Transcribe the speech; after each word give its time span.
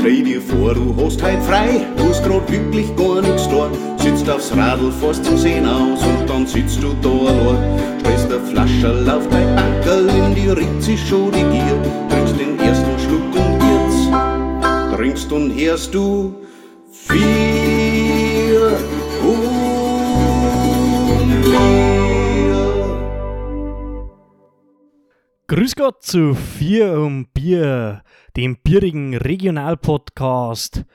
Dreh 0.00 0.22
dir 0.22 0.40
vor, 0.40 0.74
du 0.74 0.94
hast 0.96 1.22
heut 1.22 1.42
frei, 1.42 1.84
du 1.96 2.08
hast 2.08 2.24
grad 2.24 2.50
wirklich 2.50 2.94
gar 2.96 3.20
nix 3.20 3.48
da. 3.48 3.70
Sitzt 3.96 4.30
aufs 4.30 4.56
Radl, 4.56 4.92
fährst 4.92 5.24
zum 5.24 5.36
Sehen 5.36 5.66
aus 5.66 6.00
und 6.04 6.28
dann 6.28 6.46
sitzt 6.46 6.82
du 6.82 6.94
da 7.02 7.08
allein. 7.08 7.98
Stellst 8.00 8.30
der 8.30 8.40
Flasche 8.40 9.12
auf 9.12 9.28
dein 9.28 9.56
Bankerl, 9.56 10.08
in 10.08 10.34
die 10.34 10.82
sich 10.82 11.08
schon 11.08 11.32
die 11.32 11.42
Gier. 11.42 11.82
Trinkst 12.10 12.38
den 12.38 12.58
ersten 12.60 12.98
Schluck 12.98 13.34
und 13.34 13.60
jetzt 13.70 14.96
trinkst 14.96 15.32
und 15.32 15.58
hörst 15.58 15.92
du 15.92 16.34
vier 16.92 17.47
Grüß 25.68 25.76
Gott 25.76 26.02
zu 26.02 26.34
Vier 26.34 26.98
um 26.98 27.26
Bier, 27.26 28.02
dem 28.38 28.56
bierigen 28.56 29.14
Regionalpodcast. 29.14 30.86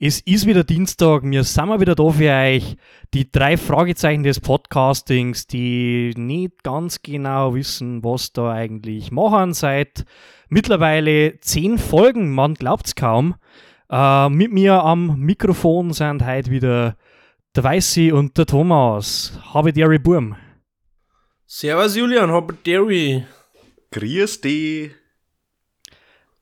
Es 0.00 0.18
ist 0.18 0.46
wieder 0.46 0.64
Dienstag, 0.64 1.22
wir 1.22 1.44
sind 1.44 1.68
mal 1.68 1.78
wieder 1.78 1.94
da 1.94 2.10
für 2.10 2.32
euch. 2.32 2.76
Die 3.14 3.30
drei 3.30 3.56
Fragezeichen 3.56 4.24
des 4.24 4.40
Podcastings, 4.40 5.46
die 5.46 6.12
nicht 6.16 6.64
ganz 6.64 7.02
genau 7.02 7.54
wissen, 7.54 8.02
was 8.02 8.32
da 8.32 8.50
eigentlich 8.50 9.12
machen. 9.12 9.54
Seit 9.54 10.04
mittlerweile 10.48 11.38
zehn 11.38 11.78
Folgen, 11.78 12.34
man 12.34 12.54
glaubt's 12.54 12.96
kaum. 12.96 13.36
Äh, 13.88 14.28
mit 14.28 14.52
mir 14.52 14.82
am 14.82 15.20
Mikrofon 15.20 15.92
sind 15.92 16.26
heute 16.26 16.50
wieder 16.50 16.96
der 17.54 17.62
Weißi 17.62 18.10
und 18.10 18.36
der 18.36 18.46
Thomas. 18.46 19.38
Habe 19.54 19.72
Derry 19.72 20.00
Burm. 20.00 20.34
Servus 21.46 21.94
Julian, 21.94 22.30
Robert 22.30 22.66
Derry. 22.66 23.24
Grüß 23.96 24.42
dich. 24.42 24.90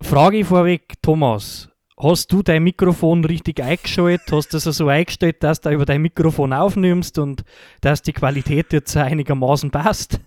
Frage 0.01 0.45
vorweg, 0.45 0.95
Thomas. 1.01 1.69
Hast 1.97 2.33
du 2.33 2.43
dein 2.43 2.65
Mikrofon 2.65 3.25
richtig 3.25 3.63
eingeschaltet? 3.63 4.27
Hast 4.33 4.53
du 4.53 4.59
das 4.59 4.65
so 4.77 4.89
eingestellt, 4.89 5.41
dass 5.45 5.61
du 5.61 5.71
über 5.71 5.85
dein 5.85 6.03
Mikrofon 6.03 6.53
aufnimmst 6.53 7.17
und 7.17 7.45
dass 7.81 8.03
die 8.03 8.13
Qualität 8.13 8.73
jetzt 8.73 8.97
einigermaßen 8.97 9.71
passt? 9.71 10.19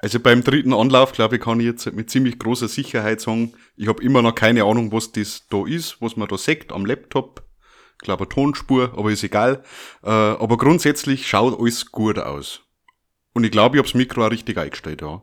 Also 0.00 0.18
beim 0.18 0.42
dritten 0.42 0.74
Anlauf, 0.74 1.12
glaube 1.12 1.36
ich, 1.36 1.42
kann 1.42 1.60
ich 1.60 1.66
jetzt 1.66 1.92
mit 1.92 2.10
ziemlich 2.10 2.40
großer 2.40 2.66
Sicherheit 2.66 3.20
sagen, 3.20 3.52
ich 3.76 3.86
habe 3.86 4.02
immer 4.02 4.20
noch 4.20 4.34
keine 4.34 4.64
Ahnung, 4.64 4.90
was 4.90 5.12
das 5.12 5.46
da 5.48 5.64
ist, 5.64 6.02
was 6.02 6.16
man 6.16 6.26
da 6.26 6.36
sagt 6.36 6.72
am 6.72 6.84
Laptop. 6.84 7.44
Ich 8.00 8.04
glaube, 8.04 8.24
eine 8.24 8.30
Tonspur, 8.30 8.94
aber 8.96 9.12
ist 9.12 9.22
egal. 9.22 9.62
Äh, 10.02 10.10
aber 10.10 10.58
grundsätzlich 10.58 11.28
schaut 11.28 11.56
alles 11.56 11.92
gut 11.92 12.18
aus. 12.18 12.62
Und 13.32 13.44
ich 13.44 13.52
glaube, 13.52 13.76
ich 13.76 13.78
habe 13.78 13.86
das 13.86 13.94
Mikro 13.94 14.26
auch 14.26 14.32
richtig 14.32 14.58
eingestellt, 14.58 15.02
ja. 15.02 15.22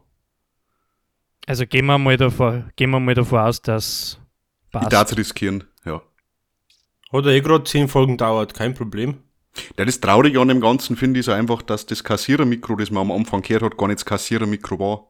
Also 1.50 1.66
gehen 1.66 1.88
wir 1.88 1.98
mal 1.98 2.16
davon, 2.16 2.70
gehen 2.76 2.92
wir 2.92 3.00
mal 3.00 3.16
davon 3.16 3.40
aus, 3.40 3.60
dass 3.60 4.20
Ich 4.84 4.88
darf 4.90 5.18
riskieren, 5.18 5.64
ja. 5.84 6.00
Hat 7.12 7.26
ja 7.26 7.32
eh 7.32 7.42
gerade 7.42 7.64
zehn 7.64 7.88
Folgen 7.88 8.18
dauert, 8.18 8.54
kein 8.54 8.76
Problem. 8.76 9.24
Ja, 9.76 9.84
das 9.84 10.00
Traurige 10.00 10.40
an 10.40 10.50
dem 10.50 10.62
Ganzen 10.62 10.96
finde 10.96 11.20
ich 11.20 11.26
so 11.26 11.32
einfach, 11.32 11.64
dass 11.64 11.88
das 11.88 12.04
Kassierermikro, 12.04 12.76
das 12.76 12.92
man 12.92 13.02
am 13.10 13.12
Anfang 13.12 13.42
gehört 13.42 13.64
hat, 13.64 13.78
gar 13.80 13.88
nicht 13.88 13.98
das 13.98 14.06
Kassierermikro 14.06 14.78
war. 14.78 15.08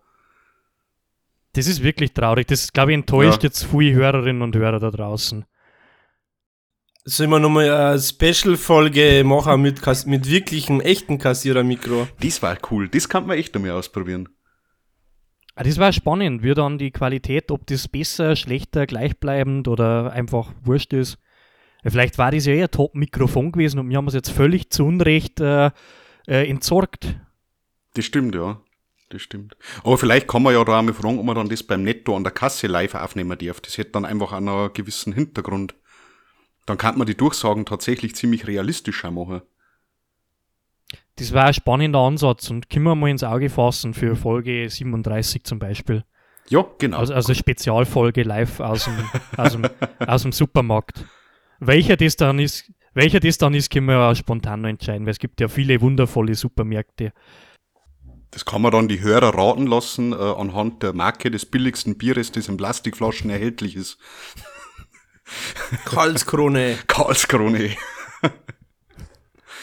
Das 1.52 1.68
ist 1.68 1.84
wirklich 1.84 2.14
traurig. 2.14 2.48
Das, 2.48 2.72
glaube 2.72 2.92
ich, 2.92 2.96
enttäuscht 2.96 3.44
Ja. 3.44 3.50
jetzt 3.50 3.66
viele 3.66 3.96
Hörerinnen 3.96 4.42
und 4.42 4.56
Hörer 4.56 4.80
da 4.80 4.92
draußen. 4.92 5.44
Sollen 7.04 7.32
wir 7.32 7.40
nochmal 7.40 7.70
eine 7.70 8.00
Special-Folge 8.00 9.26
machen 9.26 9.62
mit, 9.62 9.82
mit 10.06 10.30
wirklichem, 10.30 10.80
echten 10.80 11.18
Kassierermikro? 11.18 12.08
Das 12.22 12.42
war 12.42 12.58
cool, 12.72 12.88
das 12.88 13.10
kann 13.10 13.28
man 13.28 13.38
echt 13.38 13.54
einmal 13.58 13.72
ausprobieren. 13.72 14.30
Ah, 15.56 15.64
Das 15.64 15.78
war 15.78 15.92
spannend, 15.92 16.44
wie 16.44 16.54
dann 16.54 16.78
die 16.78 16.92
Qualität, 16.92 17.52
ob 17.52 17.68
das 17.68 17.88
besser, 17.88 18.36
schlechter, 18.36 18.86
gleichbleibend 18.86 19.68
oder 19.68 20.12
einfach 20.12 20.54
wurscht 20.64 20.94
ist. 20.94 21.18
Vielleicht 21.84 22.18
war 22.18 22.32
das 22.32 22.46
ja 22.46 22.54
eher 22.54 22.72
Top-Mikrofon 22.72 23.52
gewesen 23.52 23.80
und 23.80 23.90
wir 23.90 23.98
haben 23.98 24.08
es 24.08 24.14
jetzt 24.14 24.30
völlig 24.30 24.70
zu 24.70 24.86
Unrecht 24.86 25.40
äh, 25.40 25.72
äh, 26.28 26.50
entsorgt. 26.50 27.16
Das 27.94 28.06
stimmt, 28.06 28.36
ja. 28.36 28.62
Das 29.10 29.24
stimmt. 29.24 29.58
Aber 29.84 29.98
vielleicht 29.98 30.28
kann 30.28 30.44
man 30.44 30.54
ja 30.54 30.64
da 30.64 30.78
einmal 30.78 30.94
fragen, 30.94 31.18
ob 31.18 31.26
man 31.26 31.36
dann 31.36 31.50
das 31.50 31.64
beim 31.64 31.84
Netto 31.84 32.16
an 32.16 32.24
der 32.24 32.32
Kasse 32.32 32.68
live 32.68 32.94
aufnehmen 32.94 33.38
darf. 33.40 33.60
Das 33.60 33.78
hätte 33.78 33.92
dann 33.92 34.06
einfach 34.06 34.34
einen 34.34 34.72
gewissen 34.74 35.14
Hintergrund. 35.14 35.74
Dann 36.68 36.78
kann 36.78 36.98
man 36.98 37.08
die 37.08 37.18
Durchsagen 37.18 37.66
tatsächlich 37.66 38.16
ziemlich 38.16 38.46
realistischer 38.46 39.10
machen. 39.10 39.42
Das 41.18 41.34
war 41.34 41.46
ein 41.46 41.54
spannender 41.54 42.00
Ansatz 42.00 42.50
und 42.50 42.70
können 42.70 42.86
wir 42.86 42.96
mal 42.96 43.10
ins 43.10 43.24
Auge 43.24 43.50
fassen 43.50 43.94
für 43.94 44.16
Folge 44.16 44.70
37 44.70 45.44
zum 45.44 45.60
Beispiel. 45.60 46.04
Ja, 46.48 46.66
genau. 46.80 46.98
Also, 46.98 47.14
also 47.14 47.34
Spezialfolge 47.34 48.24
live 48.24 48.60
aus 48.60 48.86
dem, 48.86 48.98
aus, 49.38 49.52
dem, 49.52 49.68
aus 50.06 50.22
dem 50.24 50.32
Supermarkt. 50.32 51.06
Welcher 51.60 51.98
das 51.98 52.16
dann 52.16 52.40
ist, 52.40 52.72
welcher 52.94 53.20
das 53.20 53.38
dann 53.38 53.54
ist, 53.54 53.70
können 53.70 53.88
wir 53.88 53.96
ja 53.96 54.16
spontan 54.16 54.62
noch 54.62 54.70
entscheiden, 54.70 55.06
weil 55.06 55.12
es 55.12 55.20
gibt 55.20 55.40
ja 55.42 55.48
viele 55.48 55.82
wundervolle 55.82 56.34
Supermärkte. 56.36 57.14
Das 58.32 58.46
kann 58.46 58.62
man 58.62 58.72
dann 58.72 58.88
die 58.88 59.02
Hörer 59.02 59.36
raten 59.36 59.68
lassen 59.68 60.14
äh, 60.14 60.16
anhand 60.16 60.84
der 60.84 60.94
Marke 60.94 61.32
des 61.32 61.46
billigsten 61.46 61.98
Bieres, 61.98 62.32
das 62.32 62.48
in 62.48 62.58
Plastikflaschen 62.58 63.30
erhältlich 63.30 63.76
ist. 63.76 63.98
Karlskrone. 65.86 66.78
Karlskrone. 66.88 67.76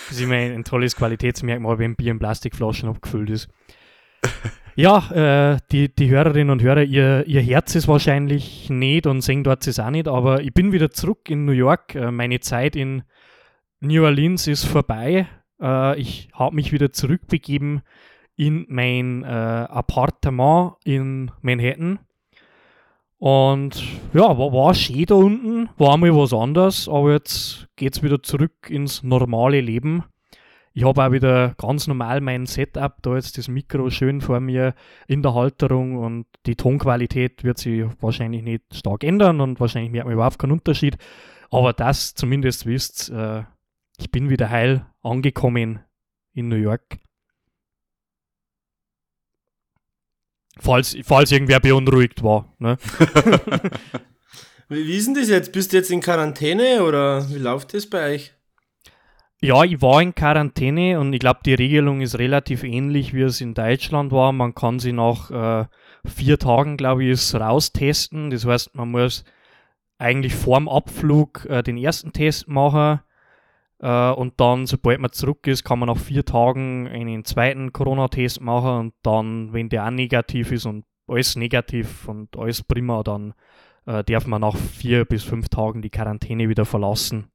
Das 0.09 0.17
ist 0.17 0.23
immer 0.23 0.35
ein 0.35 0.65
tolles 0.65 0.97
Qualitätsmerkmal, 0.97 1.79
wenn 1.79 1.97
Bier 1.97 2.13
in 2.13 2.19
Plastikflaschen 2.19 2.89
abgefüllt 2.89 3.31
ist. 3.31 3.49
Ja, 4.79 5.55
äh, 5.55 5.59
die, 5.73 5.89
die 5.89 6.11
Hörerinnen 6.11 6.51
und 6.51 6.61
Hörer, 6.63 6.83
ihr, 6.83 7.27
ihr 7.27 7.41
Herz 7.41 7.75
ist 7.75 7.89
wahrscheinlich 7.89 8.69
nicht 8.69 9.07
und 9.07 9.23
sehen 9.23 9.43
dort 9.43 9.67
es 9.67 9.81
auch 9.81 9.89
nicht, 9.89 10.07
aber 10.07 10.43
ich 10.43 10.53
bin 10.53 10.71
wieder 10.71 10.91
zurück 10.91 11.31
in 11.31 11.47
New 11.47 11.53
York. 11.53 11.95
Äh, 11.95 12.11
meine 12.11 12.41
Zeit 12.41 12.77
in 12.77 13.03
New 13.81 14.05
Orleans 14.05 14.47
ist 14.47 14.65
vorbei. 14.67 15.29
Äh, 15.63 15.99
ich 15.99 16.29
habe 16.35 16.55
mich 16.55 16.73
wieder 16.73 16.93
zurückbegeben 16.93 17.81
in 18.37 18.67
mein 18.69 19.25
äh, 19.25 19.27
Appartement 19.27 20.75
in 20.85 21.31
Manhattan. 21.41 21.99
Und 23.19 23.83
ja, 24.13 24.39
war, 24.39 24.53
war 24.53 24.75
schön 24.75 25.07
da 25.07 25.15
unten, 25.15 25.69
war 25.79 25.97
mal 25.97 26.15
was 26.15 26.35
anderes, 26.35 26.89
aber 26.89 27.13
jetzt 27.13 27.67
geht's 27.77 28.03
wieder 28.03 28.23
zurück 28.23 28.69
ins 28.69 29.03
normale 29.03 29.61
Leben. 29.61 30.05
Ich 30.75 30.85
habe 30.85 31.03
auch 31.03 31.11
wieder 31.11 31.55
ganz 31.57 31.87
normal 31.87 32.21
mein 32.21 32.45
Setup, 32.45 32.97
da 33.01 33.15
jetzt 33.15 33.39
das 33.39 33.49
Mikro 33.49 33.89
schön 33.89 34.21
vor 34.21 34.41
mir 34.41 34.75
in 35.09 35.23
der 35.23 35.33
Halterung 35.33 35.97
und 35.97 36.27
die 36.45 36.55
Tonqualität 36.55 37.45
wird 37.45 37.57
sich 37.57 37.87
wahrscheinlich 38.01 38.43
nicht 38.43 38.63
stark 38.75 39.03
ändern 39.03 39.41
und 39.41 39.59
wahrscheinlich 39.59 39.91
merkt 39.91 40.05
man 40.05 40.15
überhaupt 40.15 40.39
keinen 40.39 40.53
Unterschied. 40.53 40.99
Aber 41.51 41.73
das 41.73 42.15
zumindest 42.15 42.67
wisst, 42.67 43.09
äh, 43.09 43.45
ich 43.97 44.11
bin 44.11 44.29
wieder 44.29 44.51
heil 44.51 44.85
angekommen 45.03 45.81
in 46.35 46.49
New 46.49 46.57
York. 46.57 46.99
Falls, 50.59 50.97
falls 51.05 51.33
irgendwer 51.33 51.61
beunruhigt 51.61 52.23
war. 52.23 52.55
Ne? 52.59 52.79
Wie, 54.69 54.97
ist 54.97 55.07
denn 55.07 55.15
das 55.15 55.29
jetzt? 55.29 55.53
Bist 55.53 55.73
du 55.73 55.77
jetzt 55.77 55.91
in 55.91 56.01
Quarantäne 56.01 56.83
oder 56.83 57.29
wie 57.31 57.39
läuft 57.39 57.73
das 57.73 57.89
bei 57.89 58.15
euch? 58.15 58.33
Ja, 59.41 59.63
ich 59.63 59.81
war 59.81 60.03
in 60.03 60.15
Quarantäne 60.15 60.99
und 60.99 61.13
ich 61.13 61.21
glaube, 61.21 61.41
die 61.45 61.55
Regelung 61.55 62.01
ist 62.01 62.19
relativ 62.19 62.65
ähnlich, 62.65 63.15
wie 63.15 63.23
es 63.23 63.41
in 63.41 63.55
Deutschland 63.55 64.11
war. 64.11 64.33
Man 64.33 64.55
kann 64.55 64.81
sie 64.81 64.93
nach 64.93 65.31
äh, 65.31 65.67
vier 66.05 66.39
Tagen, 66.39 66.77
glaube 66.77 67.05
ich, 67.05 67.11
ist 67.11 67.35
raustesten. 67.35 68.31
Das 68.31 68.45
heißt, 68.45 68.75
man 68.75 68.91
muss 68.91 69.25
eigentlich 69.99 70.35
vorm 70.35 70.69
Abflug 70.69 71.47
äh, 71.49 71.63
den 71.63 71.77
ersten 71.77 72.13
Test 72.13 72.49
machen 72.49 73.01
äh, 73.81 74.11
und 74.11 74.41
dann, 74.41 74.67
sobald 74.67 75.01
man 75.01 75.13
zurück 75.13 75.47
ist, 75.47 75.65
kann 75.65 75.79
man 75.79 75.89
nach 75.89 75.99
vier 75.99 76.25
Tagen 76.25 76.89
einen 76.89 77.25
zweiten 77.25 77.73
Corona-Test 77.73 78.41
machen 78.41 78.79
und 78.79 78.95
dann, 79.03 79.53
wenn 79.53 79.69
der 79.69 79.87
auch 79.87 79.91
negativ 79.91 80.53
ist 80.53 80.67
und 80.67 80.85
alles 81.09 81.37
negativ 81.37 82.09
und 82.09 82.37
alles 82.37 82.63
prima, 82.63 83.03
dann 83.03 83.35
äh, 83.87 84.03
darf 84.05 84.27
man 84.27 84.41
nach 84.41 84.57
vier 84.57 85.05
bis 85.05 85.23
fünf 85.25 85.49
Tagen 85.49 85.83
die 85.83 85.91
Quarantäne 85.91 86.49
wieder 86.49 86.65
verlassen. 86.65 87.31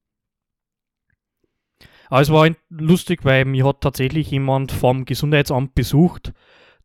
Aber 2.09 2.21
es 2.21 2.31
war 2.31 2.43
ein- 2.43 2.57
lustig, 2.69 3.23
weil 3.23 3.45
mich 3.45 3.63
hat 3.63 3.81
tatsächlich 3.81 4.29
jemand 4.31 4.71
vom 4.73 5.05
Gesundheitsamt 5.05 5.75
besucht, 5.75 6.33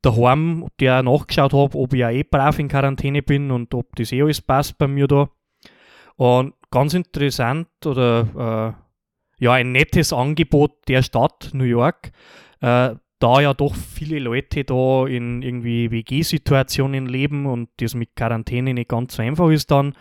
daheim, 0.02 0.68
der 0.78 1.02
nachgeschaut 1.02 1.52
hat, 1.52 1.74
ob 1.74 1.92
ich 1.92 1.98
ja 2.00 2.10
eh 2.10 2.22
brav 2.22 2.60
in 2.60 2.68
Quarantäne 2.68 3.22
bin 3.22 3.50
und 3.50 3.74
ob 3.74 3.96
das 3.96 4.12
eh 4.12 4.22
alles 4.22 4.40
passt 4.40 4.78
bei 4.78 4.86
mir 4.86 5.08
da. 5.08 5.28
Und 6.14 6.54
ganz 6.70 6.94
interessant 6.94 7.68
oder 7.84 8.76
äh, 8.78 8.85
ja, 9.38 9.52
ein 9.52 9.72
nettes 9.72 10.12
Angebot 10.12 10.72
der 10.88 11.02
Stadt 11.02 11.50
New 11.52 11.64
York, 11.64 12.10
äh, 12.60 12.94
da 13.18 13.40
ja 13.40 13.54
doch 13.54 13.74
viele 13.74 14.18
Leute 14.18 14.64
da 14.64 15.06
in 15.06 15.42
irgendwie 15.42 15.90
WG-Situationen 15.90 17.06
leben 17.06 17.46
und 17.46 17.70
das 17.78 17.94
mit 17.94 18.14
Quarantäne 18.14 18.74
nicht 18.74 18.88
ganz 18.88 19.16
so 19.16 19.22
einfach 19.22 19.50
ist 19.50 19.70
dann, 19.70 19.94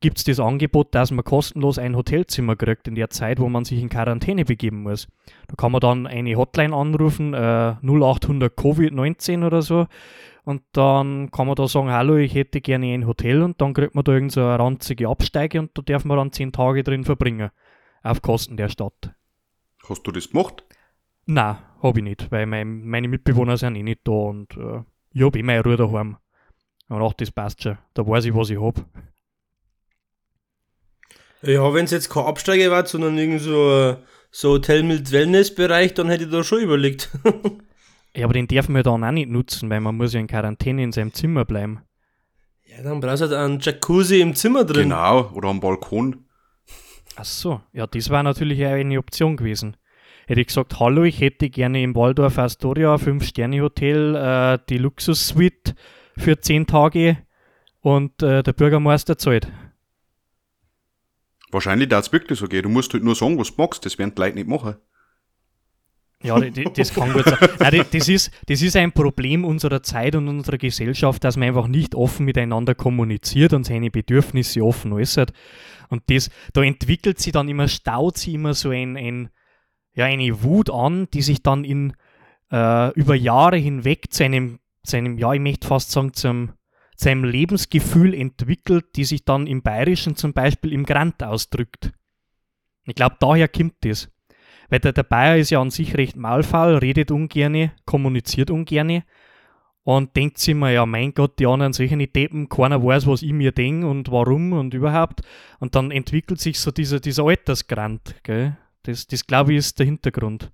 gibt 0.00 0.18
es 0.18 0.24
das 0.24 0.40
Angebot, 0.40 0.94
dass 0.94 1.10
man 1.10 1.24
kostenlos 1.24 1.78
ein 1.78 1.96
Hotelzimmer 1.96 2.56
kriegt 2.56 2.88
in 2.88 2.94
der 2.94 3.10
Zeit, 3.10 3.40
wo 3.40 3.48
man 3.48 3.64
sich 3.64 3.80
in 3.80 3.88
Quarantäne 3.88 4.44
begeben 4.44 4.82
muss. 4.82 5.08
Da 5.48 5.56
kann 5.56 5.72
man 5.72 5.80
dann 5.80 6.06
eine 6.06 6.36
Hotline 6.36 6.74
anrufen, 6.74 7.34
äh, 7.34 7.74
0800 7.82 8.56
Covid-19 8.56 9.44
oder 9.44 9.62
so. 9.62 9.86
Und 10.44 10.62
dann 10.72 11.30
kann 11.30 11.46
man 11.46 11.56
da 11.56 11.68
sagen, 11.68 11.90
hallo, 11.90 12.16
ich 12.16 12.34
hätte 12.34 12.60
gerne 12.60 12.94
ein 12.94 13.06
Hotel 13.06 13.42
und 13.42 13.60
dann 13.60 13.74
kriegt 13.74 13.94
man 13.94 14.04
da 14.04 14.12
irgend 14.12 14.32
so 14.32 14.42
ranzige 14.42 15.08
Absteige 15.08 15.60
und 15.60 15.70
da 15.74 15.82
darf 15.82 16.04
man 16.04 16.16
dann 16.16 16.32
zehn 16.32 16.52
Tage 16.52 16.82
drin 16.82 17.04
verbringen. 17.04 17.50
Auf 18.02 18.22
Kosten 18.22 18.56
der 18.56 18.68
Stadt. 18.68 19.14
Hast 19.88 20.06
du 20.06 20.12
das 20.12 20.30
gemacht? 20.30 20.64
Nein, 21.26 21.58
habe 21.82 21.98
ich 21.98 22.04
nicht, 22.04 22.30
weil 22.30 22.46
mein, 22.46 22.84
meine 22.86 23.08
Mitbewohner 23.08 23.56
sind 23.56 23.76
eh 23.76 23.82
nicht 23.82 24.00
da 24.04 24.12
und 24.12 24.56
äh, 24.56 24.82
ich 25.12 25.22
habe 25.22 25.38
eh 25.38 25.42
meine 25.42 25.62
Ruhe 25.62 25.76
daheim. 25.76 26.16
Und 26.88 27.02
auch 27.02 27.12
das 27.12 27.30
passt 27.30 27.62
schon. 27.62 27.78
Da 27.94 28.06
weiß 28.06 28.24
ich, 28.24 28.34
was 28.34 28.50
ich 28.50 28.60
habe. 28.60 28.84
Ja, 31.42 31.72
wenn 31.72 31.84
es 31.86 31.90
jetzt 31.90 32.10
kein 32.10 32.24
Absteiger 32.24 32.70
war, 32.70 32.84
sondern 32.86 33.16
irgend 33.16 33.40
so, 33.40 33.96
so 34.30 34.50
Hotel 34.50 34.82
mit 34.82 35.10
Wellnessbereich, 35.10 35.94
dann 35.94 36.08
hätte 36.10 36.24
ich 36.24 36.30
da 36.30 36.42
schon 36.44 36.60
überlegt. 36.60 37.10
Ja, 38.16 38.24
aber 38.24 38.32
den 38.32 38.48
darf 38.48 38.68
man 38.68 38.82
dann 38.82 39.04
auch 39.04 39.10
nicht 39.12 39.30
nutzen, 39.30 39.70
weil 39.70 39.80
man 39.80 39.96
muss 39.96 40.12
ja 40.14 40.18
in 40.18 40.26
Quarantäne 40.26 40.82
in 40.82 40.90
seinem 40.90 41.14
Zimmer 41.14 41.44
bleiben. 41.44 41.82
ja, 42.64 42.82
dann 42.82 42.98
brauchst 42.98 43.22
du 43.22 43.26
halt 43.28 43.34
einen 43.34 43.60
Jacuzzi 43.60 44.20
im 44.20 44.34
Zimmer 44.34 44.64
drin. 44.64 44.88
Genau, 44.88 45.30
oder 45.32 45.48
am 45.48 45.60
Balkon. 45.60 46.24
Ach 47.16 47.24
so, 47.24 47.60
ja, 47.72 47.86
das 47.86 48.08
war 48.10 48.22
natürlich 48.22 48.64
auch 48.64 48.70
eine 48.70 48.98
Option 48.98 49.36
gewesen. 49.36 49.76
Hätte 50.26 50.40
ich 50.40 50.46
gesagt, 50.46 50.78
hallo, 50.78 51.02
ich 51.04 51.20
hätte 51.20 51.50
gerne 51.50 51.82
im 51.82 51.94
Waldorf 51.96 52.38
Astoria 52.38 52.94
5-Sterne-Hotel 52.94 54.14
äh, 54.14 54.58
die 54.68 54.78
Luxus-Suite 54.78 55.74
für 56.16 56.40
10 56.40 56.66
Tage 56.66 57.18
und 57.80 58.22
äh, 58.22 58.42
der 58.42 58.52
Bürgermeister 58.52 59.18
zahlt. 59.18 59.48
Wahrscheinlich 61.50 61.88
darf 61.88 62.06
es 62.06 62.12
wirklich 62.12 62.38
so 62.38 62.46
gehen. 62.46 62.62
Du 62.62 62.68
musst 62.68 62.92
halt 62.92 63.02
nur 63.02 63.16
sagen, 63.16 63.38
was 63.38 63.48
du 63.48 63.54
magst. 63.60 63.84
Das 63.84 63.98
werden 63.98 64.14
die 64.14 64.20
Leute 64.20 64.36
nicht 64.36 64.48
machen. 64.48 64.76
Ja, 66.22 66.38
die- 66.38 66.64
das 66.74 66.94
kann 66.94 67.12
gut 67.12 67.24
sein. 67.24 67.38
Nein, 67.58 67.84
das, 67.90 68.08
ist, 68.08 68.30
das 68.46 68.62
ist 68.62 68.76
ein 68.76 68.92
Problem 68.92 69.44
unserer 69.44 69.82
Zeit 69.82 70.14
und 70.14 70.28
unserer 70.28 70.58
Gesellschaft, 70.58 71.24
dass 71.24 71.36
man 71.36 71.48
einfach 71.48 71.66
nicht 71.66 71.94
offen 71.94 72.26
miteinander 72.26 72.74
kommuniziert 72.74 73.52
und 73.54 73.64
seine 73.64 73.90
Bedürfnisse 73.90 74.62
offen 74.62 74.92
äußert. 74.92 75.32
Und 75.90 76.04
das, 76.06 76.30
da 76.52 76.62
entwickelt 76.62 77.18
sich 77.18 77.32
dann 77.32 77.48
immer, 77.48 77.68
staut 77.68 78.16
sich 78.16 78.34
immer 78.34 78.54
so 78.54 78.70
ein, 78.70 78.96
ein, 78.96 79.28
ja, 79.92 80.06
eine 80.06 80.42
Wut 80.42 80.70
an, 80.70 81.08
die 81.12 81.20
sich 81.20 81.42
dann 81.42 81.64
in, 81.64 81.94
äh, 82.50 82.92
über 82.94 83.14
Jahre 83.14 83.56
hinweg 83.56 84.12
zu 84.12 84.24
einem, 84.24 84.60
zu 84.84 84.96
einem, 84.96 85.18
ja, 85.18 85.32
ich 85.32 85.40
möchte 85.40 85.66
fast 85.66 85.90
sagen, 85.90 86.14
zum, 86.14 86.52
zu 86.96 87.10
einem 87.10 87.24
Lebensgefühl 87.24 88.14
entwickelt, 88.14 88.96
die 88.96 89.04
sich 89.04 89.24
dann 89.24 89.46
im 89.46 89.62
Bayerischen 89.62 90.16
zum 90.16 90.32
Beispiel 90.32 90.72
im 90.72 90.86
Grant 90.86 91.22
ausdrückt. 91.22 91.92
Ich 92.84 92.94
glaube, 92.94 93.16
daher 93.18 93.48
kommt 93.48 93.74
das. 93.80 94.08
Weil 94.68 94.78
der, 94.78 94.92
der 94.92 95.02
Bayer 95.02 95.36
ist 95.36 95.50
ja 95.50 95.60
an 95.60 95.70
sich 95.70 95.96
recht 95.96 96.14
maulfaul, 96.16 96.76
redet 96.76 97.10
ungerne, 97.10 97.72
kommuniziert 97.84 98.50
ungerne 98.50 99.04
und 99.84 100.14
denkt 100.16 100.38
sich 100.38 100.50
immer, 100.50 100.70
ja 100.70 100.84
mein 100.86 101.14
Gott, 101.14 101.38
die 101.38 101.46
anderen 101.46 101.72
solche 101.72 101.96
nicht 101.96 102.14
Deppen, 102.14 102.48
keiner 102.48 102.82
weiß, 102.82 103.06
was 103.06 103.22
ich 103.22 103.32
mir 103.32 103.52
denke 103.52 103.86
und 103.86 104.10
warum 104.10 104.52
und 104.52 104.74
überhaupt. 104.74 105.20
Und 105.58 105.74
dann 105.74 105.90
entwickelt 105.90 106.40
sich 106.40 106.60
so 106.60 106.70
dieser, 106.70 107.00
dieser 107.00 107.24
Altersgrant, 107.24 108.16
gell? 108.22 108.56
Das, 108.82 109.06
das 109.06 109.26
glaube 109.26 109.52
ich 109.52 109.58
ist 109.58 109.78
der 109.78 109.86
Hintergrund. 109.86 110.50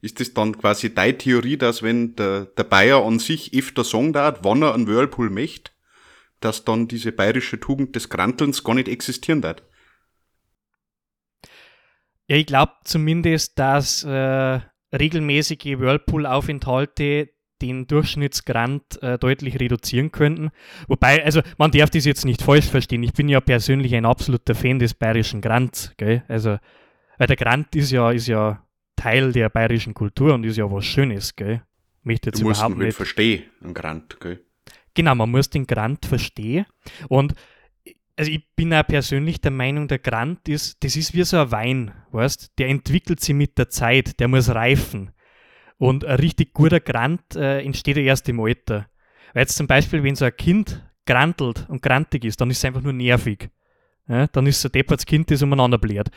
Ist 0.00 0.20
das 0.20 0.32
dann 0.32 0.56
quasi 0.56 0.94
deine 0.94 1.18
Theorie, 1.18 1.56
dass 1.56 1.82
wenn 1.82 2.14
der, 2.14 2.46
der 2.46 2.64
Bayer 2.64 3.04
an 3.04 3.18
sich 3.18 3.56
öfter 3.56 3.84
sagen 3.84 4.12
darf, 4.12 4.40
wann 4.42 4.62
er 4.62 4.74
einen 4.74 4.86
Whirlpool 4.86 5.30
möchte, 5.30 5.72
dass 6.40 6.64
dann 6.64 6.88
diese 6.88 7.10
bayerische 7.10 7.58
Tugend 7.58 7.96
des 7.96 8.08
Grantelns 8.08 8.62
gar 8.62 8.74
nicht 8.74 8.88
existieren 8.88 9.40
darf? 9.40 9.56
Ja, 12.28 12.36
ich 12.36 12.46
glaube 12.46 12.72
zumindest, 12.84 13.58
dass 13.58 14.04
äh, 14.04 14.60
regelmäßige 14.92 15.78
Whirlpool-Aufenthalte 15.78 17.30
den 17.62 17.86
Durchschnittsgrant 17.86 19.02
äh, 19.02 19.18
deutlich 19.18 19.58
reduzieren 19.60 20.12
könnten. 20.12 20.50
Wobei, 20.86 21.24
also 21.24 21.42
man 21.56 21.70
darf 21.70 21.90
das 21.90 22.04
jetzt 22.04 22.24
nicht 22.24 22.42
falsch 22.42 22.66
verstehen. 22.66 23.02
Ich 23.02 23.12
bin 23.12 23.28
ja 23.28 23.40
persönlich 23.40 23.94
ein 23.94 24.06
absoluter 24.06 24.54
Fan 24.54 24.78
des 24.78 24.94
bayerischen 24.94 25.40
Grants, 25.40 25.92
gell? 25.96 26.22
Also, 26.28 26.58
weil 27.18 27.26
der 27.26 27.36
Grant 27.36 27.74
ist 27.74 27.90
ja, 27.90 28.10
ist 28.10 28.28
ja 28.28 28.64
Teil 28.96 29.32
der 29.32 29.48
bayerischen 29.48 29.94
Kultur 29.94 30.34
und 30.34 30.44
ist 30.44 30.56
ja 30.56 30.70
was 30.70 30.84
Schönes, 30.84 31.36
gell? 31.36 31.62
Möchte 32.02 32.30
jetzt 32.30 32.40
Du 32.40 32.44
musst 32.46 32.60
ihn 32.60 32.64
überhaupt 32.64 32.78
halt 32.78 32.86
nicht. 32.86 32.96
verstehen, 32.96 33.42
einen 33.62 33.74
Grant, 33.74 34.18
gell? 34.20 34.40
Genau, 34.94 35.14
man 35.14 35.30
muss 35.30 35.50
den 35.50 35.66
Grant 35.66 36.06
verstehen. 36.06 36.66
Und 37.08 37.34
also 38.16 38.32
ich 38.32 38.44
bin 38.56 38.74
auch 38.74 38.84
persönlich 38.86 39.40
der 39.40 39.52
Meinung, 39.52 39.86
der 39.86 40.00
Grant 40.00 40.48
ist, 40.48 40.82
das 40.82 40.96
ist 40.96 41.14
wie 41.14 41.22
so 41.22 41.38
ein 41.38 41.52
Wein, 41.52 41.92
weißt 42.10 42.58
Der 42.58 42.68
entwickelt 42.68 43.20
sich 43.20 43.34
mit 43.34 43.56
der 43.58 43.68
Zeit, 43.68 44.18
der 44.18 44.26
muss 44.26 44.48
reifen. 44.48 45.12
Und 45.78 46.04
ein 46.04 46.16
richtig 46.18 46.52
guter 46.52 46.80
Grant 46.80 47.36
äh, 47.36 47.62
entsteht 47.62 47.96
ja 47.96 48.02
erst 48.02 48.28
im 48.28 48.40
Alter. 48.40 48.88
Weil 49.32 49.42
jetzt 49.42 49.56
zum 49.56 49.66
Beispiel, 49.66 50.02
wenn 50.02 50.16
so 50.16 50.24
ein 50.24 50.36
Kind 50.36 50.84
grantelt 51.06 51.66
und 51.68 51.82
grantig 51.82 52.24
ist, 52.24 52.40
dann 52.40 52.50
ist 52.50 52.58
es 52.58 52.64
einfach 52.64 52.82
nur 52.82 52.92
nervig. 52.92 53.50
Ja, 54.08 54.26
dann 54.26 54.46
ist 54.46 54.60
so 54.60 54.68
ein 54.68 54.72
deppertes 54.72 55.06
Kind, 55.06 55.30
das 55.30 55.42
umeinander 55.42 55.78
bläht. 55.78 56.10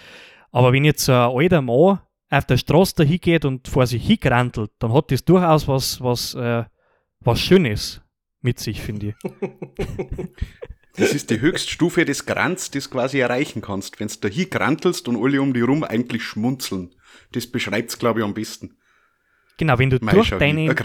Aber 0.51 0.73
wenn 0.73 0.85
jetzt 0.85 1.05
so 1.05 1.13
ein 1.13 1.31
alter 1.35 1.61
Mann 1.61 1.99
auf 2.29 2.45
der 2.45 2.57
Straße 2.57 2.95
dahin 2.95 3.19
geht 3.19 3.45
und 3.45 3.67
vor 3.67 3.85
sich 3.85 4.05
hingrantelt, 4.05 4.71
dann 4.79 4.93
hat 4.93 5.11
das 5.11 5.23
durchaus 5.23 5.67
was, 5.67 6.01
was, 6.01 6.33
äh, 6.33 6.63
was 7.19 7.39
Schönes 7.39 8.01
mit 8.41 8.59
sich, 8.59 8.81
finde 8.81 9.09
ich. 9.09 9.15
Das 10.97 11.13
ist 11.13 11.29
die 11.29 11.39
Höchststufe 11.39 12.03
des 12.03 12.25
Grants, 12.25 12.69
das 12.69 12.89
quasi 12.89 13.19
erreichen 13.19 13.61
kannst, 13.61 13.99
wenn 13.99 14.09
du 14.09 14.15
da 14.19 14.27
hier 14.27 14.49
grantelst 14.49 15.07
und 15.07 15.23
alle 15.23 15.41
um 15.41 15.53
dich 15.53 15.65
rum 15.65 15.85
eigentlich 15.85 16.23
schmunzeln. 16.23 16.93
Das 17.31 17.47
beschreibt's, 17.47 17.97
glaube 17.97 18.19
ich, 18.19 18.25
am 18.25 18.33
besten. 18.33 18.77
Genau, 19.57 19.77
wenn 19.77 19.89
du 19.89 19.97
Mei, 20.01 20.13
durch 20.13 20.29
deinen, 20.29 20.75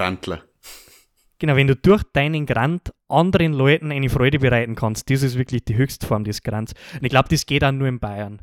genau, 1.39 1.57
wenn 1.57 1.67
du 1.67 1.77
durch 1.77 2.03
deinen 2.13 2.47
Grant 2.47 2.93
anderen 3.09 3.53
Leuten 3.53 3.93
eine 3.93 4.09
Freude 4.09 4.39
bereiten 4.39 4.75
kannst, 4.75 5.11
das 5.11 5.23
ist 5.23 5.39
wirklich 5.39 5.65
die 5.65 5.77
Höchstform 5.77 6.25
des 6.25 6.43
Grants. 6.43 6.75
Und 6.95 7.05
ich 7.05 7.11
glaube, 7.11 7.29
das 7.29 7.47
geht 7.47 7.65
auch 7.65 7.73
nur 7.73 7.89
in 7.89 8.01
Bayern. 8.01 8.43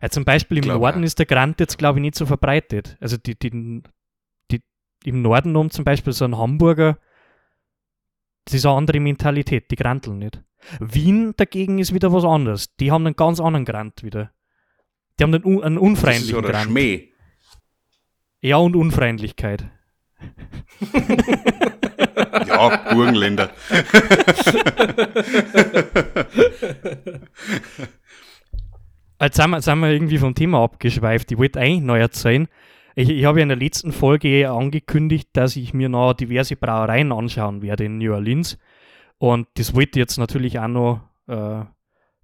Also 0.00 0.14
zum 0.14 0.24
Beispiel 0.24 0.58
im 0.58 0.68
Norden 0.68 1.00
auch. 1.00 1.04
ist 1.04 1.18
der 1.18 1.26
Grant 1.26 1.60
jetzt, 1.60 1.78
glaube 1.78 1.98
ich, 1.98 2.02
nicht 2.02 2.16
so 2.16 2.26
verbreitet. 2.26 2.96
Also 3.00 3.16
die, 3.16 3.38
die, 3.38 3.82
die, 4.50 4.60
im 5.04 5.22
Norden 5.22 5.56
um 5.56 5.70
zum 5.70 5.84
Beispiel 5.84 6.12
so 6.12 6.24
ein 6.24 6.36
Hamburger, 6.36 6.98
das 8.44 8.54
ist 8.54 8.66
eine 8.66 8.76
andere 8.76 9.00
Mentalität, 9.00 9.70
die 9.70 9.76
granteln 9.76 10.18
nicht. 10.18 10.42
Wien 10.80 11.34
dagegen 11.36 11.78
ist 11.78 11.94
wieder 11.94 12.12
was 12.12 12.24
anderes. 12.24 12.74
Die 12.76 12.90
haben 12.90 13.06
einen 13.06 13.16
ganz 13.16 13.40
anderen 13.40 13.64
Grant 13.64 14.02
wieder. 14.02 14.32
Die 15.18 15.24
haben 15.24 15.34
einen, 15.34 15.44
einen 15.44 15.62
Das 15.62 15.72
ist 15.72 15.88
unfreundlichen 15.88 16.34
so 16.34 16.42
Grant. 16.42 16.70
Schmäh. 16.70 17.12
Ja, 18.40 18.56
und 18.58 18.76
Unfreundlichkeit. 18.76 19.66
Ja, 22.46 22.76
Burgenländer. 22.92 23.50
Jetzt 29.20 29.36
sind 29.36 29.50
wir, 29.50 29.60
sind 29.60 29.78
wir 29.80 29.90
irgendwie 29.90 30.18
vom 30.18 30.34
Thema 30.34 30.62
abgeschweift. 30.62 31.32
Ich 31.32 31.38
wollte 31.38 31.60
eigentlich 31.60 31.82
neu 31.82 31.98
erzählen. 31.98 32.48
Ich, 32.94 33.10
ich 33.10 33.24
habe 33.24 33.40
ja 33.40 33.42
in 33.42 33.48
der 33.48 33.58
letzten 33.58 33.92
Folge 33.92 34.50
angekündigt, 34.50 35.28
dass 35.34 35.56
ich 35.56 35.74
mir 35.74 35.88
noch 35.88 36.14
diverse 36.14 36.56
Brauereien 36.56 37.12
anschauen 37.12 37.62
werde 37.62 37.84
in 37.84 37.98
New 37.98 38.12
Orleans. 38.12 38.58
Und 39.18 39.48
das 39.54 39.74
wollte 39.74 39.98
ich 39.98 40.02
jetzt 40.02 40.18
natürlich 40.18 40.58
auch 40.58 40.68
noch 40.68 41.00
äh, 41.26 41.64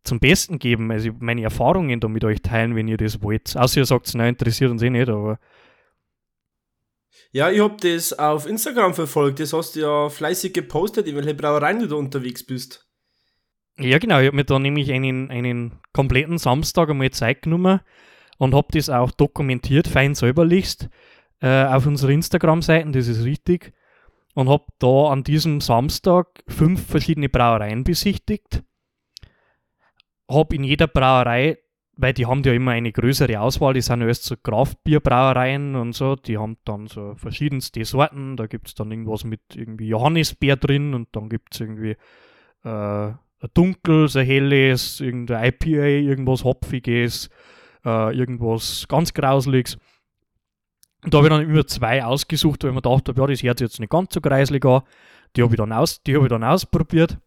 zum 0.05 0.21
Besten 0.21 0.59
geben. 0.59 0.91
Also 0.91 1.11
meine 1.19 1.43
Erfahrungen 1.43 2.01
da 2.01 2.09
mit 2.09 2.25
euch 2.25 2.43
teilen, 2.43 2.75
wenn 2.75 2.89
ihr 2.89 2.97
das 2.97 3.23
wollt. 3.23 3.57
Außer 3.57 3.81
ihr 3.81 3.87
sagt, 3.87 4.15
nein, 4.15 4.31
interessiert 4.31 4.71
uns 4.71 4.83
eh 4.83 4.91
nicht, 4.91 5.09
aber 5.09 5.39
Ja, 7.33 7.51
ich 7.51 7.61
hab 7.61 7.81
das 7.81 8.13
auf 8.13 8.47
Instagram 8.47 8.93
verfolgt. 8.93 9.41
Das 9.41 9.55
hast 9.55 9.75
du 9.75 9.81
ja 9.81 10.09
fleißig 10.11 10.53
gepostet, 10.53 11.09
in 11.09 11.17
welche 11.17 11.35
Brauereien 11.35 11.81
du 11.81 11.89
da 11.89 11.97
unterwegs 11.97 12.45
bist. 12.45 12.87
Ja, 13.79 13.99
genau. 13.99 14.21
Ich 14.21 14.27
habe 14.27 14.37
mir 14.37 14.45
da 14.45 14.59
nämlich 14.59 14.93
einen, 14.93 15.31
einen 15.31 15.81
kompletten 15.95 16.37
Samstag 16.37 16.91
einmal 16.91 17.11
Zeit 17.11 17.43
genommen 17.43 17.81
und 18.37 18.55
habe 18.55 18.69
das 18.73 18.91
auch 18.91 19.11
dokumentiert, 19.13 19.89
fein 19.89 20.15
säuberlichst, 20.15 20.91
äh, 21.41 21.65
auf 21.65 21.87
unserer 21.87 22.11
Instagram-Seiten, 22.11 22.93
das 22.93 23.09
ist 23.09 23.25
richtig. 23.25 23.73
Und 24.35 24.49
habe 24.49 24.67
da 24.79 25.09
an 25.09 25.25
diesem 25.25 25.61
Samstag 25.61 26.43
fünf 26.49 26.87
verschiedene 26.87 27.29
Brauereien 27.29 27.85
besichtigt. 27.85 28.63
Habe 30.31 30.55
in 30.55 30.65
jeder 30.65 30.87
Brauerei, 30.87 31.59
weil 32.03 32.15
die 32.15 32.27
haben 32.27 32.43
ja 32.43 32.53
immer 32.53 32.73
eine 32.73 32.91
größere 32.91 33.41
Auswahl, 33.41 33.75
die 33.75 33.81
sind 33.81 34.01
ja 34.01 34.09
erst 34.09 34.25
so 34.25 34.35
Kraftbierbrauereien 34.37 35.77
und 35.77 35.93
so, 35.93 36.17
die 36.17 36.37
haben 36.37 36.57
dann 36.65 36.89
so 36.89 37.15
verschiedenste 37.15 37.85
Sorten. 37.85 38.37
Da 38.37 38.49
gibt 38.49 38.67
es 38.67 38.75
dann 38.75 38.91
irgendwas 38.91 39.23
mit 39.23 39.41
irgendwie 39.55 39.87
Johannisbeer 39.87 40.57
drin 40.57 40.95
und 40.95 41.11
dann 41.13 41.29
gibt 41.29 41.55
es 41.55 41.61
irgendwie 41.61 41.97
äh, 42.65 42.69
ein 42.69 43.17
dunkles, 43.55 44.17
ein 44.17 44.27
helles, 44.27 45.01
irgendein 45.01 45.45
IPA, 45.45 45.87
irgendwas 45.87 46.43
Hopfiges, 46.43 47.31
äh, 47.85 48.17
irgendwas 48.17 48.89
ganz 48.89 49.15
Grausliches. 49.15 49.79
Und 51.05 51.15
da 51.15 51.19
habe 51.19 51.29
ich 51.29 51.33
dann 51.33 51.49
immer 51.49 51.67
zwei 51.69 52.05
ausgesucht, 52.05 52.65
weil 52.65 52.71
ich 52.71 52.75
mir 52.75 52.83
gedacht 52.83 53.09
habe, 53.11 53.21
ja, 53.21 53.27
das 53.29 53.43
hört 53.45 53.61
jetzt 53.61 53.79
nicht 53.79 53.91
ganz 53.91 54.13
so 54.13 54.21
greislig 54.21 54.65
an. 54.65 54.83
Die 55.37 55.43
habe 55.45 55.55
ich, 55.55 55.61
hab 55.61 56.23
ich 56.23 56.29
dann 56.29 56.43
ausprobiert. 56.43 57.19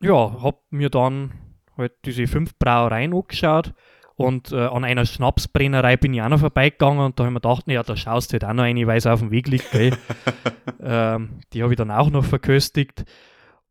Ja, 0.00 0.42
habe 0.42 0.60
mir 0.70 0.88
dann 0.88 1.45
halt 1.76 1.92
diese 2.04 2.26
fünf 2.26 2.58
Brauereien 2.58 3.14
angeschaut 3.14 3.74
Und 4.14 4.52
äh, 4.52 4.66
an 4.66 4.84
einer 4.84 5.04
Schnapsbrennerei 5.04 5.96
bin 5.96 6.14
ich 6.14 6.22
auch 6.22 6.28
noch 6.28 6.40
vorbeigegangen 6.40 7.00
und 7.00 7.18
da 7.18 7.24
habe 7.24 7.30
ich 7.30 7.34
mir 7.34 7.40
gedacht, 7.40 7.64
ja, 7.68 7.82
da 7.82 7.96
schaust 7.96 8.30
du 8.30 8.34
halt 8.34 8.44
auch 8.44 8.54
noch 8.54 8.64
eine, 8.64 8.86
weil 8.86 8.98
es 8.98 9.06
auf 9.06 9.20
dem 9.20 9.30
Weg 9.30 9.48
liegt. 9.48 9.68
ähm, 10.80 11.40
die 11.52 11.62
habe 11.62 11.72
ich 11.72 11.76
dann 11.76 11.90
auch 11.90 12.10
noch 12.10 12.24
verköstigt. 12.24 13.04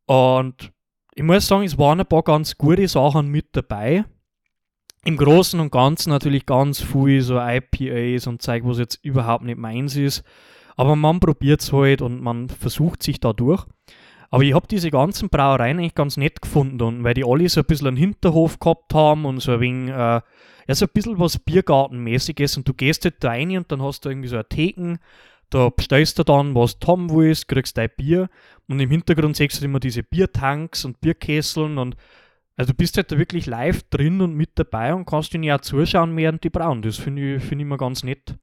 Und 0.06 0.72
ich 1.16 1.24
muss 1.24 1.48
sagen, 1.48 1.64
es 1.64 1.78
waren 1.78 2.00
ein 2.00 2.06
paar 2.06 2.24
ganz 2.24 2.58
gute 2.58 2.88
Sachen 2.88 3.28
mit 3.28 3.48
dabei. 3.54 4.06
Im 5.04 5.18
Großen 5.18 5.60
und 5.60 5.72
Ganzen 5.72 6.10
natürlich 6.10 6.46
ganz 6.46 6.82
viel 6.82 7.22
so 7.22 7.40
IPAs 7.40 8.28
und 8.28 8.42
Zeug, 8.42 8.64
was 8.66 8.80
jetzt 8.80 9.04
überhaupt 9.04 9.44
nicht 9.44 9.58
meins 9.58 9.96
ist. 9.96 10.24
Aber 10.76 10.96
man 10.96 11.20
probiert 11.20 11.62
es 11.62 11.72
halt 11.72 12.02
und 12.02 12.22
man 12.22 12.50
versucht 12.50 13.02
sich 13.02 13.20
da 13.20 13.32
durch. 13.32 13.66
Aber 14.36 14.44
ich 14.44 14.54
habe 14.54 14.68
diese 14.68 14.92
ganzen 14.92 15.30
Brauereien 15.30 15.80
eigentlich 15.80 15.96
ganz 15.96 16.18
nett 16.18 16.42
gefunden, 16.42 16.82
und 16.82 17.04
weil 17.06 17.14
die 17.14 17.24
alle 17.24 17.48
so 17.48 17.62
ein 17.62 17.66
bisschen 17.66 17.88
einen 17.88 17.96
Hinterhof 17.96 18.60
gehabt 18.60 18.94
haben 18.94 19.24
und 19.24 19.40
so 19.40 19.54
ein 19.54 19.60
wenig, 19.62 19.92
äh, 19.92 19.94
ja, 19.96 20.24
so 20.72 20.88
ein 20.88 20.92
bisschen 20.94 21.18
was 21.18 21.40
Biergartenmäßiges 21.40 22.58
und 22.58 22.68
du 22.68 22.74
gehst 22.74 23.06
halt 23.06 23.24
da 23.24 23.30
rein 23.30 23.56
und 23.56 23.72
dann 23.72 23.82
hast 23.82 24.04
du 24.04 24.10
irgendwie 24.10 24.28
so 24.28 24.36
eine 24.36 24.46
Theken, 24.50 25.00
da 25.50 25.70
bestellst 25.70 26.20
du 26.20 26.26
dann, 26.26 26.54
was 26.54 26.78
du 26.80 26.86
haben 26.86 27.10
willst, 27.12 27.48
kriegst 27.48 27.78
dein 27.78 27.90
Bier 27.96 28.28
und 28.68 28.78
im 28.82 28.90
Hintergrund 28.90 29.38
siehst 29.38 29.62
du 29.62 29.66
immer 29.68 29.80
diese 29.80 30.04
Biertanks 30.04 30.84
und 30.84 31.00
Bierkesseln 31.00 31.78
und 31.78 31.96
also 32.58 32.74
du 32.74 32.78
bist 32.78 32.98
halt 32.98 33.14
da 33.14 33.18
wirklich 33.18 33.46
live 33.46 33.84
drin 33.84 34.20
und 34.20 34.34
mit 34.34 34.60
dabei 34.60 34.94
und 34.94 35.06
kannst 35.06 35.34
ihnen 35.34 35.46
ja 35.46 35.62
zuschauen, 35.62 36.18
während 36.18 36.44
die 36.44 36.50
brauen. 36.50 36.82
Das 36.82 36.98
finde 36.98 37.38
ich, 37.38 37.42
find 37.42 37.62
ich 37.62 37.66
immer 37.66 37.78
ganz 37.78 38.04
nett. 38.04 38.36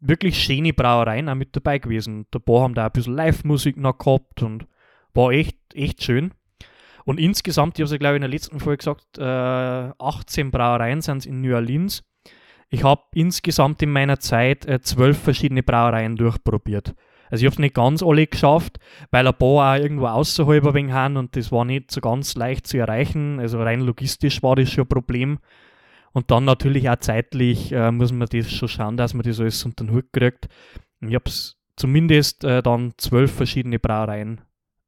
Wirklich 0.00 0.42
schöne 0.42 0.72
Brauereien 0.72 1.28
auch 1.28 1.36
mit 1.36 1.54
dabei 1.54 1.78
gewesen. 1.78 2.26
Da 2.32 2.40
haben 2.48 2.74
da 2.74 2.86
ein 2.86 2.92
bisschen 2.92 3.14
Live-Musik 3.14 3.76
noch 3.76 3.96
gehabt 3.96 4.42
und 4.42 4.66
war 5.14 5.30
echt, 5.30 5.56
echt 5.74 6.02
schön. 6.02 6.32
Und 7.04 7.18
insgesamt, 7.18 7.78
ich 7.78 7.82
habe 7.82 7.86
es 7.86 7.92
ja 7.92 7.98
glaube 7.98 8.14
ich 8.14 8.16
in 8.18 8.22
der 8.22 8.30
letzten 8.30 8.60
Folge 8.60 8.78
gesagt, 8.78 9.18
äh, 9.18 9.22
18 9.22 10.50
Brauereien 10.50 11.00
sind 11.00 11.18
es 11.18 11.26
in 11.26 11.40
New 11.40 11.54
Orleans. 11.54 12.02
Ich 12.68 12.84
habe 12.84 13.02
insgesamt 13.14 13.82
in 13.82 13.90
meiner 13.90 14.20
Zeit 14.20 14.66
äh, 14.66 14.80
zwölf 14.80 15.18
verschiedene 15.18 15.62
Brauereien 15.62 16.16
durchprobiert. 16.16 16.94
Also 17.30 17.42
ich 17.42 17.46
habe 17.46 17.54
es 17.54 17.58
nicht 17.58 17.74
ganz 17.74 18.02
alle 18.02 18.26
geschafft, 18.26 18.78
weil 19.10 19.26
ein 19.26 19.34
paar 19.34 19.74
auch 19.74 19.80
irgendwo 19.80 20.06
außerhalb 20.06 20.66
ein 20.66 20.74
wenig 20.74 20.92
haben 20.92 21.16
und 21.16 21.36
das 21.36 21.52
war 21.52 21.64
nicht 21.64 21.90
so 21.90 22.00
ganz 22.00 22.34
leicht 22.34 22.66
zu 22.66 22.78
erreichen. 22.78 23.38
Also 23.40 23.62
rein 23.62 23.80
logistisch 23.80 24.42
war 24.42 24.56
das 24.56 24.70
schon 24.70 24.84
ein 24.84 24.88
Problem. 24.88 25.38
Und 26.12 26.30
dann 26.32 26.44
natürlich 26.44 26.90
auch 26.90 26.96
zeitlich 26.96 27.70
äh, 27.72 27.92
muss 27.92 28.12
man 28.12 28.28
das 28.28 28.50
schon 28.50 28.68
schauen, 28.68 28.96
dass 28.96 29.14
man 29.14 29.22
das 29.22 29.38
alles 29.38 29.64
unter 29.64 29.84
den 29.84 29.94
Hut 29.94 30.12
kriegt. 30.12 30.48
Ich 31.00 31.14
habe 31.14 31.30
zumindest 31.76 32.44
äh, 32.44 32.62
dann 32.62 32.92
zwölf 32.98 33.32
verschiedene 33.32 33.78
Brauereien 33.78 34.40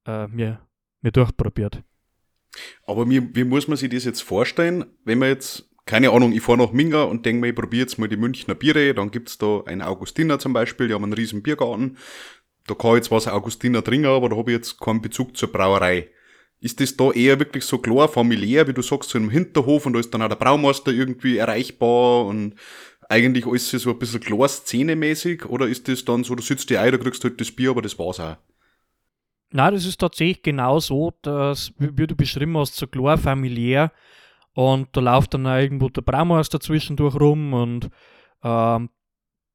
äh, 0.06 0.26
mir, 0.28 0.60
mir 1.00 1.12
durchprobiert. 1.12 1.82
Aber 2.86 3.08
wie, 3.08 3.34
wie 3.34 3.44
muss 3.44 3.68
man 3.68 3.76
sich 3.76 3.90
das 3.90 4.04
jetzt 4.04 4.22
vorstellen, 4.22 4.84
wenn 5.04 5.18
man 5.18 5.28
jetzt, 5.28 5.70
keine 5.86 6.10
Ahnung, 6.10 6.32
ich 6.32 6.42
fahre 6.42 6.58
nach 6.58 6.72
Minga 6.72 7.04
und 7.04 7.24
denke 7.24 7.40
mir, 7.40 7.48
ich 7.48 7.54
probiere 7.54 7.82
jetzt 7.82 7.98
mal 7.98 8.08
die 8.08 8.16
Münchner 8.16 8.54
Biere, 8.54 8.94
dann 8.94 9.10
gibt 9.10 9.30
es 9.30 9.38
da 9.38 9.62
einen 9.66 9.82
Augustiner 9.82 10.38
zum 10.38 10.52
Beispiel, 10.52 10.88
die 10.88 10.94
haben 10.94 11.04
einen 11.04 11.14
riesen 11.14 11.42
Biergarten. 11.42 11.96
Da 12.66 12.74
kann 12.74 12.90
ich 12.90 12.96
jetzt 12.96 13.10
was 13.10 13.26
Augustiner 13.26 13.82
trinken, 13.82 14.06
aber 14.06 14.28
da 14.28 14.36
habe 14.36 14.50
ich 14.52 14.56
jetzt 14.56 14.80
keinen 14.80 15.02
Bezug 15.02 15.36
zur 15.36 15.50
Brauerei. 15.50 16.10
Ist 16.60 16.80
das 16.80 16.96
da 16.96 17.10
eher 17.10 17.40
wirklich 17.40 17.64
so 17.64 17.78
klar 17.78 18.08
familiär, 18.08 18.68
wie 18.68 18.72
du 18.72 18.82
sagst, 18.82 19.10
so 19.10 19.18
im 19.18 19.30
Hinterhof 19.30 19.86
und 19.86 19.94
da 19.94 19.98
ist 20.00 20.14
dann 20.14 20.22
auch 20.22 20.28
der 20.28 20.36
Braumeister 20.36 20.92
irgendwie 20.92 21.38
erreichbar 21.38 22.26
und 22.26 22.54
eigentlich 23.08 23.46
alles 23.46 23.68
so 23.70 23.90
ein 23.90 23.98
bisschen 23.98 24.20
klar 24.20 24.48
szenemäßig 24.48 25.46
oder 25.46 25.66
ist 25.66 25.88
das 25.88 26.04
dann 26.04 26.22
so, 26.22 26.36
du 26.36 26.42
sitzt 26.42 26.70
dir 26.70 26.80
ein, 26.80 26.92
du 26.92 26.98
kriegst 26.98 27.24
halt 27.24 27.40
das 27.40 27.50
Bier, 27.50 27.70
aber 27.70 27.82
das 27.82 27.98
war's 27.98 28.20
auch? 28.20 28.36
Nein, 29.52 29.74
das 29.74 29.84
ist 29.84 29.98
tatsächlich 29.98 30.42
genau 30.42 30.80
so, 30.80 31.12
dass, 31.22 31.72
wie 31.78 32.06
du 32.06 32.16
beschrieben 32.16 32.56
hast, 32.56 32.76
so 32.76 32.86
klar 32.86 33.18
familiär. 33.18 33.92
Und 34.54 34.88
da 34.96 35.00
läuft 35.00 35.34
dann 35.34 35.46
auch 35.46 35.56
irgendwo 35.56 35.88
der 35.88 36.02
Braumeister 36.02 36.60
zwischendurch 36.60 37.14
rum 37.14 37.54
und 37.54 37.90
ähm, 38.42 38.90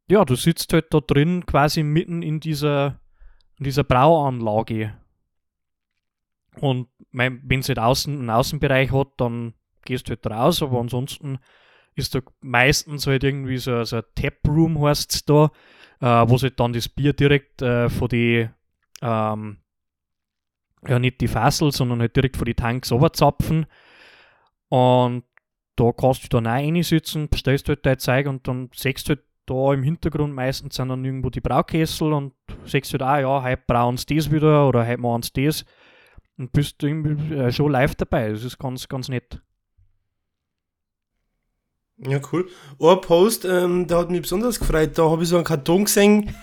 ja, 0.09 0.25
du 0.25 0.35
sitzt 0.35 0.71
halt 0.73 0.93
da 0.93 0.99
drin 1.01 1.45
quasi 1.45 1.83
mitten 1.83 2.21
in 2.21 2.39
dieser, 2.39 2.99
in 3.57 3.65
dieser 3.65 3.83
Brauanlage. 3.83 4.97
Und 6.59 6.87
wenn 7.11 7.59
es 7.59 7.67
halt 7.67 7.79
außen, 7.79 8.17
einen 8.17 8.29
Außenbereich 8.29 8.91
hat, 8.91 9.09
dann 9.17 9.53
gehst 9.85 10.07
du 10.07 10.11
halt 10.11 10.25
raus, 10.27 10.63
aber 10.63 10.79
ansonsten 10.79 11.39
ist 11.95 12.15
da 12.15 12.21
meistens 12.41 13.07
halt 13.07 13.23
irgendwie 13.23 13.57
so, 13.57 13.83
so 13.83 13.97
ein 13.97 14.03
Taproom 14.15 14.81
heißt 14.81 15.13
es 15.13 15.25
da, 15.25 15.51
äh, 15.99 16.29
wo 16.29 16.37
sie 16.37 16.47
halt 16.47 16.59
dann 16.59 16.73
das 16.73 16.89
Bier 16.89 17.13
direkt 17.13 17.61
äh, 17.61 17.89
von 17.89 18.07
die 18.09 18.49
ähm, 19.01 19.57
ja 20.85 20.99
nicht 20.99 21.21
die 21.21 21.27
Fassel, 21.27 21.71
sondern 21.71 22.01
halt 22.01 22.15
direkt 22.15 22.37
vor 22.37 22.45
die 22.45 22.53
Tanks 22.53 22.91
runterzapfen. 22.91 23.65
Und 24.69 25.23
da 25.75 25.91
kannst 25.91 26.23
du 26.23 26.27
dann 26.29 26.47
auch 26.47 26.51
reinsitzen, 26.51 27.29
bestellst 27.29 27.69
halt 27.69 27.85
dein 27.85 27.99
Zeug 27.99 28.27
und 28.27 28.47
dann 28.47 28.69
siehst 28.73 29.07
du 29.07 29.15
halt 29.15 29.23
da 29.47 29.73
im 29.73 29.81
Hintergrund 29.81 30.33
meistens 30.33 30.75
sind 30.75 30.89
dann 30.89 31.05
irgendwo 31.05 31.29
die 31.29 31.39
Braukessel 31.39 32.11
und 32.11 32.33
siehst 32.65 32.91
halt 32.91 33.01
auch, 33.01 33.17
ja, 33.17 33.43
heute 33.43 33.63
brauen 33.65 33.97
sie 33.97 34.15
das 34.15 34.29
wieder 34.29 34.67
oder 34.67 34.85
heute 34.85 35.01
machen 35.01 35.23
sie 35.23 35.45
das. 35.45 35.65
Und 36.37 36.51
bist 36.51 36.81
du 36.81 36.87
irgendwie 36.87 37.33
äh, 37.33 37.51
schon 37.51 37.71
live 37.71 37.95
dabei. 37.95 38.29
Das 38.29 38.43
ist 38.43 38.59
ganz, 38.59 38.87
ganz 38.87 39.09
nett. 39.09 39.41
Ja, 41.97 42.19
cool. 42.31 42.47
Ein 42.79 43.01
Post, 43.01 43.45
ähm, 43.45 43.87
der 43.87 43.97
hat 43.97 44.11
mich 44.11 44.21
besonders 44.21 44.59
gefreut. 44.59 44.97
Da 44.97 45.09
habe 45.09 45.23
ich 45.23 45.29
so 45.29 45.37
einen 45.37 45.45
Karton 45.45 45.85
gesehen 45.85 46.35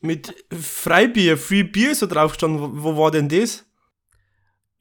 mit 0.00 0.34
Freibier, 0.50 1.36
Free 1.36 1.64
Beer 1.64 1.94
so 1.94 2.06
drauf 2.06 2.32
gestanden. 2.32 2.60
Wo, 2.60 2.84
wo 2.84 3.02
war 3.02 3.10
denn 3.10 3.28
das? 3.28 3.66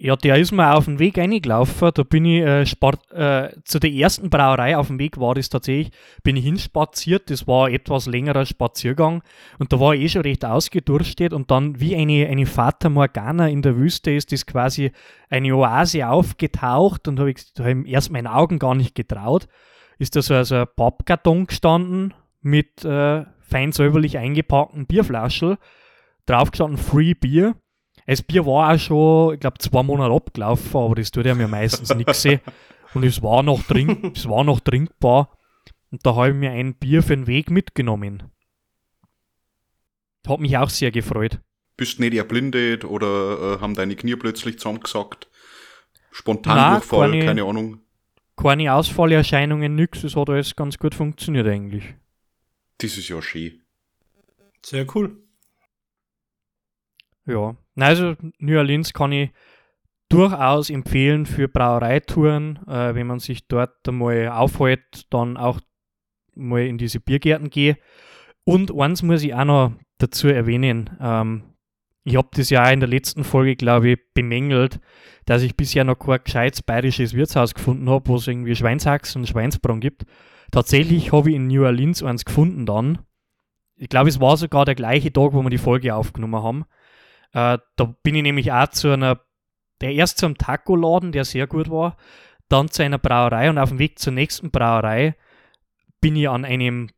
Ja, 0.03 0.17
der 0.17 0.35
ist 0.35 0.51
mir 0.51 0.75
auf 0.75 0.83
dem 0.83 0.99
Weg 0.99 1.17
reingelaufen. 1.17 1.91
Da 1.93 2.03
bin 2.03 2.25
ich 2.25 2.41
äh, 2.41 2.65
Sport, 2.65 3.09
äh, 3.13 3.51
zu 3.63 3.79
der 3.79 3.89
ersten 3.93 4.29
Brauerei 4.29 4.75
auf 4.75 4.87
dem 4.87 4.99
Weg 4.99 5.17
war 5.17 5.33
das 5.33 5.47
tatsächlich, 5.47 5.93
bin 6.23 6.35
ich 6.35 6.43
hinspaziert. 6.43 7.29
Das 7.29 7.47
war 7.47 7.71
etwas 7.71 8.05
längerer 8.05 8.45
Spaziergang 8.45 9.23
und 9.59 9.71
da 9.71 9.79
war 9.79 9.93
ich 9.93 10.01
eh 10.01 10.09
schon 10.09 10.23
recht 10.23 10.43
ausgedurstet 10.43 11.31
und 11.31 11.51
dann 11.51 11.79
wie 11.79 11.95
eine, 11.95 12.27
eine 12.27 12.45
Fata 12.45 12.89
Morgana 12.89 13.47
in 13.47 13.61
der 13.61 13.77
Wüste 13.77 14.11
ist 14.11 14.33
das 14.33 14.45
quasi 14.45 14.91
eine 15.29 15.55
Oase 15.55 16.05
aufgetaucht 16.05 17.07
und 17.07 17.17
habe 17.17 17.31
ich 17.31 17.37
hab 17.57 17.87
erst 17.87 18.11
meinen 18.11 18.27
Augen 18.27 18.59
gar 18.59 18.75
nicht 18.75 18.95
getraut. 18.95 19.47
Ist 19.99 20.17
da 20.17 20.21
so 20.21 20.33
also 20.33 20.55
ein 20.55 20.67
Pappkarton 20.75 21.47
gestanden 21.47 22.13
mit 22.41 22.83
äh, 22.83 23.23
fein 23.39 23.71
säuberlich 23.71 24.17
eingepackten 24.17 24.85
Bierflaschen. 24.85 25.55
Drauf 26.25 26.51
gestanden 26.51 26.77
Free 26.77 27.13
Beer 27.13 27.55
das 28.05 28.21
Bier 28.21 28.45
war 28.45 28.73
auch 28.73 28.79
schon, 28.79 29.33
ich 29.35 29.39
glaube, 29.39 29.57
zwei 29.59 29.83
Monate 29.83 30.13
abgelaufen, 30.13 30.79
aber 30.79 30.95
das 30.95 31.11
tut 31.11 31.25
ja 31.25 31.35
mir 31.35 31.47
meistens 31.47 31.93
nichts. 31.95 32.25
Und 32.93 33.03
es 33.03 33.21
war 33.21 33.43
noch 33.43 33.63
trink, 33.63 34.15
es 34.15 34.27
war 34.27 34.43
noch 34.43 34.59
trinkbar. 34.59 35.37
Und 35.91 36.05
da 36.05 36.15
habe 36.15 36.29
ich 36.29 36.35
mir 36.35 36.51
ein 36.51 36.75
Bier 36.75 37.03
für 37.03 37.15
den 37.15 37.27
Weg 37.27 37.49
mitgenommen. 37.49 38.23
Hat 40.27 40.39
mich 40.39 40.57
auch 40.57 40.69
sehr 40.69 40.91
gefreut. 40.91 41.39
Bist 41.75 41.97
du 41.97 42.03
nicht 42.03 42.13
erblindet 42.13 42.85
oder 42.85 43.55
äh, 43.57 43.61
haben 43.61 43.73
deine 43.73 43.95
Knie 43.95 44.15
plötzlich 44.15 44.59
zusammengesackt? 44.59 45.27
Spontan 46.11 46.73
Durchfall, 46.73 47.11
keine, 47.11 47.25
keine 47.25 47.43
Ahnung. 47.43 47.79
Keine 48.37 48.73
Ausfallerscheinungen, 48.73 49.75
nix. 49.75 50.03
Es 50.03 50.15
hat 50.15 50.29
alles 50.29 50.55
ganz 50.55 50.77
gut 50.77 50.93
funktioniert 50.95 51.47
eigentlich. 51.47 51.83
Das 52.77 52.97
ist 52.97 53.09
ja 53.09 53.21
schön. 53.21 53.61
Sehr 54.63 54.85
cool. 54.95 55.17
Ja, 57.25 57.55
also 57.75 58.15
New 58.39 58.57
Orleans 58.57 58.93
kann 58.93 59.11
ich 59.11 59.31
durchaus 60.09 60.69
empfehlen 60.69 61.25
für 61.25 61.47
Brauereitouren, 61.47 62.59
äh, 62.67 62.93
wenn 62.93 63.07
man 63.07 63.19
sich 63.19 63.47
dort 63.47 63.87
einmal 63.87 64.29
aufhält, 64.29 65.11
dann 65.11 65.37
auch 65.37 65.59
mal 66.35 66.65
in 66.65 66.77
diese 66.77 66.99
Biergärten 66.99 67.49
gehe. 67.49 67.77
Und 68.43 68.71
eins 68.77 69.01
muss 69.01 69.23
ich 69.23 69.33
auch 69.33 69.45
noch 69.45 69.71
dazu 69.97 70.27
erwähnen. 70.27 70.89
Ähm, 70.99 71.43
ich 72.03 72.17
habe 72.17 72.27
das 72.33 72.49
ja 72.49 72.65
auch 72.65 72.71
in 72.71 72.81
der 72.81 72.89
letzten 72.89 73.23
Folge, 73.23 73.55
glaube 73.55 73.91
ich, 73.91 73.99
bemängelt, 74.13 74.79
dass 75.25 75.41
ich 75.41 75.55
bisher 75.55 75.85
noch 75.85 75.97
kein 75.97 76.19
gescheites 76.23 76.61
bayerisches 76.61 77.13
Wirtshaus 77.13 77.53
gefunden 77.53 77.89
habe, 77.89 78.07
wo 78.09 78.17
es 78.17 78.27
irgendwie 78.27 78.55
Schweinshax 78.55 79.15
und 79.15 79.27
Schweinsbraten 79.27 79.79
gibt. 79.79 80.03
Tatsächlich 80.51 81.11
habe 81.13 81.29
ich 81.29 81.37
in 81.37 81.47
New 81.47 81.63
Orleans 81.63 82.03
eins 82.03 82.25
gefunden 82.25 82.65
dann. 82.65 82.99
Ich 83.75 83.89
glaube, 83.89 84.09
es 84.09 84.19
war 84.19 84.37
sogar 84.37 84.65
der 84.65 84.75
gleiche 84.75 85.11
Tag, 85.11 85.33
wo 85.33 85.41
wir 85.41 85.49
die 85.49 85.57
Folge 85.57 85.95
aufgenommen 85.95 86.43
haben. 86.43 86.65
Äh, 87.33 87.57
da 87.75 87.95
bin 88.03 88.15
ich 88.15 88.23
nämlich 88.23 88.51
auch 88.51 88.67
zu 88.69 88.89
einer, 88.91 89.19
der 89.81 89.93
erst 89.93 90.19
zum 90.19 90.37
Taco-Laden, 90.37 91.11
der 91.11 91.25
sehr 91.25 91.47
gut 91.47 91.69
war, 91.69 91.97
dann 92.47 92.69
zu 92.69 92.83
einer 92.83 92.99
Brauerei 92.99 93.49
und 93.49 93.57
auf 93.57 93.69
dem 93.69 93.79
Weg 93.79 93.99
zur 93.99 94.13
nächsten 94.13 94.51
Brauerei 94.51 95.15
bin 96.01 96.15
ich 96.15 96.29
an 96.29 96.45
einem 96.45 96.89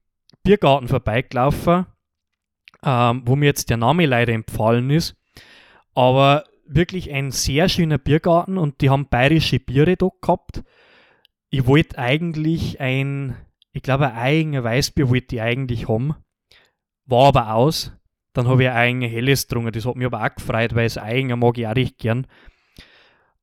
Biergarten 0.43 0.87
vorbeigelaufen, 0.87 1.85
ähm, 2.83 3.21
wo 3.25 3.35
mir 3.35 3.45
jetzt 3.45 3.69
der 3.69 3.77
Name 3.77 4.05
leider 4.05 4.33
empfallen 4.33 4.89
ist. 4.89 5.15
Aber 5.93 6.43
wirklich 6.67 7.11
ein 7.11 7.31
sehr 7.31 7.69
schöner 7.69 7.97
Biergarten 7.97 8.57
und 8.57 8.81
die 8.81 8.89
haben 8.89 9.07
bayerische 9.07 9.59
Biere 9.59 9.95
dort 9.95 10.21
gehabt. 10.21 10.63
Ich 11.49 11.67
wollte 11.67 11.97
eigentlich 11.97 12.81
ein, 12.81 13.37
ich 13.71 13.83
glaube, 13.83 14.07
ein 14.07 14.17
eigener 14.17 14.63
Weißbier 14.63 15.09
wollte 15.09 15.35
ich 15.35 15.41
eigentlich 15.41 15.87
haben. 15.87 16.15
War 17.05 17.27
aber 17.27 17.53
aus. 17.53 17.93
Dann 18.35 18.49
habe 18.49 18.63
ich 18.63 18.69
ein 18.69 19.01
helles 19.01 19.47
getrunken, 19.47 19.71
das 19.71 19.85
hat 19.85 19.95
mich 19.95 20.05
aber 20.05 20.21
auch 20.21 20.35
gefreut, 20.35 20.75
weil 20.75 20.85
das 20.85 20.97
Eigen 20.97 21.39
mag 21.39 21.57
ich 21.57 21.65
auch 21.65 21.75
recht 21.75 21.97
gern. 21.97 22.27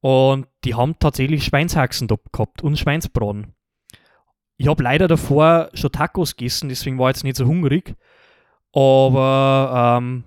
Und 0.00 0.46
die 0.64 0.74
haben 0.74 0.98
tatsächlich 0.98 1.44
Schweinshaxen 1.44 2.08
da 2.08 2.16
gehabt 2.30 2.62
und 2.62 2.78
Schweinsbraten. 2.78 3.54
ich 4.58 4.68
habe 4.68 4.82
leider 4.82 5.08
davor 5.08 5.70
schon 5.72 5.92
Tacos 5.92 6.36
gegessen, 6.36 6.68
deswegen 6.68 6.98
war 6.98 7.08
ich 7.08 7.16
jetzt 7.16 7.24
nicht 7.24 7.36
so 7.36 7.46
hungrig. 7.46 7.94
Aber 8.74 9.98
ähm, 9.98 10.24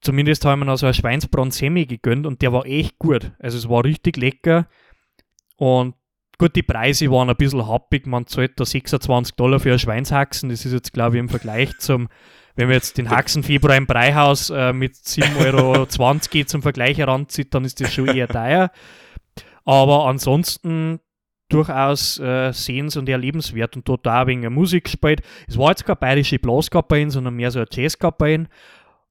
zumindest 0.00 0.44
haben 0.44 0.60
wir 0.60 0.64
noch 0.64 0.78
so 0.78 0.86
ein 0.86 0.94
Schweinsbraten 0.94 1.52
Semi 1.52 1.86
gegönnt 1.86 2.26
und 2.26 2.42
der 2.42 2.52
war 2.52 2.66
echt 2.66 2.98
gut. 2.98 3.30
Also 3.38 3.56
es 3.56 3.68
war 3.68 3.84
richtig 3.84 4.16
lecker. 4.16 4.66
Und 5.56 5.94
gut, 6.38 6.56
die 6.56 6.64
Preise 6.64 7.08
waren 7.12 7.30
ein 7.30 7.36
bisschen 7.36 7.68
happig. 7.68 8.08
Man 8.08 8.26
zahlt 8.26 8.58
da 8.58 8.64
26 8.64 9.36
Dollar 9.36 9.60
für 9.60 9.72
ein 9.72 9.78
Schweinshaxen. 9.78 10.48
Das 10.48 10.64
ist 10.64 10.72
jetzt, 10.72 10.92
glaube 10.92 11.16
ich, 11.16 11.20
im 11.20 11.28
Vergleich 11.28 11.78
zum, 11.78 12.08
wenn 12.54 12.66
man 12.66 12.74
jetzt 12.74 12.98
den 12.98 13.10
Haxenfieber 13.10 13.76
im 13.76 13.86
Breihaus 13.86 14.50
äh, 14.50 14.72
mit 14.72 14.94
7,20 14.94 15.46
Euro 15.46 15.86
zum 16.46 16.62
Vergleich 16.62 16.98
heranzieht, 16.98 17.54
dann 17.54 17.64
ist 17.64 17.80
das 17.80 17.92
schon 17.92 18.08
eher 18.08 18.28
teuer. 18.28 18.70
Aber 19.64 20.06
ansonsten 20.06 21.00
durchaus 21.48 22.18
äh, 22.18 22.52
sehens- 22.52 22.96
und 22.96 23.08
erlebenswert 23.08 23.76
und 23.76 23.88
dort 23.88 24.06
auch 24.08 24.12
ein 24.12 24.26
wenig 24.26 24.50
Musik 24.50 24.84
gespielt. 24.84 25.22
Es 25.46 25.58
war 25.58 25.70
jetzt 25.70 25.84
keine 25.84 25.96
bayerische 25.96 26.38
Blaskapelle, 26.38 27.10
sondern 27.10 27.34
mehr 27.34 27.50
so 27.50 27.58
eine 27.58 27.68
Jazzkapelle. 27.70 28.48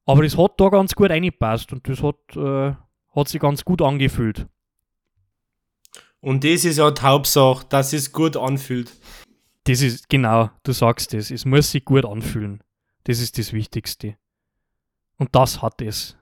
Aber 0.06 0.24
das 0.24 0.38
hat 0.38 0.60
da 0.60 0.70
ganz 0.70 0.96
gut 0.96 1.12
reingepasst 1.12 1.72
und 1.72 1.88
das 1.88 2.02
hat, 2.02 2.16
äh, 2.36 2.76
hat 3.16 3.28
sich 3.28 3.40
ganz 3.40 3.64
gut 3.64 3.82
angefühlt. 3.82 4.48
Und 6.20 6.44
das 6.44 6.66
ist 6.66 6.78
ja 6.78 6.90
die 6.92 7.02
Hauptsache, 7.02 7.66
dass 7.70 7.94
es 7.94 8.12
gut 8.12 8.38
anfühlt. 8.38 8.92
Das 9.66 9.82
ist, 9.82 10.10
genau, 10.10 10.50
du 10.64 10.72
sagst 10.72 11.14
es. 11.14 11.32
Es 11.32 11.46
muss 11.46 11.72
sich 11.72 11.86
gut 11.86 12.06
anfühlen. 12.06 12.62
Das 13.04 13.20
ist 13.20 13.38
das 13.38 13.54
Wichtigste. 13.54 14.18
Und 15.18 15.36
das 15.36 15.62
hat 15.62 15.82
es. 15.82 16.18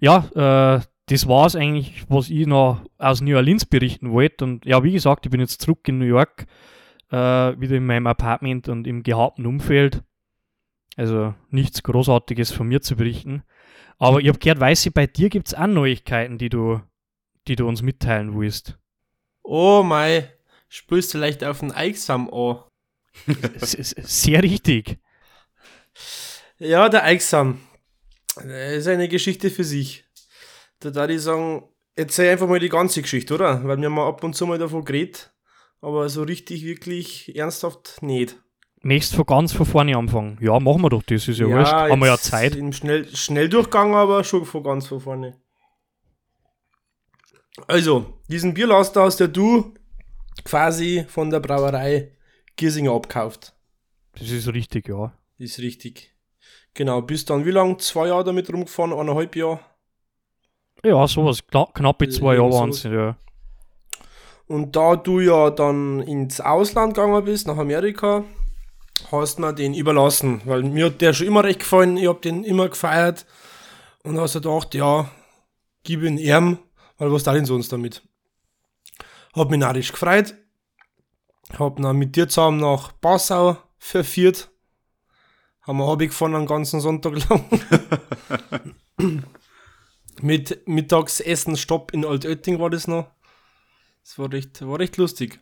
Ja, 0.00 0.78
äh, 0.78 0.80
das 1.06 1.28
war 1.28 1.46
es 1.46 1.56
eigentlich, 1.56 2.04
was 2.08 2.30
ich 2.30 2.46
noch 2.46 2.80
aus 2.98 3.20
New 3.20 3.36
Orleans 3.36 3.66
berichten 3.66 4.10
wollte. 4.10 4.44
Und 4.44 4.64
ja, 4.64 4.82
wie 4.82 4.92
gesagt, 4.92 5.26
ich 5.26 5.30
bin 5.30 5.40
jetzt 5.40 5.60
zurück 5.60 5.86
in 5.88 5.98
New 5.98 6.06
York, 6.06 6.46
äh, 7.10 7.16
wieder 7.16 7.76
in 7.76 7.86
meinem 7.86 8.06
Apartment 8.06 8.68
und 8.68 8.86
im 8.86 9.02
gehabten 9.02 9.46
Umfeld. 9.46 10.02
Also 10.96 11.34
nichts 11.50 11.82
Großartiges 11.82 12.52
von 12.52 12.68
mir 12.68 12.80
zu 12.80 12.96
berichten. 12.96 13.42
Aber 13.98 14.20
ich 14.20 14.28
habe 14.28 14.38
gehört, 14.38 14.60
weiß 14.60 14.86
ich, 14.86 14.94
bei 14.94 15.06
dir 15.06 15.28
gibt 15.28 15.48
es 15.48 15.54
auch 15.54 15.66
Neuigkeiten, 15.66 16.38
die 16.38 16.48
du, 16.48 16.80
die 17.48 17.56
du 17.56 17.66
uns 17.66 17.82
mitteilen 17.82 18.38
willst. 18.38 18.78
Oh 19.42 19.82
mei, 19.82 20.32
spürst 20.68 21.12
du 21.12 21.18
vielleicht 21.18 21.44
auf 21.44 21.60
den 21.60 21.72
Eichsam 21.72 22.32
an? 22.32 22.62
Sehr 23.60 24.42
richtig. 24.42 24.98
Ja, 26.58 26.88
der 26.88 27.04
Eichsam. 27.04 27.60
Das 28.36 28.46
ist 28.46 28.88
eine 28.88 29.08
Geschichte 29.08 29.50
für 29.50 29.64
sich. 29.64 30.04
Da 30.80 30.90
darf 30.90 31.10
ich 31.10 31.22
sagen, 31.22 31.68
erzähl 31.94 32.32
einfach 32.32 32.48
mal 32.48 32.58
die 32.58 32.68
ganze 32.68 33.02
Geschichte, 33.02 33.34
oder? 33.34 33.62
Weil 33.64 33.78
wir 33.78 33.86
haben 33.86 33.98
ab 33.98 34.22
und 34.24 34.34
zu 34.34 34.46
mal 34.46 34.58
davon 34.58 34.84
geredet, 34.84 35.32
aber 35.80 36.08
so 36.08 36.22
richtig, 36.22 36.64
wirklich 36.64 37.34
ernsthaft 37.36 38.02
nicht. 38.02 38.36
Nächst 38.82 39.14
von 39.14 39.24
ganz 39.24 39.52
von 39.52 39.64
vorne 39.64 39.96
anfangen. 39.96 40.36
Ja, 40.42 40.60
machen 40.60 40.82
wir 40.82 40.90
doch 40.90 41.02
das, 41.02 41.26
ist 41.26 41.38
ja, 41.38 41.46
ja 41.46 41.56
wurscht. 41.58 41.72
Haben 41.72 42.00
wir 42.00 42.06
ja 42.06 42.18
Zeit. 42.18 42.54
Im 42.54 42.72
Schnell 42.72 43.08
Schnelldurchgang, 43.14 43.94
aber 43.94 44.24
schon 44.24 44.44
von 44.44 44.62
ganz 44.62 44.86
von 44.88 45.00
vorne. 45.00 45.40
Also, 47.66 48.20
diesen 48.28 48.52
Bierlaster 48.52 49.02
hast 49.02 49.20
ja 49.20 49.26
du 49.26 49.74
quasi 50.44 51.06
von 51.08 51.30
der 51.30 51.40
Brauerei 51.40 52.12
Giersinger 52.56 52.92
abkauft. 52.92 53.54
Das 54.18 54.30
ist 54.30 54.48
richtig, 54.48 54.88
ja. 54.88 55.12
Das 55.38 55.50
ist 55.50 55.58
richtig. 55.58 56.14
Genau, 56.74 57.02
bist 57.02 57.30
dann 57.30 57.44
wie 57.44 57.50
lang? 57.50 57.78
Zwei 57.78 58.08
Jahre 58.08 58.24
damit 58.24 58.52
rumgefahren, 58.52 58.92
eineinhalb 58.92 59.36
Jahre? 59.36 59.60
Ja, 60.84 61.06
sowas, 61.08 61.40
knappe 61.46 62.08
zwei 62.08 62.34
Jahre 62.34 62.52
waren 62.52 62.70
es, 62.70 62.82
ja. 62.82 63.16
Und 64.46 64.76
da 64.76 64.96
du 64.96 65.20
ja 65.20 65.50
dann 65.50 66.00
ins 66.00 66.40
Ausland 66.40 66.94
gegangen 66.94 67.24
bist, 67.24 67.46
nach 67.46 67.56
Amerika, 67.56 68.24
hast 69.10 69.38
du 69.38 69.42
mir 69.42 69.54
den 69.54 69.72
überlassen, 69.72 70.42
weil 70.44 70.62
mir 70.62 70.86
hat 70.86 71.00
der 71.00 71.14
schon 71.14 71.26
immer 71.26 71.44
recht 71.44 71.60
gefallen, 71.60 71.96
ich 71.96 72.06
hab 72.06 72.20
den 72.22 72.44
immer 72.44 72.68
gefeiert 72.68 73.24
und 74.02 74.18
hast 74.18 74.34
gedacht, 74.34 74.74
ja, 74.74 75.10
gib 75.82 76.02
ihn 76.02 76.18
ihm, 76.18 76.58
weil 76.98 77.12
was 77.12 77.22
da 77.22 77.32
denn 77.32 77.46
sonst 77.46 77.72
damit? 77.72 78.02
Hab 79.34 79.50
mich 79.50 79.60
narrisch 79.60 79.92
gefreut, 79.92 80.34
hab 81.58 81.76
dann 81.76 81.96
mit 81.96 82.16
dir 82.16 82.28
zusammen 82.28 82.60
nach 82.60 82.92
Passau 83.00 83.56
verführt, 83.78 84.50
haben 85.62 85.78
wir 85.78 85.86
Hobby 85.86 86.08
gefahren 86.08 86.34
einen 86.34 86.46
ganzen 86.46 86.80
Sonntag 86.80 87.28
lang. 87.28 87.44
mit 90.20 90.66
Mittagsessen 90.66 91.56
Stopp 91.56 91.92
in 91.92 92.04
Altötting 92.04 92.58
war 92.58 92.70
das 92.70 92.86
noch. 92.86 93.06
Das 94.02 94.18
war 94.18 94.32
recht, 94.32 94.66
war 94.66 94.78
recht 94.78 94.96
lustig. 94.96 95.40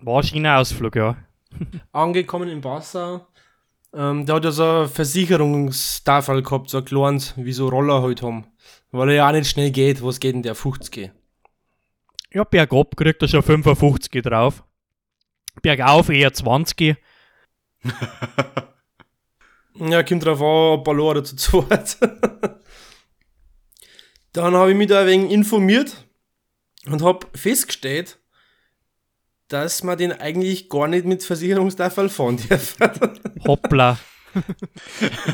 War 0.00 0.22
ein 0.22 0.46
Ausflug, 0.46 0.96
ja. 0.96 1.16
Angekommen 1.92 2.48
in 2.48 2.60
Passau. 2.60 3.26
Ähm, 3.92 4.26
der 4.26 4.36
hat 4.36 4.44
ja 4.44 4.50
so 4.50 4.64
ein 4.64 4.88
Versicherungstafel 4.88 6.42
gehabt, 6.42 6.70
so 6.70 6.78
ein 6.78 6.84
kleines, 6.84 7.34
wie 7.36 7.52
so 7.52 7.68
Roller 7.68 8.02
halt 8.02 8.22
haben. 8.22 8.46
Weil 8.90 9.10
er 9.10 9.14
ja 9.14 9.28
auch 9.28 9.32
nicht 9.32 9.48
schnell 9.48 9.70
geht. 9.70 10.02
Was 10.02 10.20
geht 10.20 10.34
denn 10.34 10.42
der 10.42 10.54
50? 10.54 11.10
Ja, 12.32 12.44
bergab 12.44 12.96
kriegt 12.96 13.22
er 13.22 13.28
schon 13.28 13.42
55 13.42 14.22
drauf. 14.22 14.62
Bergauf 15.62 16.08
eher 16.08 16.32
20. 16.32 16.96
ja, 19.74 20.02
kommt 20.02 20.24
drauf 20.24 20.40
an, 20.40 20.78
ob 20.78 20.84
Ballon 20.84 21.24
zu 21.24 21.36
zweit. 21.36 21.96
Dann 24.32 24.54
habe 24.54 24.70
ich 24.70 24.76
mich 24.76 24.88
da 24.88 25.00
ein 25.00 25.06
wenig 25.06 25.32
informiert 25.32 26.04
und 26.86 27.02
habe 27.02 27.26
festgestellt, 27.34 28.18
dass 29.48 29.82
man 29.82 29.98
den 29.98 30.12
eigentlich 30.12 30.68
gar 30.68 30.86
nicht 30.88 31.06
mit 31.06 31.24
Versicherungstafel 31.24 32.08
fahren 32.08 32.38
darf. 32.48 32.76
Hoppla. 33.46 33.98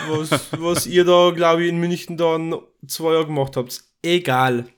was, 0.09 0.53
was 0.53 0.87
ihr 0.87 1.05
da, 1.05 1.33
glaube 1.35 1.65
ich, 1.65 1.69
in 1.69 1.79
München 1.79 2.17
dann 2.17 2.55
zwei 2.87 3.13
Jahre 3.13 3.27
gemacht 3.27 3.57
habt. 3.57 3.83
Egal. 4.03 4.69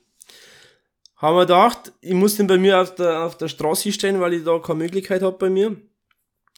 Haben 1.17 1.35
wir 1.35 1.41
gedacht, 1.41 1.93
ich 2.01 2.13
muss 2.13 2.35
den 2.35 2.47
bei 2.47 2.57
mir 2.57 2.79
auf 2.81 2.95
der, 2.95 3.23
auf 3.23 3.37
der 3.37 3.47
Straße 3.47 3.91
stellen, 3.91 4.19
weil 4.19 4.33
ich 4.33 4.43
da 4.43 4.59
keine 4.59 4.79
Möglichkeit 4.79 5.23
habe 5.23 5.37
bei 5.37 5.49
mir. 5.49 5.75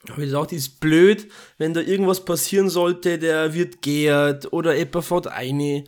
Habe 0.09 0.23
ich 0.23 0.29
gedacht, 0.29 0.51
ist 0.51 0.79
blöd, 0.79 1.29
wenn 1.57 1.73
da 1.73 1.81
irgendwas 1.81 2.23
passieren 2.23 2.69
sollte, 2.69 3.19
der 3.19 3.53
wird 3.53 3.81
geehrt 3.81 4.51
oder 4.53 4.75
jemand 4.75 5.05
fährt 5.05 5.27
eine 5.27 5.85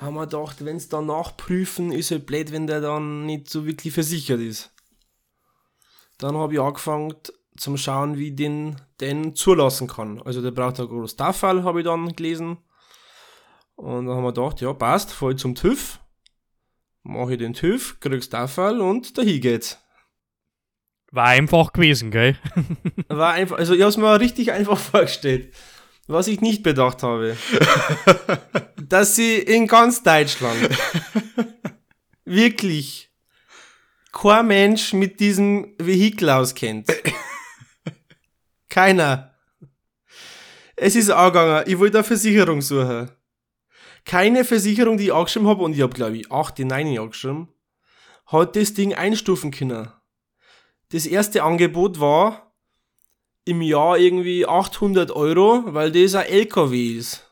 haben 0.00 0.14
wir 0.14 0.26
gedacht, 0.26 0.64
wenn 0.64 0.76
es 0.76 0.88
dann 0.88 1.06
nachprüfen, 1.06 1.92
ist 1.92 2.10
halt 2.10 2.26
blöd, 2.26 2.52
wenn 2.52 2.66
der 2.66 2.80
dann 2.80 3.26
nicht 3.26 3.48
so 3.48 3.66
wirklich 3.66 3.94
versichert 3.94 4.40
ist. 4.40 4.70
Dann 6.18 6.36
habe 6.36 6.54
ich 6.54 6.60
angefangen 6.60 7.14
zum 7.56 7.76
Schauen, 7.76 8.18
wie 8.18 8.32
den 8.32 8.76
den 9.00 9.34
zulassen 9.34 9.88
kann. 9.88 10.20
Also 10.22 10.42
der 10.42 10.50
braucht 10.50 10.78
ein 10.78 10.86
großes 10.86 11.16
Tafel, 11.16 11.64
habe 11.64 11.80
ich 11.80 11.84
dann 11.84 12.14
gelesen. 12.14 12.58
Und 13.76 14.06
dann 14.06 14.16
haben 14.16 14.24
wir 14.24 14.32
gedacht, 14.32 14.60
ja, 14.60 14.72
passt, 14.72 15.12
voll 15.12 15.36
zum 15.36 15.54
TÜV. 15.54 16.00
Mache 17.04 17.32
ich 17.32 17.38
den 17.38 17.52
TÜV, 17.52 18.00
kriegst 18.00 18.32
Tafel 18.32 18.80
und 18.80 19.16
dahin 19.18 19.40
geht's. 19.42 19.78
War 21.12 21.26
einfach 21.26 21.74
gewesen, 21.74 22.10
gell? 22.10 22.36
War 23.08 23.34
einfach, 23.34 23.58
also 23.58 23.74
ich 23.74 23.82
habe 23.82 23.90
es 23.90 23.98
mir 23.98 24.18
richtig 24.18 24.52
einfach 24.52 24.78
vorgestellt. 24.92 25.54
Was 26.06 26.28
ich 26.28 26.40
nicht 26.40 26.62
bedacht 26.62 27.02
habe, 27.02 27.36
dass 28.76 29.16
sie 29.16 29.36
in 29.36 29.66
ganz 29.66 30.02
Deutschland 30.02 30.68
wirklich 32.24 33.10
kein 34.12 34.46
Mensch 34.46 34.92
mit 34.92 35.20
diesem 35.20 35.74
Vehikel 35.78 36.30
auskennt. 36.30 36.88
Keiner. 38.68 39.34
Es 40.74 40.96
ist 40.96 41.10
angegangen, 41.10 41.64
ich 41.66 41.78
wollte 41.78 41.98
eine 41.98 42.04
Versicherung 42.04 42.60
suchen. 42.60 43.10
Keine 44.04 44.44
Versicherung, 44.44 44.98
die 44.98 45.04
ich 45.04 45.14
angeschrieben 45.14 45.48
habe, 45.48 45.62
und 45.62 45.74
ich 45.74 45.82
habe 45.82 45.94
glaube 45.94 46.18
ich 46.18 46.30
8, 46.30 46.58
9 46.60 46.98
angeschrieben, 46.98 47.48
hat 48.26 48.56
das 48.56 48.74
Ding 48.74 48.94
einstufen 48.94 49.50
können. 49.50 49.88
Das 50.90 51.06
erste 51.06 51.42
Angebot 51.42 52.00
war 52.00 52.52
im 53.44 53.60
Jahr 53.62 53.98
irgendwie 53.98 54.46
800 54.46 55.10
Euro, 55.10 55.64
weil 55.66 55.92
das 55.92 56.14
ein 56.14 56.26
LKW 56.26 56.96
ist. 56.96 57.30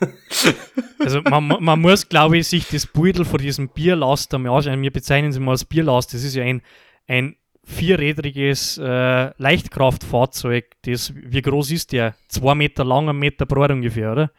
also 0.98 1.22
man, 1.22 1.46
man 1.46 1.80
muss, 1.80 2.08
glaube 2.08 2.38
ich, 2.38 2.48
sich 2.48 2.68
das 2.68 2.86
Beutel 2.86 3.24
von 3.24 3.38
diesem 3.38 3.68
Bierlaster 3.68 4.38
mal 4.38 4.56
anschauen. 4.56 4.82
Wir 4.82 4.90
bezeichnen 4.90 5.30
es 5.30 5.38
mal 5.38 5.52
als 5.52 5.64
Bierlast. 5.64 6.12
Das 6.12 6.22
ist 6.22 6.34
ja 6.34 6.44
ein, 6.44 6.62
ein 7.06 7.36
vierrädriges 7.64 8.78
äh, 8.78 9.32
Leichtkraftfahrzeug. 9.40 10.76
Das, 10.82 11.12
wie 11.14 11.42
groß 11.42 11.70
ist 11.70 11.92
der? 11.92 12.14
Zwei 12.28 12.54
Meter 12.54 12.84
lang, 12.84 13.08
ein 13.08 13.18
Meter 13.18 13.46
breit 13.46 13.70
ungefähr, 13.70 14.12
oder? 14.12 14.30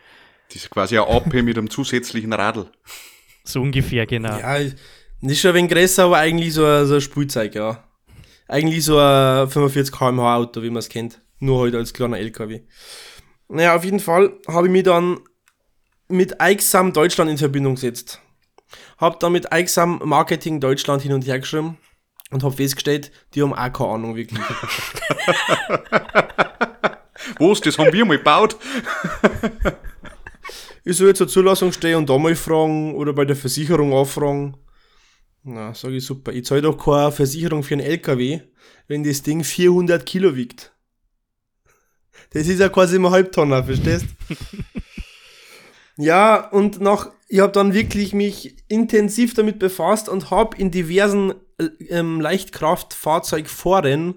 Das 0.48 0.64
ist 0.64 0.70
quasi 0.70 0.98
ein 0.98 1.08
AP 1.08 1.34
mit 1.44 1.58
einem 1.58 1.70
zusätzlichen 1.70 2.34
Radl. 2.34 2.72
So 3.44 3.62
ungefähr, 3.62 4.06
genau. 4.06 4.38
Ja, 4.38 4.58
nicht 5.20 5.42
schon 5.42 5.50
ein 5.52 5.56
wenig 5.56 5.72
größer, 5.72 6.04
aber 6.06 6.18
eigentlich 6.18 6.54
so 6.54 6.66
ein, 6.66 6.86
so 6.86 6.96
ein 6.96 7.02
Spielzeug, 7.02 7.56
ja. 7.56 7.84
Eigentlich 8.48 8.86
so 8.86 8.98
ein 9.00 9.50
45 9.50 9.94
km/h 9.94 10.36
Auto, 10.36 10.62
wie 10.62 10.70
man 10.70 10.78
es 10.80 10.90
kennt. 10.90 11.22
Nur 11.40 11.64
halt 11.64 11.76
als 11.76 11.94
kleiner 11.94 12.18
LKW. 12.18 12.62
Naja, 13.50 13.76
auf 13.76 13.84
jeden 13.84 14.00
Fall 14.00 14.34
habe 14.48 14.68
ich 14.68 14.72
mich 14.72 14.84
dann 14.84 15.20
mit 16.08 16.40
Eichsam 16.40 16.94
Deutschland 16.94 17.30
in 17.30 17.38
Verbindung 17.38 17.76
gesetzt. 17.76 18.22
Hab 18.98 19.20
dann 19.20 19.34
mit 19.34 19.52
Eichsam 19.52 20.02
Marketing 20.04 20.60
Deutschland 20.60 21.02
hin 21.02 21.14
und 21.14 21.26
her 21.26 21.40
geschrieben 21.40 21.78
und 22.32 22.44
habe 22.44 22.56
festgestellt, 22.56 23.12
die 23.34 23.42
haben 23.42 23.54
auch 23.54 23.74
keine 23.74 23.90
Ahnung 23.90 24.16
wirklich. 24.16 24.40
Was, 27.40 27.62
das 27.62 27.78
haben 27.78 27.92
wir 27.92 28.06
mal 28.06 28.18
gebaut? 28.18 28.58
ich 30.88 30.96
soll 30.96 31.08
jetzt 31.08 31.18
zur 31.18 31.28
Zulassung 31.28 31.74
stehen 31.74 31.98
und 31.98 32.10
da 32.10 32.18
mal 32.18 32.36
fragen 32.36 32.96
oder 32.96 33.12
bei 33.12 33.26
der 33.26 33.36
Versicherung 33.36 33.94
anfragen. 33.94 34.56
Na, 35.44 35.74
sage 35.74 35.98
ich 35.98 36.06
super. 36.06 36.32
Ich 36.32 36.46
zahle 36.46 36.62
doch 36.62 36.78
keine 36.78 37.12
Versicherung 37.12 37.62
für 37.64 37.74
einen 37.74 37.86
LKW, 37.86 38.40
wenn 38.88 39.04
das 39.04 39.22
Ding 39.22 39.44
400 39.44 40.06
Kilo 40.06 40.36
wiegt. 40.36 40.72
Das 42.32 42.48
ist 42.48 42.60
ja 42.60 42.70
quasi 42.70 42.96
immer 42.96 43.12
Halbtonner, 43.12 43.66
verstehst? 43.66 44.06
ja, 45.98 46.50
und 46.50 46.80
nach, 46.80 47.12
ich 47.28 47.42
habe 47.42 47.52
dann 47.52 47.74
wirklich 47.74 48.14
mich 48.14 48.56
intensiv 48.70 49.34
damit 49.34 49.60
befasst 49.60 50.08
und 50.08 50.32
habe 50.32 50.56
in 50.58 50.72
diversen 50.72 51.34
ähm, 51.90 52.22
Leichtkraftfahrzeugforen 52.22 54.16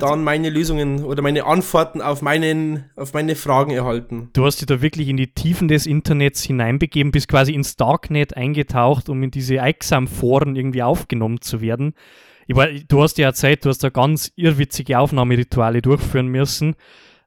dann 0.00 0.24
meine 0.24 0.50
Lösungen 0.50 1.04
oder 1.04 1.22
meine 1.22 1.44
Antworten 1.44 2.02
auf, 2.02 2.22
meinen, 2.22 2.90
auf 2.96 3.12
meine 3.12 3.36
Fragen 3.36 3.70
erhalten. 3.70 4.30
Du 4.32 4.44
hast 4.44 4.60
dich 4.60 4.66
da 4.66 4.82
wirklich 4.82 5.08
in 5.08 5.16
die 5.16 5.32
Tiefen 5.32 5.68
des 5.68 5.86
Internets 5.86 6.42
hineinbegeben, 6.42 7.12
bist 7.12 7.28
quasi 7.28 7.52
ins 7.52 7.76
Darknet 7.76 8.36
eingetaucht, 8.36 9.08
um 9.08 9.22
in 9.22 9.30
diese 9.30 9.58
Exam-Foren 9.58 10.56
irgendwie 10.56 10.82
aufgenommen 10.82 11.40
zu 11.40 11.60
werden. 11.60 11.94
Ich 12.46 12.56
war, 12.56 12.66
du 12.66 13.02
hast 13.02 13.18
ja 13.18 13.32
Zeit, 13.32 13.64
du 13.64 13.68
hast 13.68 13.84
da 13.84 13.90
ganz 13.90 14.32
irrwitzige 14.34 14.98
Aufnahmerituale 14.98 15.82
durchführen 15.82 16.26
müssen. 16.26 16.74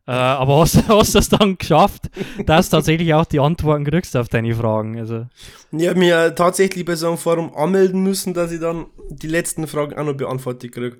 Äh, 0.05 0.11
aber 0.11 0.59
hast, 0.59 0.75
hast 0.87 1.15
du 1.15 1.19
es 1.19 1.29
dann 1.29 1.57
geschafft, 1.57 2.09
dass 2.45 2.69
du 2.69 2.77
tatsächlich 2.77 3.13
auch 3.13 3.25
die 3.25 3.39
Antworten 3.39 3.85
kriegst 3.85 4.17
auf 4.17 4.27
deine 4.27 4.53
Fragen? 4.53 4.99
Also. 4.99 5.27
Ich 5.71 5.87
habe 5.87 5.99
mir 5.99 6.35
tatsächlich 6.35 6.83
bei 6.83 6.95
so 6.95 7.07
einem 7.07 7.17
Forum 7.17 7.55
anmelden 7.55 8.03
müssen, 8.03 8.33
dass 8.33 8.51
ich 8.51 8.59
dann 8.59 8.87
die 9.09 9.27
letzten 9.27 9.65
Fragen 9.67 9.97
auch 9.97 10.03
noch 10.03 10.17
beantwortet 10.17 10.73
kriege. 10.73 10.97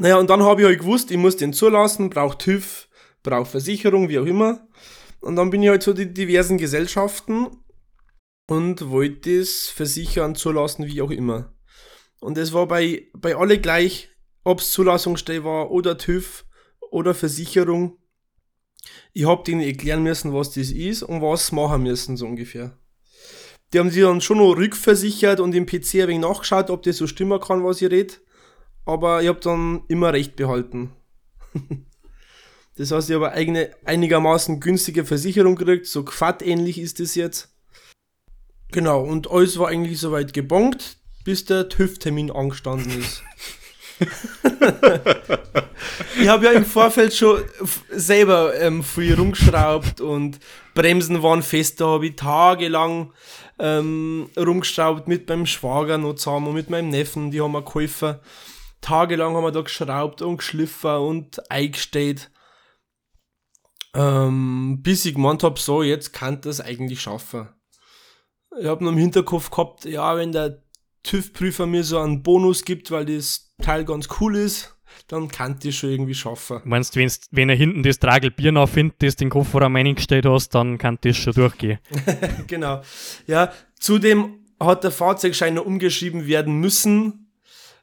Naja, 0.00 0.18
und 0.18 0.30
dann 0.30 0.42
habe 0.42 0.62
ich 0.62 0.66
halt 0.66 0.78
gewusst, 0.78 1.10
ich 1.10 1.18
muss 1.18 1.36
den 1.36 1.52
zulassen, 1.52 2.08
brauche 2.08 2.38
TÜV, 2.38 2.88
brauche 3.22 3.44
Versicherung, 3.44 4.08
wie 4.08 4.18
auch 4.18 4.24
immer. 4.24 4.66
Und 5.20 5.36
dann 5.36 5.50
bin 5.50 5.62
ich 5.62 5.68
halt 5.68 5.82
zu 5.82 5.92
den 5.92 6.14
diversen 6.14 6.56
Gesellschaften 6.56 7.48
und 8.48 8.88
wollte 8.88 9.30
es 9.30 9.68
versichern, 9.68 10.34
zulassen, 10.34 10.86
wie 10.86 11.02
auch 11.02 11.10
immer. 11.10 11.52
Und 12.18 12.38
es 12.38 12.54
war 12.54 12.66
bei, 12.66 13.08
bei 13.12 13.36
alle 13.36 13.58
gleich, 13.58 14.08
ob 14.42 14.60
es 14.60 14.70
Zulassungsstelle 14.72 15.44
war 15.44 15.70
oder 15.70 15.98
TÜV 15.98 16.46
oder 16.90 17.12
Versicherung. 17.12 17.98
Ich 19.12 19.26
habe 19.26 19.44
denen 19.44 19.60
erklären 19.60 20.02
müssen, 20.02 20.32
was 20.32 20.52
das 20.52 20.70
ist 20.70 21.02
und 21.02 21.20
was 21.20 21.52
machen 21.52 21.82
müssen, 21.82 22.16
so 22.16 22.24
ungefähr. 22.24 22.78
Die 23.74 23.78
haben 23.78 23.90
sich 23.90 24.02
dann 24.02 24.22
schon 24.22 24.38
noch 24.38 24.56
rückversichert 24.56 25.40
und 25.40 25.54
im 25.54 25.66
PC 25.66 25.96
ein 25.96 26.08
wenig 26.08 26.20
nachgeschaut, 26.20 26.70
ob 26.70 26.84
das 26.84 26.96
so 26.96 27.06
stimmen 27.06 27.38
kann, 27.38 27.62
was 27.62 27.82
ich 27.82 27.90
rede 27.90 28.14
aber 28.84 29.22
ich 29.22 29.28
habe 29.28 29.40
dann 29.40 29.82
immer 29.88 30.12
recht 30.12 30.36
behalten. 30.36 30.92
das 32.76 32.90
heißt, 32.90 33.10
ich 33.10 33.16
habe 33.16 33.32
eine 33.32 33.70
einigermaßen 33.84 34.60
günstige 34.60 35.04
Versicherung 35.04 35.56
gekriegt, 35.56 35.86
so 35.86 36.04
Quad-ähnlich 36.04 36.78
ist 36.78 37.00
das 37.00 37.14
jetzt. 37.14 37.54
Genau, 38.72 39.02
und 39.02 39.30
alles 39.30 39.58
war 39.58 39.68
eigentlich 39.68 39.98
soweit 39.98 40.32
gebongt, 40.32 40.98
bis 41.24 41.44
der 41.44 41.68
TÜV-Termin 41.68 42.30
angestanden 42.30 43.00
ist. 43.00 43.22
ich 46.20 46.28
habe 46.28 46.46
ja 46.46 46.52
im 46.52 46.64
Vorfeld 46.64 47.12
schon 47.12 47.42
selber 47.90 48.58
ähm, 48.58 48.82
viel 48.82 49.14
rumgeschraubt 49.14 50.00
und 50.00 50.38
Bremsen 50.74 51.22
waren 51.22 51.42
fest, 51.42 51.80
da 51.80 51.86
habe 51.86 52.06
ich 52.06 52.16
tagelang 52.16 53.12
ähm, 53.58 54.30
rumgeschraubt 54.38 55.06
mit 55.06 55.28
meinem 55.28 55.46
Schwager 55.46 55.98
noch 55.98 56.14
zusammen 56.14 56.48
und 56.48 56.54
mit 56.54 56.70
meinem 56.70 56.88
Neffen, 56.88 57.30
die 57.30 57.40
haben 57.40 57.52
mir 57.52 57.62
geholfen 57.62 58.16
tagelang 58.80 59.34
haben 59.34 59.44
wir 59.44 59.52
da 59.52 59.62
geschraubt 59.62 60.22
und 60.22 60.38
geschliffen 60.38 60.96
und 60.96 61.50
eingestellt. 61.50 62.30
Ähm, 63.94 64.78
bis 64.82 65.04
ich 65.04 65.14
gemeint 65.14 65.42
habe, 65.42 65.58
so, 65.58 65.82
jetzt 65.82 66.12
kann 66.12 66.40
das 66.40 66.60
eigentlich 66.60 67.00
schaffen. 67.00 67.48
Ich 68.58 68.66
habe 68.66 68.84
noch 68.84 68.92
im 68.92 68.98
Hinterkopf 68.98 69.50
gehabt, 69.50 69.84
ja, 69.84 70.16
wenn 70.16 70.32
der 70.32 70.62
TÜV-Prüfer 71.02 71.66
mir 71.66 71.84
so 71.84 71.98
einen 71.98 72.22
Bonus 72.22 72.64
gibt, 72.64 72.90
weil 72.90 73.06
das 73.06 73.54
Teil 73.62 73.84
ganz 73.84 74.08
cool 74.20 74.36
ist, 74.36 74.76
dann 75.08 75.28
kann 75.28 75.58
das 75.62 75.74
schon 75.74 75.90
irgendwie 75.90 76.14
schaffen. 76.14 76.60
Meinst 76.64 76.94
du, 76.94 77.06
wenn 77.30 77.48
er 77.48 77.56
hinten 77.56 77.82
das 77.82 77.98
Tragel 77.98 78.30
Bier 78.30 78.52
noch 78.52 78.68
findet, 78.68 79.02
das 79.02 79.16
den 79.16 79.30
Kofferraum 79.30 79.76
eingestellt 79.76 80.26
hast, 80.26 80.50
dann 80.54 80.78
kann 80.78 80.98
das 81.00 81.16
schon 81.16 81.32
durchgehen. 81.32 81.78
genau. 82.46 82.82
Ja, 83.26 83.52
zudem 83.78 84.40
hat 84.58 84.84
der 84.84 84.90
Fahrzeugschein 84.90 85.54
noch 85.54 85.64
umgeschrieben 85.64 86.26
werden 86.26 86.54
müssen, 86.60 87.19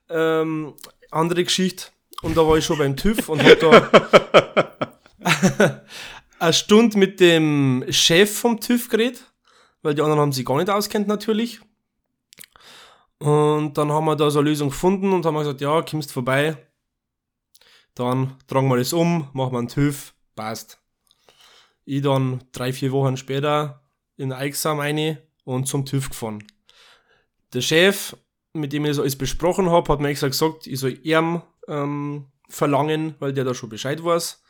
ähm, 0.09 0.73
andere 1.11 1.43
Geschichte. 1.43 1.87
Und 2.21 2.35
da 2.35 2.47
war 2.47 2.57
ich 2.57 2.65
schon 2.65 2.77
beim 2.77 2.95
TÜV 2.95 3.29
und 3.29 3.43
hab 3.43 3.59
da 3.59 4.81
eine 6.39 6.53
Stunde 6.53 6.97
mit 6.97 7.19
dem 7.19 7.85
Chef 7.89 8.39
vom 8.39 8.59
TÜV 8.59 8.89
geredet, 8.89 9.23
weil 9.81 9.93
die 9.93 10.01
anderen 10.01 10.19
haben 10.19 10.31
sich 10.31 10.45
gar 10.45 10.57
nicht 10.57 10.69
auskennt 10.69 11.07
natürlich. 11.07 11.61
Und 13.19 13.77
dann 13.77 13.91
haben 13.91 14.05
wir 14.05 14.15
da 14.15 14.29
so 14.29 14.39
eine 14.39 14.49
Lösung 14.49 14.69
gefunden 14.69 15.11
und 15.11 15.25
haben 15.25 15.37
gesagt, 15.37 15.61
ja, 15.61 15.81
kommst 15.81 16.11
vorbei. 16.11 16.57
Dann 17.95 18.35
tragen 18.47 18.67
wir 18.69 18.77
das 18.77 18.93
um, 18.93 19.29
machen 19.33 19.53
wir 19.53 19.59
einen 19.59 19.67
TÜV, 19.67 20.13
passt. 20.35 20.79
Ich 21.85 22.01
dann 22.01 22.43
drei, 22.51 22.73
vier 22.73 22.91
Wochen 22.91 23.17
später 23.17 23.81
in 24.17 24.31
Eichsam 24.31 24.79
eine 24.79 25.21
und 25.45 25.67
zum 25.67 25.85
TÜV 25.85 26.09
gefahren. 26.09 26.43
Der 27.53 27.61
Chef 27.61 28.15
mit 28.57 28.73
dem 28.73 28.85
ich 28.85 28.91
das 28.91 28.99
alles 28.99 29.17
besprochen 29.17 29.69
habe, 29.69 29.91
hat 29.91 29.99
mir 29.99 30.09
extra 30.09 30.27
gesagt, 30.27 30.67
ich 30.67 30.79
soll 30.79 30.99
ihm 31.03 31.41
ähm, 31.67 32.25
verlangen, 32.49 33.15
weil 33.19 33.33
der 33.33 33.43
da 33.43 33.53
schon 33.53 33.69
Bescheid 33.69 34.03
weiß. 34.03 34.43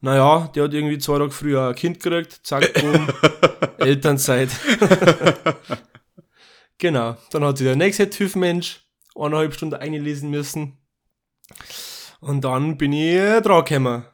Naja, 0.00 0.50
der 0.54 0.64
hat 0.64 0.74
irgendwie 0.74 0.98
zwei 0.98 1.18
Tage 1.18 1.30
früher 1.30 1.68
ein 1.68 1.74
Kind 1.74 2.02
gekriegt, 2.02 2.40
zack, 2.42 2.74
boom, 2.74 3.08
Elternzeit. 3.78 4.50
genau, 6.78 7.16
dann 7.30 7.44
hat 7.44 7.58
sich 7.58 7.66
der 7.66 7.76
nächste 7.76 8.10
TÜV-Mensch 8.10 8.86
eineinhalb 9.14 9.54
Stunden 9.54 9.76
einlesen 9.76 10.30
müssen. 10.30 10.78
Und 12.20 12.42
dann 12.42 12.76
bin 12.76 12.92
ich 12.92 13.18
dran 13.42 13.64
gekommen. 13.64 14.04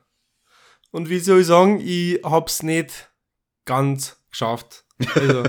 Und 0.91 1.09
wie 1.09 1.19
soll 1.19 1.41
ich 1.41 1.47
sagen, 1.47 1.81
ich 1.81 2.21
hab's 2.25 2.63
nicht 2.63 3.11
ganz 3.65 4.21
geschafft. 4.31 4.85
Also, 5.15 5.45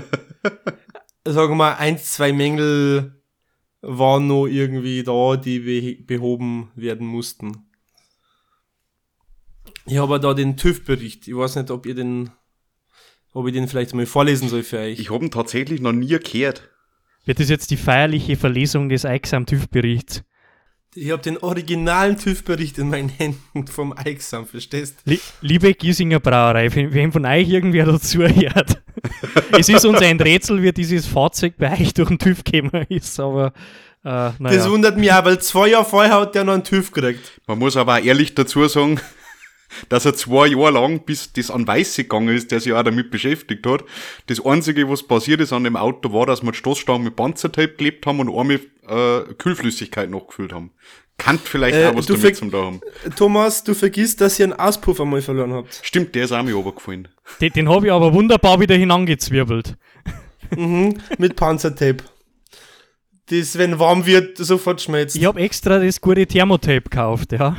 sagen 1.24 1.52
wir 1.52 1.56
mal, 1.56 1.74
eins, 1.74 2.12
zwei 2.12 2.32
Mängel 2.32 3.21
waren 3.82 4.28
noch 4.28 4.46
irgendwie 4.46 5.02
da, 5.02 5.36
die 5.36 5.96
behoben 6.06 6.70
werden 6.76 7.06
mussten. 7.06 7.66
Ich 9.86 9.98
habe 9.98 10.20
da 10.20 10.32
den 10.32 10.56
TÜV-Bericht. 10.56 11.26
Ich 11.26 11.36
weiß 11.36 11.56
nicht, 11.56 11.70
ob 11.70 11.86
ihr 11.86 11.94
den, 11.94 12.30
ob 13.32 13.48
ich 13.48 13.52
den 13.52 13.66
vielleicht 13.66 13.94
mal 13.94 14.06
vorlesen 14.06 14.48
soll 14.48 14.62
für 14.62 14.78
euch. 14.78 15.00
Ich 15.00 15.10
habe 15.10 15.24
ihn 15.24 15.30
tatsächlich 15.30 15.80
noch 15.80 15.92
nie 15.92 16.18
gehört. 16.18 16.70
Wird 17.24 17.40
das 17.40 17.48
jetzt 17.48 17.70
die 17.70 17.76
feierliche 17.76 18.36
Verlesung 18.36 18.88
des 18.88 19.04
Eichsam 19.04 19.46
TÜV-Berichts? 19.46 20.22
Ich 20.94 21.10
habe 21.10 21.22
den 21.22 21.38
originalen 21.38 22.18
TÜV-Bericht 22.18 22.78
in 22.78 22.90
meinen 22.90 23.08
Händen 23.08 23.66
vom 23.66 23.96
Eichsam, 23.96 24.46
verstehst? 24.46 24.98
Lie 25.04 25.20
liebe 25.40 25.72
Giesinger 25.72 26.20
Brauerei, 26.20 26.70
wenn 26.92 27.12
von 27.12 27.24
euch 27.24 27.48
irgendwer 27.48 27.86
dazu 27.86 28.18
hört. 28.18 28.82
es 29.58 29.68
ist 29.68 29.84
uns 29.84 30.00
ein 30.00 30.20
Rätsel, 30.20 30.62
wie 30.62 30.72
dieses 30.72 31.06
Fahrzeug 31.06 31.54
bei 31.58 31.72
euch 31.72 31.94
durch 31.94 32.08
den 32.08 32.18
TÜV 32.18 32.44
gekommen 32.44 32.86
ist, 32.88 33.18
aber 33.18 33.52
äh, 34.04 34.30
naja. 34.38 34.56
Das 34.56 34.68
wundert 34.68 34.98
mich 34.98 35.12
auch, 35.12 35.24
weil 35.24 35.38
zwei 35.40 35.68
Jahre 35.68 35.84
vorher 35.84 36.20
hat 36.20 36.34
der 36.34 36.44
noch 36.44 36.54
einen 36.54 36.64
TÜV 36.64 36.90
gekriegt. 36.90 37.40
Man 37.46 37.58
muss 37.58 37.76
aber 37.76 37.94
auch 37.94 38.04
ehrlich 38.04 38.34
dazu 38.34 38.66
sagen, 38.66 39.00
dass 39.88 40.04
er 40.04 40.14
zwei 40.14 40.48
Jahre 40.48 40.72
lang, 40.72 41.04
bis 41.04 41.32
das 41.32 41.50
an 41.50 41.66
Weiße 41.66 42.02
gegangen 42.02 42.34
ist, 42.34 42.50
der 42.50 42.60
sich 42.60 42.72
auch 42.72 42.82
damit 42.82 43.10
beschäftigt 43.10 43.66
hat, 43.66 43.84
das 44.26 44.44
Einzige, 44.44 44.88
was 44.88 45.04
passiert 45.04 45.40
ist 45.40 45.52
an 45.52 45.64
dem 45.64 45.76
Auto, 45.76 46.12
war, 46.12 46.26
dass 46.26 46.42
wir 46.42 46.50
die 46.50 46.58
Stoßstangen 46.58 47.04
mit 47.04 47.16
Panzertape 47.16 47.68
geklebt 47.68 48.06
haben 48.06 48.20
und 48.20 48.28
einmal 48.28 48.60
äh, 48.88 49.34
Kühlflüssigkeit 49.34 50.10
noch 50.10 50.26
gefüllt 50.26 50.52
haben. 50.52 50.72
Kann 51.18 51.38
vielleicht 51.38 51.76
äh, 51.76 51.86
auch 51.86 51.96
was 51.96 52.06
damit 52.06 52.36
zum 52.36 52.50
da 52.50 52.58
haben. 52.58 52.80
Thomas, 53.16 53.62
du 53.62 53.74
vergisst, 53.74 54.20
dass 54.20 54.38
ihr 54.38 54.46
einen 54.46 54.54
Auspuff 54.54 55.00
einmal 55.00 55.22
verloren 55.22 55.52
habt. 55.52 55.80
Stimmt, 55.82 56.14
der 56.14 56.24
ist 56.24 56.32
auch 56.32 56.42
mir 56.42 56.54
runtergefallen. 56.54 57.08
Den, 57.40 57.52
den 57.52 57.68
habe 57.68 57.86
ich 57.86 57.92
aber 57.92 58.12
wunderbar 58.12 58.58
wieder 58.60 58.74
hinangezwirbelt. 58.74 59.76
mhm, 60.56 60.98
mit 61.18 61.36
Panzertape. 61.36 62.04
Das, 63.26 63.56
wenn 63.56 63.78
warm 63.78 64.04
wird, 64.04 64.36
sofort 64.38 64.80
schmelzt. 64.80 65.16
Ich 65.16 65.24
habe 65.24 65.40
extra 65.40 65.78
das 65.78 66.00
gute 66.00 66.26
Thermotape 66.26 66.82
gekauft, 66.82 67.32
ja. 67.32 67.56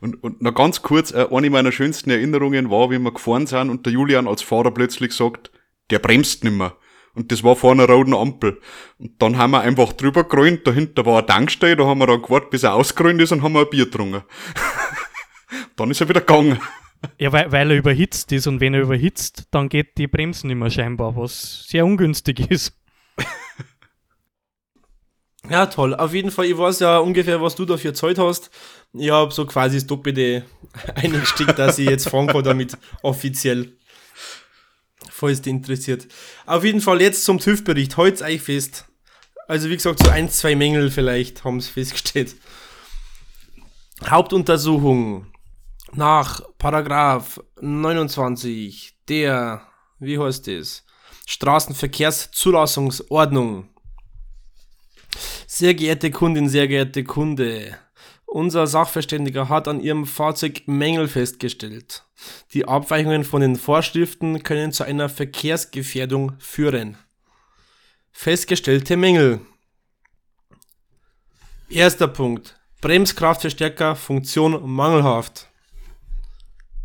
Und, 0.00 0.22
und 0.22 0.40
noch 0.40 0.54
ganz 0.54 0.82
kurz, 0.82 1.12
äh, 1.12 1.26
eine 1.30 1.50
meiner 1.50 1.72
schönsten 1.72 2.10
Erinnerungen 2.10 2.70
war, 2.70 2.90
wie 2.90 2.98
wir 2.98 3.12
gefahren 3.12 3.46
sind 3.46 3.70
und 3.70 3.86
der 3.86 3.92
Julian 3.92 4.28
als 4.28 4.42
Fahrer 4.42 4.70
plötzlich 4.70 5.12
sagt, 5.12 5.50
der 5.90 5.98
bremst 5.98 6.44
nimmer. 6.44 6.76
Und 7.14 7.30
das 7.30 7.44
war 7.44 7.54
vor 7.54 7.72
einer 7.72 7.88
roten 7.88 8.14
Ampel. 8.14 8.60
Und 8.98 9.22
dann 9.22 9.38
haben 9.38 9.52
wir 9.52 9.60
einfach 9.60 9.92
drüber 9.92 10.24
gerollt, 10.24 10.66
dahinter 10.66 11.06
war 11.06 11.18
eine 11.18 11.26
Tankstelle, 11.26 11.76
da 11.76 11.84
haben 11.86 11.98
wir 11.98 12.06
dann 12.06 12.22
gewartet, 12.22 12.50
bis 12.50 12.64
er 12.64 12.74
ausgerollt 12.74 13.20
ist 13.20 13.32
und 13.32 13.42
haben 13.42 13.52
wir 13.52 13.60
ein 13.60 13.70
Bier 13.70 13.84
getrunken. 13.84 14.22
dann 15.76 15.90
ist 15.90 16.00
er 16.00 16.08
wieder 16.08 16.20
gegangen. 16.20 16.58
Ja, 17.18 17.32
weil, 17.32 17.52
weil 17.52 17.70
er 17.70 17.76
überhitzt 17.76 18.32
ist 18.32 18.46
und 18.46 18.60
wenn 18.60 18.74
er 18.74 18.80
überhitzt, 18.80 19.44
dann 19.50 19.68
geht 19.68 19.98
die 19.98 20.06
Bremsen 20.06 20.48
nicht 20.48 20.56
mehr 20.56 20.70
scheinbar, 20.70 21.16
was 21.16 21.66
sehr 21.68 21.84
ungünstig 21.84 22.50
ist. 22.50 22.76
Ja, 25.50 25.66
toll. 25.66 25.94
Auf 25.94 26.14
jeden 26.14 26.30
Fall, 26.30 26.46
ich 26.46 26.56
weiß 26.56 26.80
ja 26.80 26.98
ungefähr, 26.98 27.40
was 27.42 27.54
du 27.54 27.66
dafür 27.66 27.92
Zeit 27.92 28.18
hast. 28.18 28.50
Ich 28.94 29.10
habe 29.10 29.32
so 29.32 29.44
quasi 29.44 29.76
das 29.76 29.86
Doppelte 29.86 30.44
eingestickt, 30.94 31.58
dass 31.58 31.78
ich 31.78 31.88
jetzt 31.88 32.08
fahren 32.08 32.28
kann 32.28 32.44
damit 32.44 32.78
offiziell. 33.02 33.76
Falls 35.16 35.42
dich 35.42 35.52
interessiert. 35.52 36.08
Auf 36.44 36.64
jeden 36.64 36.80
Fall 36.80 37.00
jetzt 37.00 37.24
zum 37.24 37.38
TÜV-Bericht. 37.38 37.96
Heute 37.96 38.24
euch 38.24 38.42
fest. 38.42 38.86
Also 39.46 39.70
wie 39.70 39.76
gesagt, 39.76 40.02
so 40.02 40.10
ein, 40.10 40.28
zwei 40.28 40.56
Mängel 40.56 40.90
vielleicht 40.90 41.44
haben 41.44 41.60
sie 41.60 41.70
festgestellt. 41.70 42.34
Hauptuntersuchung 44.04 45.28
nach 45.92 46.42
Paragraph 46.58 47.40
29 47.60 48.96
der, 49.08 49.64
wie 50.00 50.18
heißt 50.18 50.48
das? 50.48 50.84
Straßenverkehrszulassungsordnung. 51.26 53.68
Sehr 55.46 55.74
geehrte 55.74 56.10
Kundin, 56.10 56.48
sehr 56.48 56.66
geehrte 56.66 57.04
Kunde, 57.04 57.78
unser 58.26 58.66
Sachverständiger 58.66 59.48
hat 59.48 59.68
an 59.68 59.78
Ihrem 59.78 60.06
Fahrzeug 60.06 60.62
Mängel 60.66 61.06
festgestellt. 61.06 62.03
Die 62.52 62.66
Abweichungen 62.66 63.24
von 63.24 63.40
den 63.40 63.56
Vorschriften 63.56 64.42
können 64.42 64.72
zu 64.72 64.84
einer 64.84 65.08
Verkehrsgefährdung 65.08 66.32
führen. 66.38 66.96
Festgestellte 68.12 68.96
Mängel. 68.96 69.40
Erster 71.68 72.08
Punkt. 72.08 72.58
Bremskraftverstärker 72.80 73.96
Funktion 73.96 74.70
mangelhaft. 74.70 75.48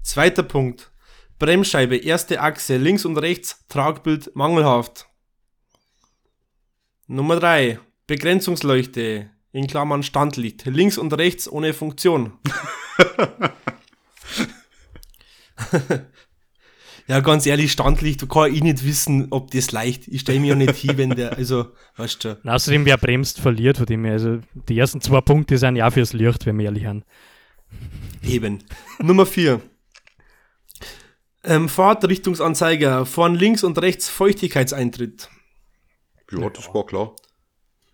Zweiter 0.02 0.44
Punkt. 0.44 0.92
Bremsscheibe 1.38 1.98
erste 1.98 2.42
Achse 2.42 2.78
links 2.78 3.06
und 3.06 3.18
rechts 3.18 3.66
Tragbild 3.70 4.36
mangelhaft. 4.36 5.08
Nummer 7.08 7.40
3. 7.40 7.80
Begrenzungsleuchte 8.08 9.30
in 9.52 9.68
Klammern 9.68 10.04
Standlicht 10.04 10.66
links 10.66 10.98
und 10.98 11.14
rechts 11.14 11.48
ohne 11.50 11.74
Funktion. 11.74 12.40
ja, 17.08 17.20
ganz 17.20 17.46
ehrlich, 17.46 17.72
Standlicht, 17.72 18.22
da 18.22 18.26
kann 18.26 18.54
ich 18.54 18.62
nicht 18.62 18.86
wissen, 18.86 19.28
ob 19.32 19.52
das 19.52 19.72
leicht. 19.72 20.08
Ich 20.08 20.22
stelle 20.22 20.40
mir 20.40 20.50
ja 20.50 20.56
nicht 20.56 20.76
hin, 20.76 20.98
wenn 20.98 21.12
der, 21.12 21.38
also, 21.38 21.68
weißt 21.98 22.24
du. 22.24 22.40
Und 22.44 22.50
außerdem, 22.50 22.86
wer 22.86 22.98
bremst, 22.98 23.40
verliert 23.40 23.78
von 23.78 23.86
dem 23.86 24.04
her. 24.06 24.14
Also, 24.14 24.40
die 24.54 24.78
ersten 24.78 25.02
zwei 25.02 25.22
Punkte 25.22 25.58
sind 25.58 25.76
ja 25.76 25.90
fürs 25.92 26.14
Licht, 26.14 26.46
wenn 26.46 26.58
wir 26.58 26.66
ehrlich 26.66 26.84
sind. 26.84 27.06
Eben. 28.24 28.64
Nummer 29.00 29.26
4. 29.26 29.62
Ähm, 31.44 31.70
Fahrtrichtungsanzeiger. 31.70 33.06
Von 33.06 33.36
links 33.36 33.64
und 33.64 33.82
rechts 33.82 34.10
Feuchtigkeitseintritt. 34.10 35.30
Ja, 36.32 36.50
das 36.50 36.74
war 36.74 36.86
klar. 36.86 37.16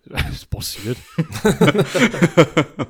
Das 0.08 0.46
passiert. 0.46 0.98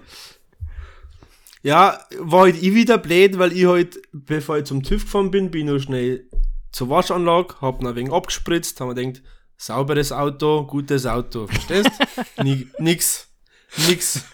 Ja, 1.65 1.99
war 2.19 2.41
halt 2.41 2.61
ich 2.61 2.75
wieder 2.75 2.99
blöd, 2.99 3.39
weil 3.39 3.51
ich 3.51 3.65
halt, 3.65 3.99
bevor 4.13 4.59
ich 4.59 4.65
zum 4.65 4.83
TÜV 4.83 5.05
gefahren 5.05 5.31
bin, 5.31 5.49
bin 5.49 5.67
ich 5.67 5.73
noch 5.73 5.79
schnell 5.79 6.29
zur 6.71 6.89
Waschanlage, 6.89 7.55
hab 7.59 7.81
noch 7.81 7.89
ein 7.89 7.95
wenig 7.95 8.13
abgespritzt, 8.13 8.79
hab 8.79 8.89
mir 8.89 8.93
gedacht, 8.93 9.23
sauberes 9.57 10.11
Auto, 10.11 10.67
gutes 10.67 11.07
Auto, 11.07 11.47
verstehst? 11.47 11.89
Ni 12.43 12.67
nix, 12.77 13.29
nix. 13.87 14.25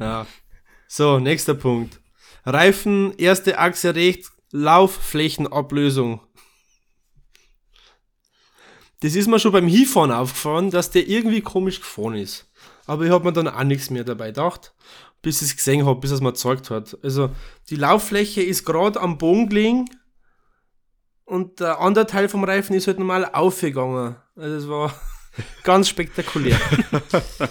Ja. 0.00 0.26
So, 0.88 1.20
nächster 1.20 1.54
Punkt. 1.54 2.00
Reifen, 2.44 3.16
erste 3.16 3.56
Achse 3.58 3.94
rechts, 3.94 4.32
Laufflächenablösung. 4.50 6.20
Das 8.98 9.14
ist 9.14 9.28
mir 9.28 9.38
schon 9.38 9.52
beim 9.52 9.68
Hinfahren 9.68 10.10
aufgefallen, 10.10 10.72
dass 10.72 10.90
der 10.90 11.06
irgendwie 11.06 11.40
komisch 11.40 11.78
gefahren 11.78 12.16
ist. 12.16 12.50
Aber 12.86 13.04
ich 13.04 13.12
habe 13.12 13.26
mir 13.26 13.32
dann 13.32 13.46
auch 13.46 13.62
nichts 13.62 13.90
mehr 13.90 14.02
dabei 14.02 14.28
gedacht, 14.28 14.72
bis 15.22 15.42
ich 15.42 15.50
es 15.50 15.56
gesehen 15.56 15.84
habe, 15.84 16.00
bis 16.00 16.10
es 16.10 16.20
mir 16.20 16.32
gezeigt 16.32 16.70
hat. 16.70 16.96
Also 17.02 17.30
die 17.70 17.76
Lauffläche 17.76 18.42
ist 18.42 18.64
gerade 18.64 19.00
am 19.00 19.18
Boden 19.18 19.48
gelegen 19.48 19.86
und 21.24 21.60
der 21.60 21.80
andere 21.80 22.06
Teil 22.06 22.28
vom 22.28 22.44
Reifen 22.44 22.74
ist 22.74 22.86
halt 22.86 22.98
normal 22.98 23.26
aufgegangen. 23.32 24.16
Also 24.36 24.54
das 24.54 24.68
war 24.68 24.94
ganz 25.64 25.88
spektakulär. 25.88 26.58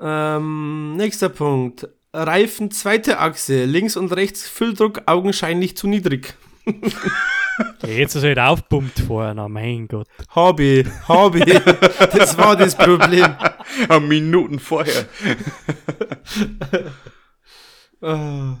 ähm, 0.00 0.96
nächster 0.96 1.28
Punkt. 1.28 1.88
Reifen 2.12 2.70
zweite 2.70 3.18
Achse, 3.18 3.66
links 3.66 3.96
und 3.96 4.12
rechts 4.12 4.48
Fülldruck 4.48 5.02
augenscheinlich 5.06 5.76
zu 5.76 5.86
niedrig. 5.86 6.34
Ja, 7.82 7.88
jetzt 7.88 8.14
ist 8.14 8.22
er 8.22 8.30
halt 8.30 8.38
aufpumpt 8.38 9.00
vorher, 9.00 9.34
na 9.34 9.48
mein 9.48 9.88
Gott. 9.88 10.08
Hab 10.30 10.60
ich, 10.60 10.86
hab 11.08 11.34
ich. 11.34 11.44
Das 12.12 12.36
war 12.36 12.56
das 12.56 12.76
Problem. 12.76 13.34
Minuten 14.08 14.58
vorher. 14.58 15.06
Ah. 18.02 18.58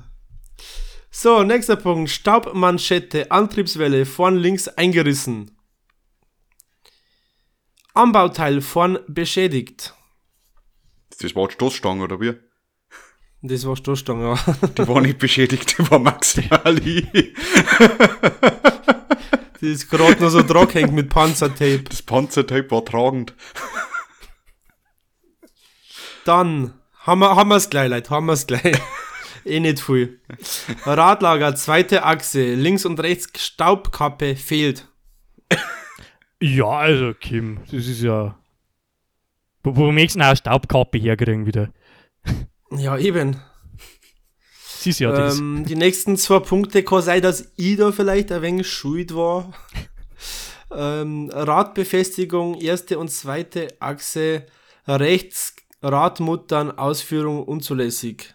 So, 1.10 1.42
nächster 1.42 1.76
Punkt. 1.76 2.10
Staubmanschette, 2.10 3.30
Antriebswelle, 3.30 4.06
vorn 4.06 4.36
links 4.36 4.66
eingerissen. 4.66 5.50
Anbauteil 7.94 8.60
vorn 8.60 8.98
beschädigt. 9.06 9.94
Das 11.20 11.34
war 11.34 11.48
die 11.48 11.54
Stoßstange, 11.54 12.02
oder 12.02 12.20
wie? 12.20 12.34
Das 13.42 13.66
war 13.66 13.76
Stoßstange, 13.76 14.24
ja. 14.24 14.68
Die 14.68 14.88
war 14.88 15.00
nicht 15.00 15.18
beschädigt, 15.18 15.78
die 15.78 15.90
war 15.90 15.98
maximal. 16.00 16.76
Die 19.60 19.72
ist 19.72 19.90
gerade 19.90 20.22
noch 20.22 20.30
so 20.30 20.42
dran 20.42 20.68
hängt 20.68 20.92
mit 20.92 21.08
Panzertape. 21.08 21.84
Das 21.84 22.02
Panzertape 22.02 22.70
war 22.70 22.84
tragend. 22.84 23.34
Dann 26.24 26.74
haben 27.00 27.20
wir 27.20 27.36
haben 27.36 27.50
wir's 27.50 27.70
gleich, 27.70 27.88
Leute, 27.88 28.10
haben 28.10 28.26
wir's 28.26 28.46
gleich. 28.46 28.76
eh 29.44 29.60
nicht 29.60 29.80
viel. 29.80 30.20
Radlager, 30.84 31.54
zweite 31.54 32.04
Achse, 32.04 32.54
links 32.54 32.84
und 32.84 33.00
rechts 33.00 33.44
Staubkappe 33.44 34.36
fehlt. 34.36 34.88
Ja, 36.40 36.68
also 36.68 37.14
Kim, 37.14 37.60
das 37.70 37.86
ist 37.86 38.02
ja. 38.02 38.38
Wo, 39.62 39.76
wo 39.76 39.92
möchtest 39.92 40.16
du 40.16 40.18
denn 40.18 40.26
auch 40.26 40.30
eine 40.30 40.36
Staubkappe 40.36 40.98
herkriegen 40.98 41.46
wieder? 41.46 41.70
Ja, 42.70 42.98
eben. 42.98 43.40
Ja 44.84 45.12
das. 45.12 45.38
Ähm, 45.38 45.64
die 45.66 45.76
nächsten 45.76 46.16
zwei 46.16 46.40
Punkte 46.40 46.82
kann 46.82 47.02
sein, 47.02 47.22
dass 47.22 47.52
ich 47.56 47.76
da 47.76 47.92
vielleicht 47.92 48.32
ein 48.32 48.42
wenig 48.42 48.70
schuld 48.70 49.14
war. 49.14 49.52
ähm, 50.70 51.30
Radbefestigung, 51.32 52.60
erste 52.60 52.98
und 52.98 53.10
zweite 53.10 53.68
Achse, 53.80 54.46
rechts 54.86 55.54
Radmuttern, 55.82 56.76
Ausführung 56.76 57.44
unzulässig. 57.44 58.34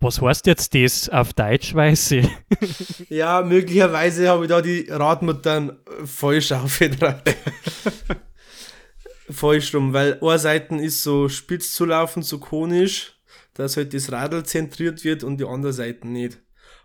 Was 0.00 0.20
heißt 0.20 0.46
jetzt 0.46 0.74
das 0.74 1.08
auf 1.08 1.32
Deutsch, 1.32 1.74
weiß 1.74 2.12
ich? 2.12 2.28
Ja, 3.08 3.42
möglicherweise 3.42 4.28
habe 4.28 4.44
ich 4.44 4.48
da 4.48 4.60
die 4.60 4.86
Radmuttern 4.88 5.70
äh, 5.70 6.06
falsch 6.06 6.52
aufgetragen. 6.52 7.34
falsch 9.30 9.74
rum, 9.74 9.92
weil 9.92 10.18
Seite 10.38 10.76
ist 10.76 11.02
so 11.02 11.28
spitz 11.28 11.74
zu 11.74 11.84
laufen, 11.84 12.22
so 12.22 12.38
konisch, 12.38 13.17
dass 13.58 13.76
halt 13.76 13.92
das 13.92 14.12
Radl 14.12 14.44
zentriert 14.44 15.02
wird 15.02 15.24
und 15.24 15.38
die 15.38 15.44
andere 15.44 15.72
Seite 15.72 16.06
nicht. 16.06 16.38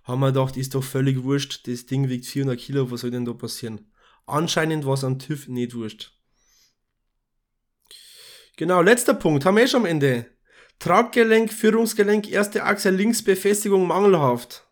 Haben 0.04 0.22
wir 0.22 0.32
gedacht, 0.32 0.58
ist 0.58 0.74
doch 0.74 0.84
völlig 0.84 1.24
wurscht, 1.24 1.68
das 1.68 1.86
Ding 1.86 2.10
wiegt 2.10 2.26
400 2.26 2.60
Kilo, 2.60 2.90
was 2.90 3.02
soll 3.02 3.12
denn 3.12 3.26
da 3.26 3.34
passieren? 3.34 3.92
Anscheinend 4.26 4.84
war 4.84 4.96
es 4.96 5.04
am 5.04 5.20
TÜV 5.20 5.48
nicht 5.50 5.76
wurscht. 5.76 6.18
Genau, 8.58 8.82
letzter 8.82 9.14
Punkt, 9.14 9.46
haben 9.46 9.56
wir 9.56 9.64
eh 9.64 9.68
schon 9.68 9.82
am 9.82 9.86
Ende. 9.86 10.26
Traggelenk, 10.80 11.54
Führungsgelenk, 11.54 12.28
erste 12.32 12.64
Achse 12.64 12.90
links, 12.90 13.24
Befestigung 13.24 13.86
mangelhaft. 13.86 14.66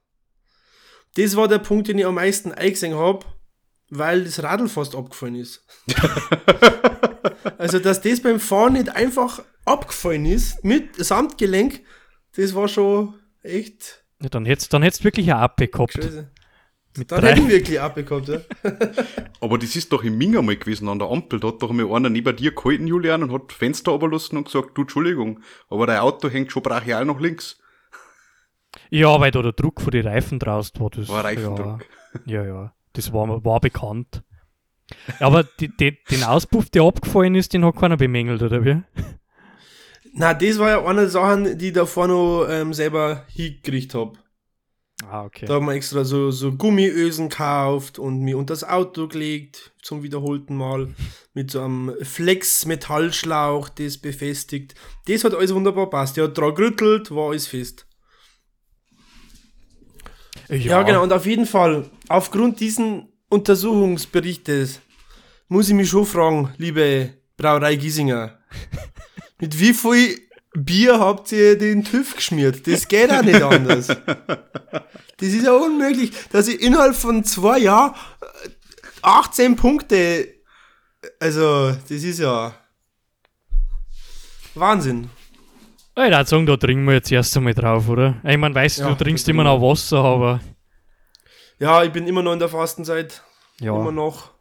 Das 1.17 1.35
war 1.35 1.47
der 1.47 1.59
Punkt, 1.59 1.87
den 1.87 1.99
ich 1.99 2.05
am 2.05 2.15
meisten 2.15 2.51
eingesehen 2.51 2.95
habe, 2.95 3.27
weil 3.89 4.23
das 4.23 4.41
Radl 4.41 4.69
fast 4.69 4.95
abgefallen 4.95 5.35
ist. 5.35 5.63
also, 7.59 7.77
dass 7.77 8.01
das 8.01 8.21
beim 8.21 8.39
Fahren 8.39 8.73
nicht 8.73 8.89
einfach 8.89 9.43
abgefallen 9.65 10.25
ist, 10.25 10.63
mit 10.63 10.95
Samtgelenk, 10.95 11.81
das 12.35 12.55
war 12.55 12.67
schon 12.67 13.15
echt 13.43 14.03
Ja, 14.21 14.29
dann 14.29 14.45
hättest 14.45 14.73
dann 14.73 14.81
du 14.81 15.03
wirklich 15.03 15.31
eine 15.31 15.41
Appe 15.41 15.67
gehabt. 15.67 15.93
crazy. 15.93 16.23
Mit 16.97 17.09
Dann 17.09 17.21
drei. 17.21 17.29
hätten 17.31 17.47
wir 17.47 17.55
wirklich 17.55 17.79
abbekommen, 17.79 18.25
ja. 18.25 18.41
Aber 19.39 19.57
das 19.57 19.77
ist 19.77 19.93
doch 19.93 20.03
im 20.03 20.17
Ming 20.17 20.37
einmal 20.37 20.57
gewesen 20.57 20.89
an 20.89 20.99
der 20.99 21.09
Ampel. 21.09 21.39
Da 21.39 21.47
hat 21.47 21.61
doch 21.61 21.71
mal 21.71 21.89
einer 21.89 22.09
neben 22.09 22.35
dir 22.35 22.51
gehalten, 22.53 22.85
Julian, 22.85 23.23
und 23.23 23.31
hat 23.31 23.53
Fenster 23.53 23.91
runterlassen 23.91 24.37
und 24.37 24.43
gesagt, 24.45 24.77
du, 24.77 24.81
Entschuldigung, 24.81 25.39
aber 25.69 25.87
dein 25.87 25.99
Auto 25.99 26.29
hängt 26.29 26.51
schon 26.51 26.63
brachial 26.63 27.05
nach 27.05 27.19
links. 27.21 27.59
Ja, 28.89 29.19
weil 29.21 29.31
da 29.31 29.41
der 29.41 29.53
Druck 29.53 29.79
von 29.81 29.91
den 29.91 30.05
Reifen 30.05 30.37
draus 30.39 30.73
war. 30.79 30.89
Das, 30.89 31.07
War 31.07 31.23
Reifendruck. 31.23 31.85
Ja, 32.25 32.43
ja, 32.43 32.45
ja. 32.45 32.73
Das 32.93 33.13
war, 33.13 33.43
war 33.43 33.59
bekannt. 33.61 34.23
Aber 35.19 35.43
die, 35.43 35.69
die, 35.69 35.97
den 36.09 36.23
Auspuff, 36.23 36.69
der 36.69 36.83
abgefallen 36.83 37.35
ist, 37.35 37.53
den 37.53 37.63
hat 37.63 37.77
keiner 37.77 37.95
bemängelt, 37.95 38.41
oder 38.41 38.65
wie? 38.65 38.81
Na, 40.13 40.33
das 40.33 40.59
war 40.59 40.69
ja 40.69 40.85
eine 40.85 41.07
Sache, 41.07 41.55
die 41.55 41.67
ich 41.67 41.73
davor 41.73 42.07
noch 42.07 42.47
ähm, 42.49 42.73
selber 42.73 43.25
hingekriegt 43.29 43.93
habe. 43.93 44.13
Ah, 45.09 45.23
okay. 45.23 45.45
Da 45.45 45.55
haben 45.55 45.65
wir 45.65 45.73
extra 45.73 46.03
so, 46.03 46.31
so 46.31 46.51
Gummiösen 46.51 47.29
gekauft 47.29 47.97
und 47.97 48.19
mir 48.19 48.37
unter 48.37 48.53
das 48.53 48.63
Auto 48.63 49.07
gelegt, 49.07 49.73
zum 49.81 50.03
wiederholten 50.03 50.55
Mal, 50.55 50.93
mit 51.33 51.49
so 51.49 51.61
einem 51.61 51.95
Flex-Metallschlauch, 52.01 53.69
das 53.69 53.97
befestigt. 53.97 54.75
Das 55.07 55.23
hat 55.23 55.33
alles 55.33 55.53
wunderbar 55.53 55.89
passt. 55.89 56.17
Der 56.17 56.25
hat 56.25 56.37
dran 56.37 56.53
gerüttelt, 56.53 57.09
war 57.11 57.29
alles 57.29 57.47
fest. 57.47 57.87
Ja. 60.49 60.83
genau. 60.83 61.03
Und 61.03 61.13
auf 61.13 61.25
jeden 61.25 61.45
Fall, 61.45 61.89
aufgrund 62.09 62.59
diesen 62.59 63.07
Untersuchungsberichtes, 63.29 64.81
muss 65.47 65.69
ich 65.69 65.73
mich 65.73 65.89
schon 65.89 66.05
fragen, 66.05 66.53
liebe 66.57 67.13
Brauerei 67.37 67.75
Giesinger, 67.75 68.37
mit 69.41 69.59
wie 69.59 69.73
viel 69.73 70.17
Bier 70.53 70.99
habt 70.99 71.31
ihr 71.33 71.57
den 71.57 71.83
TÜV 71.83 72.15
geschmiert? 72.15 72.65
Das 72.67 72.87
geht 72.87 73.11
auch 73.11 73.21
nicht 73.23 73.41
anders. 73.41 73.87
Das 73.87 75.29
ist 75.29 75.43
ja 75.45 75.53
unmöglich, 75.53 76.11
dass 76.31 76.47
ich 76.47 76.61
innerhalb 76.61 76.95
von 76.95 77.23
zwei 77.23 77.59
Jahren 77.59 77.93
äh, 78.21 78.49
18 79.01 79.55
Punkte, 79.55 80.27
also, 81.19 81.71
das 81.71 81.91
ist 81.91 82.19
ja 82.19 82.53
Wahnsinn. 84.55 85.09
Ich 85.95 86.03
würde 86.03 86.25
sagen, 86.25 86.45
da 86.45 86.57
trinken 86.57 86.85
wir 86.85 86.93
jetzt 86.95 87.11
erst 87.11 87.35
einmal 87.37 87.53
drauf, 87.53 87.87
oder? 87.89 88.15
Ich 88.23 88.37
meine, 88.37 88.55
weißt 88.55 88.79
du, 88.79 88.83
Ja, 88.83 88.89
du 88.89 89.03
trinkst 89.03 89.27
immer 89.29 89.43
noch 89.43 89.61
Wasser, 89.61 89.97
aber 90.03 90.39
Ja, 91.59 91.83
ich 91.83 91.91
bin 91.91 92.07
immer 92.07 92.23
noch 92.23 92.33
in 92.33 92.39
der 92.39 92.49
Fastenzeit. 92.49 93.21
ja. 93.59 93.75
Immer 93.75 93.91
noch. 93.91 94.31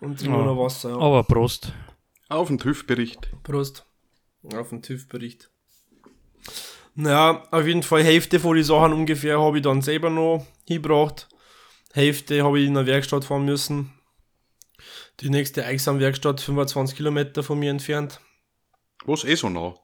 Und 0.00 0.18
trinke 0.18 0.36
Ja. 0.36 0.42
nur 0.44 0.54
noch 0.54 0.62
Wasser. 0.64 0.90
Ja. 0.90 0.96
Aber 0.96 1.24
Prost. 1.24 1.72
Auf 2.28 2.48
den 2.48 2.58
TÜV-Bericht. 2.58 3.28
Prost. 3.42 3.84
Auf 4.42 4.70
den 4.70 4.82
TÜV-Bericht. 4.82 5.50
Naja, 6.94 7.44
auf 7.50 7.66
jeden 7.66 7.82
Fall 7.82 8.02
Hälfte 8.02 8.40
von 8.40 8.56
den 8.56 8.64
Sachen 8.64 8.92
ungefähr 8.92 9.40
habe 9.40 9.58
ich 9.58 9.62
dann 9.62 9.82
selber 9.82 10.10
noch 10.10 10.46
hingebracht. 10.66 11.28
Hälfte 11.92 12.42
habe 12.42 12.60
ich 12.60 12.66
in 12.66 12.74
der 12.74 12.86
Werkstatt 12.86 13.24
fahren 13.24 13.44
müssen. 13.44 13.92
Die 15.20 15.30
nächste 15.30 15.64
Eichsam-Werkstatt 15.64 16.40
25 16.40 16.96
Kilometer 16.96 17.42
von 17.42 17.58
mir 17.58 17.70
entfernt. 17.70 18.20
Was 19.04 19.24
eh 19.24 19.34
so 19.34 19.48
nah? 19.48 19.74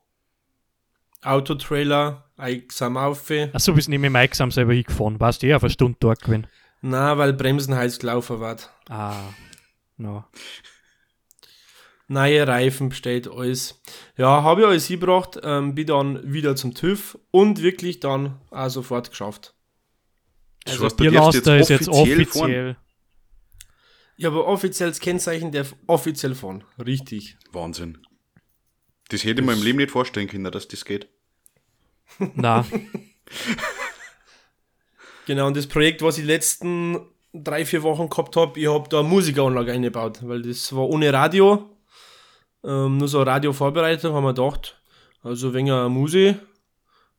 Autotrailer, 1.22 2.30
Eichsam 2.36 2.96
auf. 2.96 3.30
Achso, 3.52 3.72
bist 3.72 3.88
nicht 3.88 3.98
mit 3.98 4.08
dem 4.08 4.12
Mike 4.12 4.34
selber 4.50 4.74
hingefahren. 4.74 5.18
Warst 5.20 5.42
du 5.42 5.46
eh 5.46 5.54
auf 5.54 5.62
eine 5.62 5.70
Stunde 5.70 5.96
dort 5.98 6.22
gewesen? 6.22 6.46
Na, 6.82 7.16
weil 7.16 7.32
Bremsen 7.32 7.74
heiß 7.74 7.98
gelaufen 7.98 8.40
wird. 8.40 8.70
Ah, 8.90 9.32
no. 9.96 10.24
Neue 12.06 12.46
Reifen 12.46 12.90
bestellt, 12.90 13.28
alles. 13.30 13.80
Ja, 14.16 14.42
habe 14.42 14.60
ich 14.62 14.66
alles 14.66 14.86
hingebracht, 14.86 15.40
ähm, 15.42 15.74
bin 15.74 15.86
dann 15.86 16.32
wieder 16.32 16.54
zum 16.54 16.74
TÜV 16.74 17.18
und 17.30 17.62
wirklich 17.62 18.00
dann 18.00 18.40
auch 18.50 18.68
sofort 18.68 19.10
geschafft. 19.10 19.54
Das 20.64 20.74
Also 20.74 20.82
du 20.82 20.84
darfst 20.84 20.96
Bierlaster 20.98 21.56
ist 21.58 21.70
jetzt 21.70 21.88
offiziell 21.88 22.26
fahren. 22.26 22.42
offiziell. 22.42 22.76
Ja, 24.16 24.28
aber 24.28 24.46
offizielles 24.46 25.00
Kennzeichen 25.00 25.50
der 25.50 25.66
offiziell 25.86 26.34
fahren. 26.34 26.62
Richtig. 26.84 27.36
Wahnsinn. 27.52 27.98
Das 29.08 29.24
hätte 29.24 29.40
ich 29.40 29.46
mir 29.46 29.54
im 29.54 29.62
Leben 29.62 29.78
nicht 29.78 29.90
vorstellen 29.90 30.28
können, 30.28 30.50
dass 30.50 30.68
das 30.68 30.84
geht. 30.84 31.08
Na, 32.34 32.64
Genau, 35.26 35.46
und 35.46 35.56
das 35.56 35.66
Projekt, 35.66 36.02
was 36.02 36.18
ich 36.18 36.24
die 36.24 36.30
letzten 36.30 36.98
drei, 37.32 37.64
vier 37.64 37.82
Wochen 37.82 38.08
gehabt 38.10 38.36
habe, 38.36 38.60
ich 38.60 38.68
habe 38.68 38.88
da 38.88 39.00
eine 39.00 39.08
Musikanlage 39.08 39.72
eingebaut, 39.72 40.18
weil 40.22 40.42
das 40.42 40.74
war 40.74 40.86
ohne 40.88 41.12
Radio, 41.12 41.73
ähm, 42.64 42.98
nur 42.98 43.09
so 43.09 43.22
Radiovorbereitung, 43.22 44.14
haben 44.14 44.24
wir 44.24 44.35
gedacht, 44.35 44.81
also 45.22 45.55
wenn 45.55 45.70
eine 45.70 45.88
Musi, 45.88 46.37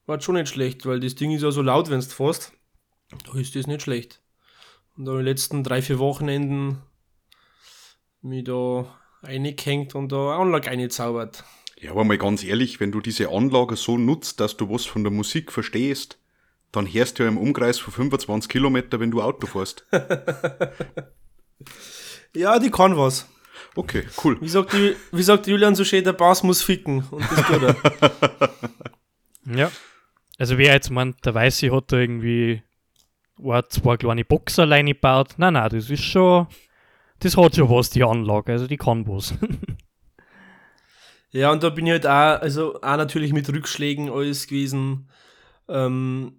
war 0.06 0.22
schon 0.22 0.36
nicht 0.36 0.50
schlecht, 0.50 0.86
weil 0.86 1.00
das 1.00 1.16
Ding 1.16 1.32
ist 1.32 1.42
ja 1.42 1.52
so 1.52 1.62
laut, 1.62 1.90
wenn 1.90 2.00
es 2.00 2.14
fährst, 2.14 2.52
da 3.26 3.40
ist 3.40 3.56
das 3.56 3.68
nicht 3.68 3.82
schlecht. 3.82 4.22
Und 4.96 5.06
da 5.06 5.12
habe 5.12 5.22
ich 5.22 5.26
die 5.26 5.30
letzten 5.30 5.64
drei, 5.64 5.82
vier 5.82 6.00
Wochenenden 6.00 6.82
mich 8.22 8.44
da 8.44 8.86
eingehängt 9.22 9.96
und 9.96 10.12
da 10.12 10.34
eine 10.34 10.42
Anlage 10.42 10.70
eingezaubert. 10.70 11.44
Ja, 11.80 11.92
aber 11.92 12.04
mal 12.04 12.18
ganz 12.18 12.44
ehrlich, 12.44 12.80
wenn 12.80 12.92
du 12.92 13.02
diese 13.02 13.30
Anlage 13.30 13.76
so 13.76 13.98
nutzt, 13.98 14.40
dass 14.40 14.58
du 14.58 14.70
was 14.70 14.86
von 14.86 15.04
der 15.04 15.12
Musik 15.12 15.52
verstehst, 15.52 16.20
dann 16.72 16.92
hörst 16.92 17.20
du 17.20 17.24
ja 17.24 17.30
im 17.30 17.38
Umkreis 17.38 17.80
von 17.80 17.94
25 17.94 18.50
Kilometer, 18.50 19.00
wenn 19.00 19.12
du 19.12 19.22
Auto 19.22 19.48
fährst. 19.48 19.86
Ja, 22.36 22.60
die 22.60 22.70
kann 22.70 22.98
was. 22.98 23.30
Okay, 23.76 24.06
cool. 24.24 24.38
Wie 24.42 24.50
sagt, 24.50 24.74
die, 24.74 24.96
wie 25.12 25.24
sagt 25.24 25.48
Julian 25.48 25.76
so 25.76 25.84
schön, 25.84 26.04
der 26.04 26.14
Bass 26.14 26.44
muss 26.44 26.62
ficken. 26.62 27.04
Und 27.10 27.24
das 27.30 27.46
tut 27.46 27.64
er. 27.64 27.76
ja. 29.56 29.72
Also 30.38 30.58
wer 30.58 30.74
jetzt 30.74 30.90
meint, 30.90 31.26
der 31.26 31.34
Weiße 31.34 31.72
hat 31.72 31.92
da 31.92 31.98
irgendwie 31.98 32.62
ein, 33.44 33.64
zwei 33.70 33.98
kleine 33.98 34.26
Boxerleine 34.26 34.94
gebaut. 34.94 35.36
Nein, 35.38 35.54
nein, 35.54 35.70
das 35.70 35.90
ist 35.90 36.04
schon, 36.04 36.48
das 37.20 37.38
hat 37.38 37.56
schon 37.56 37.70
was, 37.70 37.90
die 37.90 38.04
Anlage. 38.04 38.52
Also 38.52 38.68
die 38.68 38.78
kann 38.78 39.08
was. 39.08 39.34
Ja, 41.32 41.52
und 41.52 41.64
da 41.64 41.70
bin 41.70 41.86
ich 41.86 41.92
halt 41.92 42.08
auch, 42.08 42.42
also 42.42 42.76
auch 42.76 42.96
natürlich 42.96 43.34
mit 43.34 43.50
Rückschlägen 43.50 44.10
alles 44.10 44.48
gewesen. 44.48 45.10
Ähm, 45.68 46.38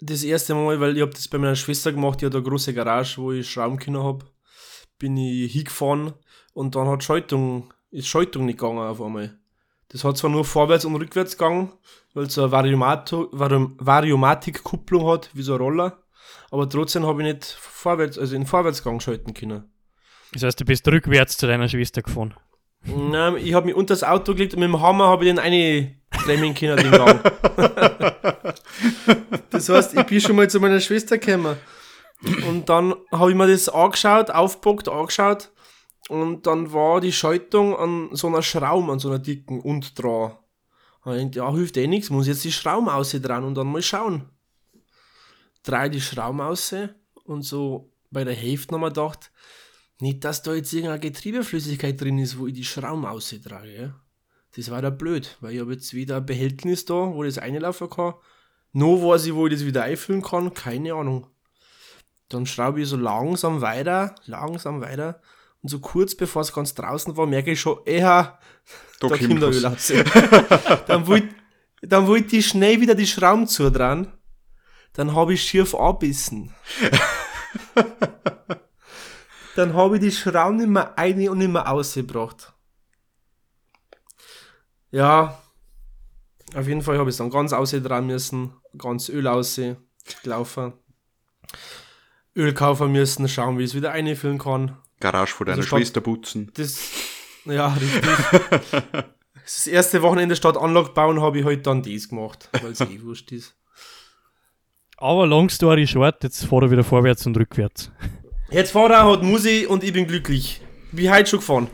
das 0.00 0.24
erste 0.24 0.56
Mal, 0.56 0.80
weil 0.80 0.96
ich 0.96 1.02
habe 1.02 1.12
das 1.12 1.28
bei 1.28 1.38
meiner 1.38 1.54
Schwester 1.54 1.92
gemacht, 1.92 2.20
die 2.20 2.26
hat 2.26 2.34
eine 2.34 2.42
große 2.42 2.74
Garage, 2.74 3.18
wo 3.18 3.30
ich 3.30 3.48
schrauben 3.48 3.78
können 3.78 4.02
habe, 4.02 4.24
bin 5.04 5.18
ich 5.18 5.52
hingefahren 5.52 6.14
und 6.54 6.76
dann 6.76 6.88
hat 6.88 7.04
Schaltung, 7.04 7.74
ist 7.90 8.08
Schaltung 8.08 8.46
nicht 8.46 8.58
gegangen 8.58 8.78
auf 8.78 9.02
einmal. 9.02 9.36
Das 9.88 10.02
hat 10.02 10.16
zwar 10.16 10.30
nur 10.30 10.46
vorwärts 10.46 10.86
und 10.86 10.96
rückwärts 10.96 11.36
gegangen, 11.36 11.72
weil 12.14 12.24
es 12.24 12.38
eine 12.38 12.50
Variomato- 12.50 13.28
Variomatik-Kupplung 13.30 15.06
hat, 15.06 15.28
wie 15.34 15.42
so 15.42 15.56
ein 15.56 15.60
Roller, 15.60 15.98
aber 16.50 16.66
trotzdem 16.70 17.04
habe 17.04 17.20
ich 17.20 17.34
nicht 17.34 17.44
vorwärts, 17.44 18.18
also 18.18 18.34
in 18.34 18.46
Vorwärtsgang 18.46 18.98
schalten 19.00 19.34
können. 19.34 19.64
Das 20.32 20.42
heißt, 20.42 20.58
du 20.58 20.64
bist 20.64 20.88
rückwärts 20.88 21.36
zu 21.36 21.46
deiner 21.46 21.68
Schwester 21.68 22.00
gefahren. 22.00 22.32
Nein, 22.86 23.36
ich 23.36 23.52
habe 23.52 23.66
mich 23.66 23.74
unter 23.74 23.92
das 23.92 24.04
Auto 24.04 24.32
gelegt 24.32 24.54
und 24.54 24.60
mit 24.60 24.70
dem 24.70 24.80
Hammer 24.80 25.08
habe 25.08 25.26
ich 25.26 25.30
den 25.30 25.38
eine 25.38 25.96
klemmen 26.12 26.54
können, 26.54 26.78
den 26.78 26.90
Gang. 26.90 27.20
das 29.50 29.68
heißt, 29.68 29.98
ich 29.98 30.04
bin 30.04 30.18
schon 30.22 30.36
mal 30.36 30.48
zu 30.48 30.60
meiner 30.60 30.80
Schwester 30.80 31.18
gekommen. 31.18 31.58
Und 32.46 32.68
dann 32.68 32.94
habe 33.12 33.30
ich 33.30 33.36
mir 33.36 33.46
das 33.46 33.68
angeschaut, 33.68 34.30
aufgepackt, 34.30 34.88
angeschaut. 34.88 35.50
Und 36.08 36.46
dann 36.46 36.72
war 36.72 37.00
die 37.00 37.12
Schaltung 37.12 37.76
an 37.76 38.08
so 38.12 38.26
einer 38.26 38.42
Schraube, 38.42 38.92
an 38.92 38.98
so 38.98 39.08
einer 39.08 39.18
dicken 39.18 39.60
und 39.60 39.98
dran. 39.98 40.36
Und 41.02 41.16
ich 41.16 41.24
dachte, 41.24 41.38
ja, 41.38 41.52
hilft 41.52 41.76
eh 41.76 41.86
nichts, 41.86 42.10
muss 42.10 42.26
jetzt 42.26 42.44
die 42.44 42.52
Schrauben 42.52 42.86
dran 42.86 43.44
und 43.44 43.54
dann 43.54 43.66
mal 43.66 43.82
schauen. 43.82 44.30
Drei 45.62 45.88
die 45.88 46.00
Schrauben 46.00 46.40
aus 46.40 46.74
und 47.24 47.42
so 47.42 47.90
bei 48.10 48.24
der 48.24 48.34
Hälfte 48.34 48.72
nochmal 48.72 48.90
gedacht, 48.90 49.30
nicht, 50.00 50.24
dass 50.24 50.42
da 50.42 50.54
jetzt 50.54 50.72
irgendeine 50.72 51.00
Getriebeflüssigkeit 51.00 52.00
drin 52.00 52.18
ist, 52.18 52.38
wo 52.38 52.46
ich 52.46 52.54
die 52.54 52.64
Schrauben 52.64 53.06
austrage. 53.06 53.74
Ja? 53.74 54.00
Das 54.56 54.70
war 54.70 54.82
da 54.82 54.90
blöd, 54.90 55.36
weil 55.40 55.54
ich 55.54 55.60
habe 55.60 55.72
jetzt 55.72 55.94
wieder 55.94 56.18
ein 56.18 56.26
Behältnis 56.26 56.84
da, 56.84 56.94
wo 56.94 57.22
das 57.22 57.38
einlaufen 57.38 57.90
kann. 57.90 58.14
Nur 58.72 59.02
weiß 59.02 59.26
ich, 59.26 59.34
wo 59.34 59.46
ich 59.46 59.52
das 59.52 59.64
wieder 59.64 59.84
einfüllen 59.84 60.22
kann, 60.22 60.52
keine 60.52 60.94
Ahnung. 60.94 61.28
Dann 62.28 62.46
schraube 62.46 62.80
ich 62.80 62.88
so 62.88 62.96
langsam 62.96 63.60
weiter, 63.60 64.14
langsam 64.26 64.80
weiter. 64.80 65.20
Und 65.62 65.68
so 65.68 65.80
kurz 65.80 66.14
bevor 66.14 66.42
es 66.42 66.52
ganz 66.52 66.74
draußen 66.74 67.16
war, 67.16 67.26
merke 67.26 67.52
ich 67.52 67.60
schon, 67.60 67.78
eher, 67.84 68.38
Da 69.00 69.08
Kinderöl 69.08 69.64
aus. 69.66 69.92
dann 70.86 71.06
wollte 71.06 71.34
dann 71.86 72.06
wollt 72.06 72.32
ich 72.32 72.46
schnell 72.46 72.80
wieder 72.80 72.94
die 72.94 73.06
Schrauben 73.06 73.46
zu 73.46 73.70
dran. 73.70 74.12
Dann 74.94 75.14
habe 75.14 75.34
ich 75.34 75.42
schief 75.42 75.74
abbissen. 75.74 76.54
dann 79.56 79.74
habe 79.74 79.96
ich 79.96 80.02
die 80.02 80.12
Schrauben 80.12 80.72
mehr 80.72 80.98
ein 80.98 81.28
und 81.28 81.38
mehr 81.52 81.70
ausgebracht. 81.70 82.52
Ja, 84.90 85.42
auf 86.54 86.68
jeden 86.68 86.82
Fall 86.82 86.98
habe 86.98 87.10
ich 87.10 87.14
es 87.14 87.18
dann 87.18 87.30
ganz 87.30 87.52
ausdrehen 87.52 88.06
müssen, 88.06 88.54
ganz 88.78 89.08
Öl 89.08 89.26
ausgelaufen. 89.26 90.74
Öl 92.36 92.52
kaufen 92.52 92.92
müssen, 92.92 93.28
schauen, 93.28 93.58
wie 93.58 93.64
ich 93.64 93.70
es 93.70 93.76
wieder 93.76 93.92
einfüllen 93.92 94.38
kann. 94.38 94.76
Garage 95.00 95.34
von 95.34 95.46
deiner 95.46 95.58
Also 95.58 95.68
Schwester 95.68 96.00
putzen. 96.00 96.50
Das, 96.54 96.90
ja, 97.44 97.68
richtig. 97.74 98.02
das 99.44 99.66
erste 99.66 100.02
Wochenende 100.02 100.34
statt 100.36 100.56
Anlage 100.56 100.90
bauen 100.90 101.20
habe 101.20 101.38
ich 101.38 101.44
halt 101.44 101.66
dann 101.66 101.82
das 101.82 102.08
gemacht, 102.08 102.48
weil 102.60 102.72
es 102.72 102.80
eh 102.80 103.02
wurscht 103.02 103.30
ist. 103.32 103.54
Aber 104.96 105.26
long 105.26 105.48
story 105.50 105.86
short, 105.86 106.22
jetzt 106.22 106.44
fahr 106.46 106.62
er 106.62 106.70
wieder 106.70 106.84
vorwärts 106.84 107.26
und 107.26 107.36
rückwärts. 107.36 107.90
Jetzt 108.50 108.70
Fahrer 108.70 109.10
hat 109.10 109.22
Musi 109.22 109.66
und 109.66 109.82
ich 109.82 109.92
bin 109.92 110.06
glücklich. 110.06 110.60
Wie 110.92 111.10
heute 111.10 111.28
schon 111.28 111.40
gefahren. 111.40 111.68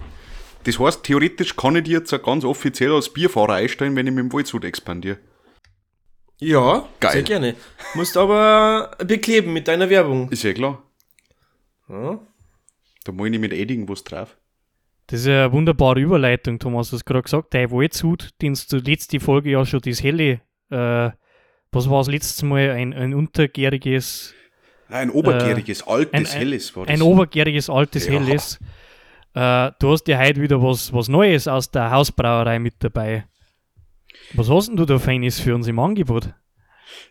Das 0.64 0.78
heißt, 0.78 1.04
theoretisch 1.04 1.56
kann 1.56 1.76
ich 1.76 1.84
dir 1.84 1.98
jetzt 1.98 2.22
ganz 2.22 2.44
offiziell 2.44 2.92
als 2.92 3.12
Bierfahrer 3.12 3.54
einstellen, 3.54 3.96
wenn 3.96 4.06
ich 4.06 4.12
mit 4.12 4.24
dem 4.24 4.32
Waldsud 4.32 4.64
expandiere. 4.64 5.18
Ja, 6.40 6.88
Geil. 7.00 7.12
sehr 7.12 7.22
gerne. 7.22 7.54
Musst 7.94 8.16
aber 8.16 8.92
bekleben 9.06 9.52
mit 9.52 9.68
deiner 9.68 9.88
Werbung. 9.90 10.30
Ist 10.30 10.42
ja 10.42 10.52
klar. 10.52 10.82
Ja. 11.88 12.18
Da 13.04 13.12
muss 13.12 13.26
ich 13.26 13.30
nicht 13.32 13.40
mit 13.40 13.52
Edding 13.52 13.88
was 13.88 14.02
drauf. 14.04 14.36
Das 15.06 15.20
ist 15.20 15.26
ja 15.26 15.44
eine 15.44 15.52
wunderbare 15.52 16.00
Überleitung, 16.00 16.58
Thomas. 16.58 16.90
Du 16.90 16.96
hast 16.96 17.04
gerade 17.04 17.22
gesagt, 17.22 17.52
der 17.52 17.70
Waldshut, 17.70 18.30
den 18.40 18.56
du 18.70 18.76
letzte 18.78 19.18
Folge 19.20 19.50
ja 19.50 19.64
schon 19.66 19.80
das 19.80 20.02
helle 20.02 20.40
äh, 20.70 21.10
was 21.72 21.88
war 21.90 21.98
das 21.98 22.08
letzte 22.08 22.46
Mal, 22.46 22.70
ein, 22.70 22.92
ein 22.94 23.14
untergäriges, 23.14 24.34
Ein 24.88 25.10
obergäriges, 25.10 25.86
altes, 25.86 26.12
Äh, 26.12 26.16
ein- 26.16 26.26
helles 26.26 26.74
war 26.76 26.86
das. 26.86 26.94
ein 26.94 27.02
obergäriges 27.02 27.68
altes 27.70 28.06
Ja. 28.06 28.12
Helles. 28.14 28.58
Äh, 29.34 29.70
du 29.78 29.90
hast 29.92 30.08
ja 30.08 30.18
heute 30.18 30.40
wieder 30.40 30.60
was, 30.62 30.92
was 30.92 31.08
Neues 31.08 31.46
aus 31.48 31.70
der 31.70 31.90
Hausbrauerei 31.92 32.58
mit 32.58 32.74
dabei. 32.80 33.24
Was 34.34 34.48
hast 34.48 34.68
denn 34.68 34.76
du 34.76 34.84
da 34.84 34.98
Feines 34.98 35.40
für 35.40 35.54
uns 35.54 35.66
im 35.66 35.78
Angebot? 35.78 36.34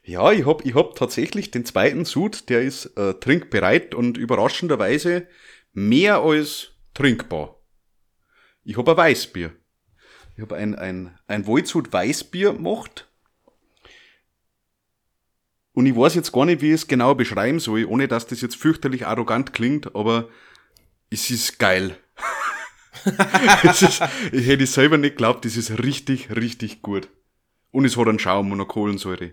Ja, 0.03 0.31
ich 0.31 0.45
hab, 0.45 0.65
ich 0.65 0.75
hab 0.75 0.95
tatsächlich 0.95 1.51
den 1.51 1.65
zweiten 1.65 2.05
Sud, 2.05 2.49
der 2.49 2.61
ist 2.61 2.97
äh, 2.97 3.13
trinkbereit 3.15 3.93
und 3.93 4.17
überraschenderweise 4.17 5.27
mehr 5.73 6.21
als 6.21 6.71
trinkbar. 6.93 7.55
Ich 8.63 8.77
hab 8.77 8.87
ein 8.87 8.97
Weißbier. 8.97 9.51
Ich 10.35 10.41
hab 10.41 10.53
ein, 10.53 10.75
ein, 10.75 11.17
ein 11.27 11.47
Waldsud 11.47 11.91
Weißbier 11.91 12.53
gemacht. 12.53 13.07
Und 15.73 15.85
ich 15.85 15.95
weiß 15.95 16.15
jetzt 16.15 16.31
gar 16.31 16.45
nicht, 16.45 16.61
wie 16.61 16.69
ich 16.69 16.75
es 16.75 16.87
genau 16.87 17.15
beschreiben 17.15 17.59
soll, 17.59 17.85
ohne 17.85 18.07
dass 18.07 18.27
das 18.27 18.41
jetzt 18.41 18.55
fürchterlich 18.55 19.05
arrogant 19.05 19.53
klingt, 19.53 19.95
aber 19.95 20.29
es 21.09 21.29
ist 21.29 21.59
geil. 21.59 21.97
ist, 23.63 24.01
ich 24.31 24.47
hätte 24.47 24.63
es 24.63 24.73
selber 24.73 24.97
nicht 24.97 25.11
geglaubt, 25.11 25.45
das 25.45 25.57
ist 25.57 25.83
richtig, 25.83 26.35
richtig 26.35 26.81
gut. 26.81 27.09
Und 27.71 27.85
es 27.85 27.97
hat 27.97 28.07
einen 28.07 28.19
Schaum 28.19 28.51
und 28.51 28.59
eine 28.59 28.67
Kohlensäure. 28.67 29.31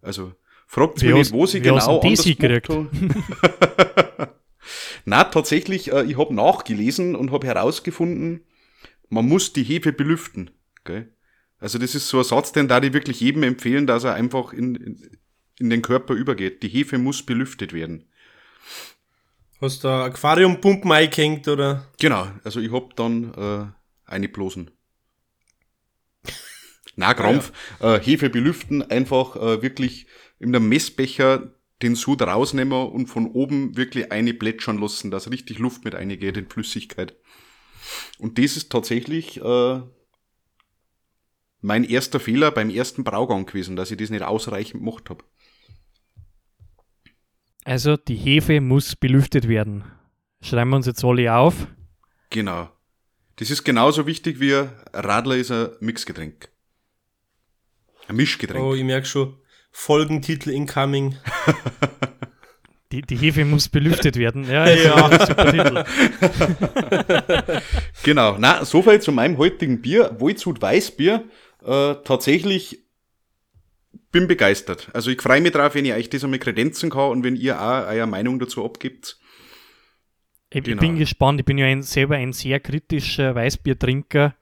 Also, 0.00 0.32
fragt 0.66 1.02
mich 1.02 1.12
nicht, 1.12 1.32
wo 1.32 1.46
sie 1.46 1.60
genau 1.60 1.76
anders 1.76 2.24
haben. 2.24 2.90
Na, 5.04 5.24
tatsächlich, 5.24 5.92
äh, 5.92 6.04
ich 6.04 6.16
habe 6.16 6.34
nachgelesen 6.34 7.14
und 7.14 7.30
habe 7.30 7.46
herausgefunden, 7.46 8.40
man 9.08 9.26
muss 9.26 9.52
die 9.52 9.62
Hefe 9.62 9.92
belüften. 9.92 10.50
Gell? 10.84 11.14
Also 11.58 11.78
das 11.78 11.94
ist 11.94 12.08
so 12.08 12.18
ein 12.18 12.24
Satz, 12.24 12.52
den 12.52 12.68
da 12.68 12.82
ich 12.82 12.92
wirklich 12.92 13.20
jedem 13.20 13.42
empfehlen, 13.42 13.86
dass 13.86 14.04
er 14.04 14.14
einfach 14.14 14.52
in, 14.52 14.74
in, 14.74 15.18
in 15.58 15.70
den 15.70 15.82
Körper 15.82 16.14
übergeht. 16.14 16.62
Die 16.62 16.68
Hefe 16.68 16.98
muss 16.98 17.24
belüftet 17.24 17.72
werden. 17.72 18.04
Hast 19.60 19.84
du 19.84 19.88
da 19.88 20.04
Aquariumpumpen 20.04 20.90
eingehängt 20.90 21.48
oder? 21.48 21.86
Genau, 21.98 22.26
also 22.42 22.60
ich 22.60 22.72
hab 22.72 22.96
dann 22.96 23.32
äh, 23.34 24.10
eine 24.10 24.28
Blosen. 24.28 24.70
Na, 26.96 27.14
Krampf, 27.14 27.52
äh, 27.80 27.98
Hefe 28.00 28.30
belüften, 28.30 28.82
einfach 28.82 29.36
äh, 29.36 29.62
wirklich 29.62 30.06
in 30.38 30.54
einem 30.54 30.68
Messbecher 30.68 31.54
den 31.82 31.94
Sud 31.96 32.22
rausnehmen 32.22 32.88
und 32.88 33.06
von 33.06 33.26
oben 33.26 33.76
wirklich 33.76 34.12
eine 34.12 34.34
plätschern 34.34 34.78
lassen, 34.78 35.10
dass 35.10 35.30
richtig 35.30 35.58
Luft 35.58 35.84
mit 35.84 35.94
eingeht 35.94 36.36
in 36.36 36.48
Flüssigkeit. 36.48 37.16
Und 38.18 38.38
das 38.38 38.56
ist 38.56 38.70
tatsächlich 38.70 39.40
äh, 39.40 39.80
mein 41.60 41.84
erster 41.84 42.20
Fehler 42.20 42.50
beim 42.50 42.70
ersten 42.70 43.04
Braugang 43.04 43.46
gewesen, 43.46 43.76
dass 43.76 43.90
ich 43.90 43.96
das 43.96 44.10
nicht 44.10 44.22
ausreichend 44.22 44.84
gemacht 44.84 45.10
habe. 45.10 45.24
Also 47.64 47.96
die 47.96 48.16
Hefe 48.16 48.60
muss 48.60 48.94
belüftet 48.94 49.48
werden. 49.48 49.84
Schreiben 50.42 50.70
wir 50.70 50.76
uns 50.76 50.86
jetzt 50.86 51.04
alle 51.04 51.34
auf. 51.34 51.66
Genau. 52.30 52.68
Das 53.36 53.50
ist 53.50 53.64
genauso 53.64 54.06
wichtig 54.06 54.38
wie 54.38 54.54
ein 54.54 54.70
Radler 54.92 55.36
ist 55.36 55.50
ein 55.50 55.70
Mixgetränk. 55.80 56.50
Ein 58.06 58.16
Mischgetränk. 58.16 58.62
Oh, 58.64 58.74
ich 58.74 58.84
merk 58.84 59.06
schon. 59.06 59.36
Folgentitel 59.72 60.50
incoming. 60.50 61.16
Die, 62.92 63.02
die 63.02 63.16
Hefe 63.16 63.44
muss 63.44 63.68
belüftet 63.68 64.16
werden. 64.16 64.44
Ja, 64.48 64.68
Ja. 64.68 65.10
ja. 65.10 65.26
super 65.26 65.50
Titel. 65.50 65.84
Genau, 68.04 68.36
na, 68.38 68.64
soweit 68.64 69.02
zu 69.02 69.10
meinem 69.10 69.36
heutigen 69.36 69.80
Bier, 69.82 70.14
Wolzhut 70.20 70.62
Weißbier. 70.62 71.24
Äh, 71.64 71.94
tatsächlich 72.04 72.83
bin 74.14 74.28
begeistert. 74.28 74.88
Also 74.94 75.10
ich 75.10 75.20
freue 75.20 75.40
mich 75.40 75.52
drauf, 75.52 75.74
wenn 75.74 75.84
ich 75.84 75.92
euch 75.92 76.08
das 76.08 76.22
einmal 76.24 76.38
kredenzen 76.38 76.88
kann 76.88 77.10
und 77.10 77.24
wenn 77.24 77.34
ihr 77.36 77.60
auch 77.60 77.88
eure 77.88 78.06
Meinung 78.06 78.38
dazu 78.38 78.64
abgibt. 78.64 79.18
Ich, 80.50 80.62
Genau. 80.62 80.80
bin 80.80 80.96
gespannt. 80.96 81.40
Ich 81.40 81.44
bin 81.44 81.58
ja 81.58 81.66
ein, 81.66 81.82
selber 81.82 82.14
ein 82.14 82.32
sehr 82.32 82.60
kritischer 82.60 83.34
Weißbiertrinker. 83.34 84.36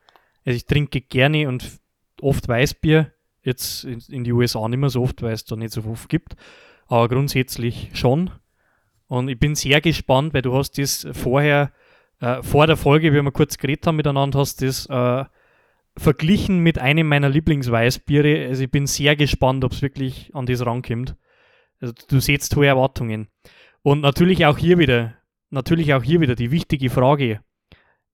Also 0.45 0.55
ich 0.55 0.65
trinke 0.67 1.01
gerne 1.01 1.47
und 1.49 1.79
oft 2.21 2.47
Weißbier. 2.47 3.11
Jetzt 3.41 3.83
in, 3.83 3.99
in 4.09 4.23
die 4.23 4.31
USA 4.31 4.67
nicht 4.69 4.79
mehr 4.79 4.89
so 4.91 5.01
oft, 5.01 5.21
weil 5.23 5.33
es 5.33 5.43
da 5.43 5.55
nicht 5.55 5.73
so 5.73 5.83
oft 5.85 6.07
gibt. 6.07 6.35
Aber 6.85 7.09
grundsätzlich 7.09 7.89
schon. 7.93 8.29
Und 9.07 9.27
ich 9.27 9.39
bin 9.39 9.55
sehr 9.55 9.81
gespannt, 9.81 10.33
weil 10.35 10.43
du 10.43 10.53
hast 10.53 10.77
das 10.77 11.07
vorher, 11.13 11.71
äh, 12.21 12.43
vor 12.43 12.67
der 12.67 12.77
Folge, 12.77 13.11
wie 13.11 13.21
wir 13.21 13.31
kurz 13.31 13.57
geredet 13.57 13.87
haben 13.87 13.95
miteinander, 13.95 14.37
hast 14.39 14.61
das 14.61 14.85
äh, 14.85 15.25
verglichen 15.97 16.59
mit 16.59 16.79
einem 16.79 17.07
meiner 17.07 17.29
Lieblingsweißbiere. 17.29 18.47
Also 18.47 18.63
ich 18.63 18.71
bin 18.71 18.87
sehr 18.87 19.15
gespannt, 19.15 19.63
ob 19.63 19.73
es 19.73 19.81
wirklich 19.81 20.31
an 20.33 20.45
das 20.45 20.65
rankommt. 20.65 21.15
Also 21.79 21.93
du 22.07 22.19
setzt 22.19 22.55
hohe 22.55 22.67
Erwartungen. 22.67 23.27
Und 23.81 24.01
natürlich 24.01 24.45
auch 24.45 24.57
hier 24.57 24.79
wieder, 24.79 25.15
natürlich 25.49 25.93
auch 25.93 26.03
hier 26.03 26.21
wieder 26.21 26.35
die 26.35 26.51
wichtige 26.51 26.89
Frage. 26.89 27.41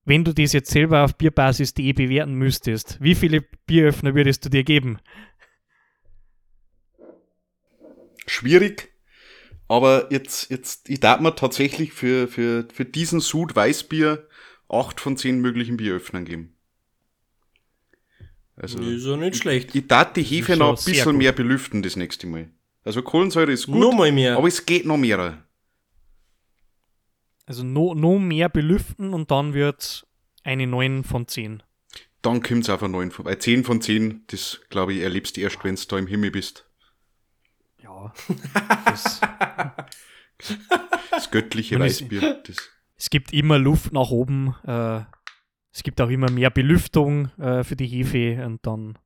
Wenn 0.05 0.23
du 0.23 0.33
das 0.33 0.53
jetzt 0.53 0.71
selber 0.71 1.03
auf 1.03 1.15
bierbasis.de 1.17 1.93
bewerten 1.93 2.33
müsstest, 2.33 2.97
wie 2.99 3.15
viele 3.15 3.41
Bieröffner 3.67 4.15
würdest 4.15 4.43
du 4.45 4.49
dir 4.49 4.63
geben? 4.63 4.97
Schwierig, 8.25 8.91
aber 9.67 10.11
jetzt, 10.11 10.49
jetzt, 10.49 10.89
ich 10.89 10.99
darf 10.99 11.19
mir 11.19 11.35
tatsächlich 11.35 11.93
für, 11.93 12.27
für, 12.27 12.67
für 12.73 12.85
diesen 12.85 13.19
Sud 13.19 13.55
Weißbier 13.55 14.27
acht 14.67 14.99
von 14.99 15.15
zehn 15.15 15.39
möglichen 15.41 15.77
Bieröffnern 15.77 16.25
geben. 16.25 16.55
Also, 18.61 18.77
Ist 18.79 19.05
ja 19.05 19.15
nicht 19.17 19.37
schlecht. 19.37 19.73
ich 19.73 19.87
darf 19.87 20.13
die 20.13 20.21
Hefe 20.23 20.57
noch 20.57 20.77
ein 20.77 20.83
bisschen 20.85 21.17
mehr 21.17 21.31
belüften 21.31 21.81
das 21.81 21.95
nächste 21.95 22.27
Mal. 22.27 22.49
Also 22.83 23.01
Kohlensäure 23.01 23.51
ist 23.51 23.67
gut, 23.67 23.75
Nur 23.75 23.95
mal 23.95 24.11
mehr. 24.11 24.37
aber 24.37 24.47
es 24.47 24.65
geht 24.65 24.85
noch 24.85 24.97
mehr. 24.97 25.43
Also 27.45 27.63
no, 27.63 27.93
no 27.95 28.19
mehr 28.19 28.49
belüften 28.49 29.13
und 29.13 29.31
dann 29.31 29.53
wird 29.53 30.05
eine 30.43 30.67
9 30.67 31.03
von 31.03 31.27
10. 31.27 31.63
Dann 32.21 32.43
kommt's 32.43 32.69
auf 32.69 32.83
eine 32.83 32.91
9 32.91 33.11
von, 33.11 33.25
weil 33.25 33.39
10 33.39 33.63
von 33.63 33.81
10, 33.81 34.23
das 34.27 34.59
glaube 34.69 34.93
ich, 34.93 35.01
erlebst 35.01 35.37
du 35.37 35.41
erst, 35.41 35.63
wenn 35.63 35.75
du 35.75 35.81
da 35.87 35.97
im 35.97 36.07
Himmel 36.07 36.31
bist. 36.31 36.65
Ja. 37.81 38.13
Das, 38.85 39.21
Das 41.11 41.31
göttliche 41.31 41.75
es- 41.75 41.81
Weißbier. 41.81 42.41
Das, 42.45 42.57
es 42.95 43.09
gibt 43.09 43.33
immer 43.33 43.57
Luft 43.59 43.91
nach 43.93 44.09
oben. 44.09 44.55
Äh, 44.63 45.01
es 45.79 45.83
gibt 45.83 46.01
auch 46.01 46.09
immer 46.09 46.29
mehr 46.29 46.49
Belüftung 46.49 47.31
äh, 47.39 47.63
für 47.63 47.77
die 47.77 47.87
Hefe 47.87 48.45
und 48.45 48.59
dann 48.67 48.97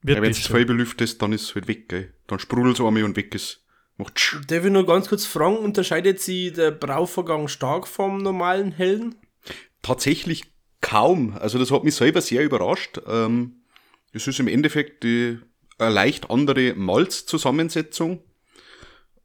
wird 0.00 0.18
ja, 0.18 0.22
wenn 0.22 0.34
schon. 0.34 0.52
voll 0.52 0.64
belüftest, 0.64 1.20
dann 1.20 1.32
ist 1.32 1.42
es 1.42 1.54
halt 1.56 1.66
weg, 1.66 1.88
gell. 1.88 2.14
Dann 2.28 2.38
sprudelt's 2.38 2.80
einmal 2.80 3.02
und 3.02 3.16
weg 3.16 3.34
ist. 3.34 3.66
Macht 3.96 4.14
tsch. 4.14 4.40
Darf 4.46 4.64
ich 4.64 4.70
nur 4.70 4.86
ganz 4.86 5.08
kurz 5.08 5.26
fragen, 5.26 5.56
unterscheidet 5.56 6.20
sich 6.20 6.52
der 6.52 6.70
Brauvorgang 6.70 7.48
stark 7.48 7.88
vom 7.88 8.18
normalen 8.18 8.70
hellen? 8.70 9.16
Tatsächlich 9.82 10.44
kaum. 10.80 11.36
Also 11.36 11.58
das 11.58 11.72
hat 11.72 11.82
mich 11.82 11.96
selber 11.96 12.20
sehr 12.20 12.44
überrascht. 12.44 13.00
Ähm, 13.08 13.64
es 14.12 14.28
ist 14.28 14.38
im 14.38 14.46
Endeffekt 14.46 15.02
die, 15.02 15.40
eine 15.78 15.92
leicht 15.92 16.30
andere 16.30 16.74
Malzzusammensetzung. 16.74 18.22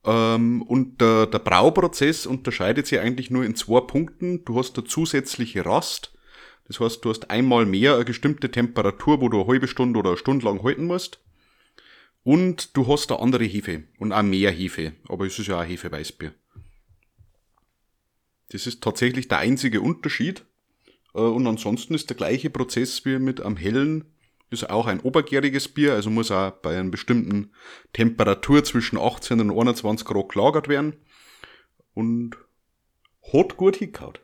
Ähm, 0.07 0.61
und 0.61 1.01
der, 1.01 1.27
der 1.27 1.39
Brauprozess 1.39 2.25
unterscheidet 2.25 2.87
sich 2.87 2.99
eigentlich 2.99 3.29
nur 3.29 3.43
in 3.43 3.55
zwei 3.55 3.81
Punkten. 3.81 4.45
Du 4.45 4.57
hast 4.57 4.77
eine 4.77 4.87
zusätzliche 4.87 5.65
Rast. 5.65 6.13
Das 6.67 6.79
heißt, 6.79 7.03
du 7.03 7.09
hast 7.09 7.29
einmal 7.29 7.65
mehr 7.65 7.95
eine 7.95 8.05
bestimmte 8.05 8.49
Temperatur, 8.49 9.21
wo 9.21 9.29
du 9.29 9.41
eine 9.41 9.47
halbe 9.49 9.67
Stunde 9.67 9.99
oder 9.99 10.11
eine 10.11 10.17
Stunde 10.17 10.45
lang 10.45 10.63
halten 10.63 10.85
musst. 10.85 11.19
Und 12.23 12.75
du 12.75 12.87
hast 12.87 13.11
eine 13.11 13.21
andere 13.21 13.43
Hefe 13.45 13.83
und 13.99 14.11
auch 14.13 14.23
mehr 14.23 14.51
Hefe. 14.51 14.93
Aber 15.07 15.25
es 15.25 15.39
ist 15.39 15.47
ja 15.47 15.61
auch 15.61 15.65
Hefeweißbier. 15.65 16.33
Das 18.49 18.65
ist 18.65 18.81
tatsächlich 18.81 19.27
der 19.27 19.39
einzige 19.39 19.81
Unterschied. 19.81 20.45
Äh, 21.13 21.19
Und 21.19 21.47
ansonsten 21.47 21.93
ist 21.95 22.09
der 22.09 22.17
gleiche 22.17 22.49
Prozess 22.49 23.03
wie 23.05 23.19
mit 23.19 23.41
am 23.41 23.57
hellen. 23.57 24.05
Ist 24.49 24.69
auch 24.69 24.87
ein 24.87 25.01
obergäriges 25.01 25.67
Bier, 25.67 25.93
also 25.93 26.09
muss 26.09 26.31
auch 26.31 26.51
bei 26.51 26.77
einer 26.77 26.89
bestimmten 26.89 27.51
Temperatur 27.91 28.63
zwischen 28.63 28.97
18 28.97 29.41
und 29.41 29.51
21 29.51 30.07
Grad 30.07 30.29
gelagert 30.29 30.67
werden. 30.69 30.95
Und 31.93 32.37
hat 33.33 33.57
gut 33.57 33.75
hingehaut. 33.75 34.21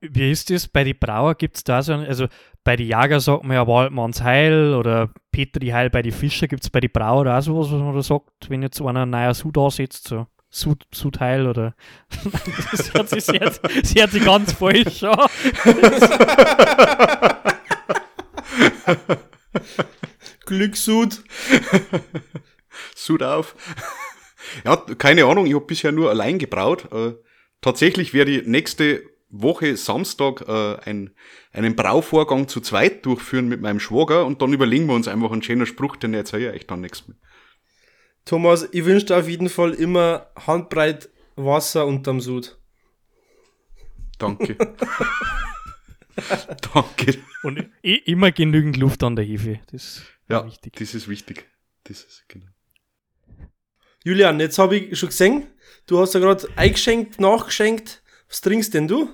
Wie 0.00 0.30
ist 0.30 0.50
das? 0.50 0.66
Bei 0.66 0.84
den 0.84 0.98
Brauer 0.98 1.36
gibt 1.36 1.56
es 1.56 1.64
da 1.64 1.80
so, 1.80 1.92
ein, 1.92 2.00
also 2.00 2.26
bei 2.64 2.76
den 2.76 2.88
Jager 2.88 3.20
sagt 3.20 3.44
man 3.44 3.54
ja 3.54 3.66
Waldmanns 3.66 4.22
Heil 4.22 4.74
oder 4.74 5.12
Petri 5.30 5.68
Heil 5.68 5.90
bei 5.90 6.02
den 6.02 6.12
Fischer. 6.12 6.48
Gibt 6.48 6.64
es 6.64 6.70
bei 6.70 6.80
den 6.80 6.90
Brauer 6.92 7.26
auch 7.26 7.40
sowas, 7.40 7.70
was 7.70 7.80
man 7.80 7.94
da 7.94 8.02
sagt, 8.02 8.50
wenn 8.50 8.62
jetzt 8.62 8.80
einer 8.80 9.02
ein 9.02 9.10
neuer 9.10 9.34
Sud 9.34 9.56
ansetzt, 9.58 10.08
so 10.08 10.26
Sud, 10.54 10.84
Sudheil 10.92 11.46
oder. 11.46 11.74
das 12.70 12.92
hört 12.92 13.08
sich, 13.08 13.24
sehr, 13.24 13.40
das 13.40 13.60
hört 13.94 14.10
sich 14.10 14.22
ganz 14.22 14.52
falsch 14.52 15.02
an. 15.02 15.30
Glückssud. 20.44 21.24
Sud 22.94 23.22
auf. 23.22 23.56
ja, 24.64 24.76
keine 24.76 25.24
Ahnung, 25.24 25.46
ich 25.46 25.54
habe 25.54 25.64
bisher 25.64 25.90
nur 25.90 26.10
allein 26.10 26.38
gebraut. 26.38 26.92
Äh, 26.92 27.14
tatsächlich 27.62 28.12
wäre 28.12 28.26
die 28.26 28.42
nächste 28.42 29.04
Woche 29.30 29.78
Samstag 29.78 30.42
äh, 30.46 30.76
ein, 30.84 31.14
einen 31.52 31.74
Brauvorgang 31.76 32.46
zu 32.46 32.60
zweit 32.60 33.06
durchführen 33.06 33.48
mit 33.48 33.62
meinem 33.62 33.80
Schwager 33.80 34.26
und 34.26 34.42
dann 34.42 34.52
überlegen 34.52 34.86
wir 34.86 34.94
uns 34.94 35.08
einfach 35.08 35.32
einen 35.32 35.42
schönen 35.42 35.64
Spruch, 35.64 35.96
den 35.96 36.12
erzähle 36.12 36.50
ich 36.50 36.54
euch 36.56 36.66
dann 36.66 36.82
nichts 36.82 37.08
mehr. 37.08 37.16
Thomas, 38.24 38.68
ich 38.72 38.84
wünsche 38.84 39.06
dir 39.06 39.16
auf 39.18 39.28
jeden 39.28 39.48
Fall 39.48 39.72
immer 39.74 40.26
handbreit 40.36 41.10
Wasser 41.36 41.86
unterm 41.86 42.20
Sud. 42.20 42.58
Danke. 44.18 44.56
Danke. 46.74 47.18
Und 47.42 47.68
immer 47.82 48.30
genügend 48.30 48.76
Luft 48.76 49.02
an 49.02 49.16
der 49.16 49.24
Hefe. 49.24 49.60
Das 49.72 49.82
ist 49.98 50.02
Ja, 50.28 50.46
wichtig. 50.46 50.74
das 50.78 50.94
ist 50.94 51.08
wichtig. 51.08 51.48
Das 51.84 52.04
ist, 52.04 52.24
genau. 52.28 52.46
Julian, 54.04 54.38
jetzt 54.40 54.58
habe 54.58 54.76
ich 54.76 54.98
schon 54.98 55.08
gesehen, 55.08 55.46
du 55.86 55.98
hast 56.00 56.14
ja 56.14 56.20
gerade 56.20 56.46
eingeschenkt, 56.56 57.20
nachgeschenkt. 57.20 58.02
Was 58.28 58.40
trinkst 58.40 58.74
denn 58.74 58.88
du? 58.88 59.08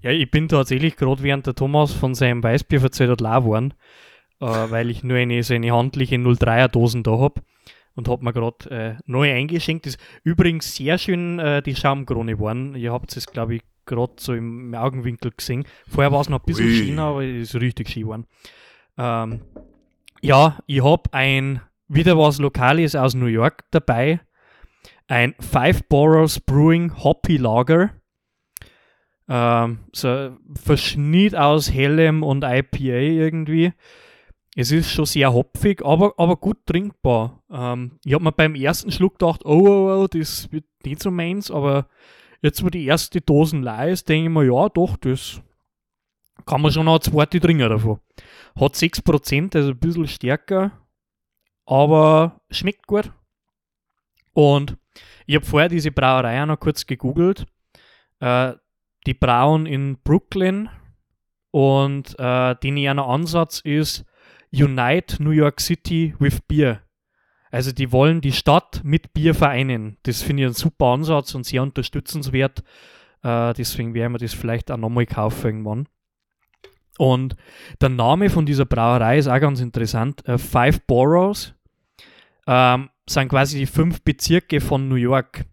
Ja, 0.00 0.10
ich 0.10 0.30
bin 0.30 0.48
tatsächlich 0.48 0.96
gerade 0.96 1.22
während 1.22 1.46
der 1.46 1.54
Thomas 1.54 1.92
von 1.92 2.14
seinem 2.14 2.42
Weißbier 2.42 2.80
verzählt 2.80 3.10
hat, 3.10 3.20
leer 3.20 3.40
geworden, 3.40 3.74
äh, 4.40 4.46
weil 4.46 4.90
ich 4.90 5.02
nur 5.02 5.16
eine, 5.16 5.42
so 5.42 5.54
eine 5.54 5.72
handliche 5.72 6.16
03er 6.16 6.68
Dosen 6.68 7.02
da 7.02 7.12
habe 7.18 7.42
und 7.94 8.08
habe 8.08 8.24
mir 8.24 8.32
gerade 8.32 8.70
äh, 8.70 9.02
neu 9.06 9.32
eingeschenkt. 9.32 9.86
Ist 9.86 9.98
übrigens 10.22 10.74
sehr 10.74 10.98
schön 10.98 11.38
äh, 11.38 11.62
die 11.62 11.76
Schaumkrone 11.76 12.32
geworden. 12.32 12.74
Ihr 12.74 12.92
habt 12.92 13.16
es, 13.16 13.26
glaube 13.26 13.56
ich, 13.56 13.62
gerade 13.86 14.14
so 14.16 14.34
im 14.34 14.74
Augenwinkel 14.74 15.32
gesehen. 15.36 15.64
Vorher 15.88 16.12
war 16.12 16.20
es 16.20 16.28
noch 16.28 16.40
ein 16.40 16.46
bisschen 16.46 16.70
schöner, 16.70 17.02
aber 17.04 17.24
es 17.24 17.54
ist 17.54 17.60
richtig 17.60 17.88
schön 17.88 18.04
geworden. 18.04 18.26
Ähm, 18.96 19.40
ja, 20.20 20.58
ich 20.66 20.82
habe 20.82 21.02
ein, 21.12 21.60
wieder 21.88 22.16
was 22.18 22.38
Lokales 22.38 22.96
aus 22.96 23.14
New 23.14 23.26
York 23.26 23.64
dabei. 23.70 24.20
Ein 25.06 25.34
Five 25.38 25.84
Boroughs 25.88 26.40
Brewing 26.40 26.92
Hoppy 27.02 27.36
Lager. 27.36 27.90
Ähm, 29.28 29.80
so 29.92 30.36
Verschnitt 30.54 31.34
aus 31.34 31.72
Hellem 31.72 32.22
und 32.22 32.44
IPA 32.44 32.78
irgendwie. 32.78 33.72
Es 34.56 34.70
ist 34.70 34.90
schon 34.90 35.06
sehr 35.06 35.32
hopfig, 35.32 35.84
aber, 35.84 36.14
aber 36.16 36.36
gut 36.36 36.64
trinkbar. 36.64 37.42
Ähm, 37.50 37.98
ich 38.04 38.14
habe 38.14 38.24
mir 38.24 38.32
beim 38.32 38.54
ersten 38.54 38.92
Schluck 38.92 39.18
gedacht, 39.18 39.44
oh, 39.44 39.66
oh, 39.66 40.02
oh, 40.02 40.06
das 40.06 40.50
wird 40.52 40.64
nicht 40.84 41.02
so 41.02 41.10
meins, 41.10 41.50
aber 41.50 41.88
jetzt, 42.40 42.64
wo 42.64 42.68
die 42.68 42.84
erste 42.84 43.20
Dosen 43.20 43.62
leer 43.62 43.88
ist, 43.88 44.08
denke 44.08 44.28
ich 44.28 44.32
mir, 44.32 44.44
ja, 44.44 44.68
doch, 44.68 44.96
das 44.96 45.40
kann 46.46 46.60
man 46.60 46.70
schon 46.70 46.84
noch 46.84 46.92
eine 46.92 47.00
zweite 47.00 47.40
trinken 47.40 47.68
davon. 47.68 48.00
Hat 48.54 48.74
6%, 48.74 49.56
also 49.56 49.70
ein 49.70 49.78
bisschen 49.78 50.06
stärker, 50.06 50.70
aber 51.66 52.40
schmeckt 52.50 52.86
gut. 52.86 53.10
Und 54.34 54.76
ich 55.26 55.36
habe 55.36 55.46
vorher 55.46 55.68
diese 55.68 55.90
Brauerei 55.90 56.42
auch 56.42 56.46
noch 56.46 56.60
kurz 56.60 56.86
gegoogelt. 56.86 57.46
Äh, 58.20 58.52
die 59.06 59.14
brauen 59.14 59.66
in 59.66 59.98
Brooklyn 60.02 60.68
und 61.50 62.18
äh, 62.18 62.54
den 62.56 62.76
ihren 62.76 62.98
Ansatz 62.98 63.60
ist 63.60 64.04
Unite 64.54 65.22
New 65.22 65.30
York 65.30 65.60
City 65.60 66.14
with 66.18 66.40
Beer. 66.46 66.80
Also 67.50 67.72
die 67.72 67.92
wollen 67.92 68.20
die 68.20 68.32
Stadt 68.32 68.80
mit 68.84 69.12
Bier 69.12 69.34
vereinen. 69.34 69.96
Das 70.02 70.22
finde 70.22 70.42
ich 70.42 70.46
einen 70.46 70.54
super 70.54 70.86
Ansatz 70.86 71.34
und 71.34 71.44
sehr 71.44 71.62
unterstützenswert. 71.62 72.64
Äh, 73.22 73.52
deswegen 73.54 73.94
werden 73.94 74.12
wir 74.12 74.18
das 74.18 74.34
vielleicht 74.34 74.70
auch 74.70 74.76
nochmal 74.76 75.06
kaufen 75.06 75.46
irgendwann. 75.46 75.88
Und 76.98 77.36
der 77.80 77.88
Name 77.88 78.30
von 78.30 78.46
dieser 78.46 78.66
Brauerei 78.66 79.18
ist 79.18 79.28
auch 79.28 79.40
ganz 79.40 79.60
interessant. 79.60 80.26
Äh, 80.26 80.38
Five 80.38 80.82
Boroughs 80.86 81.54
ähm, 82.46 82.90
sind 83.08 83.28
quasi 83.28 83.58
die 83.58 83.66
fünf 83.66 84.02
Bezirke 84.02 84.60
von 84.60 84.88
New 84.88 84.96
York. 84.96 85.44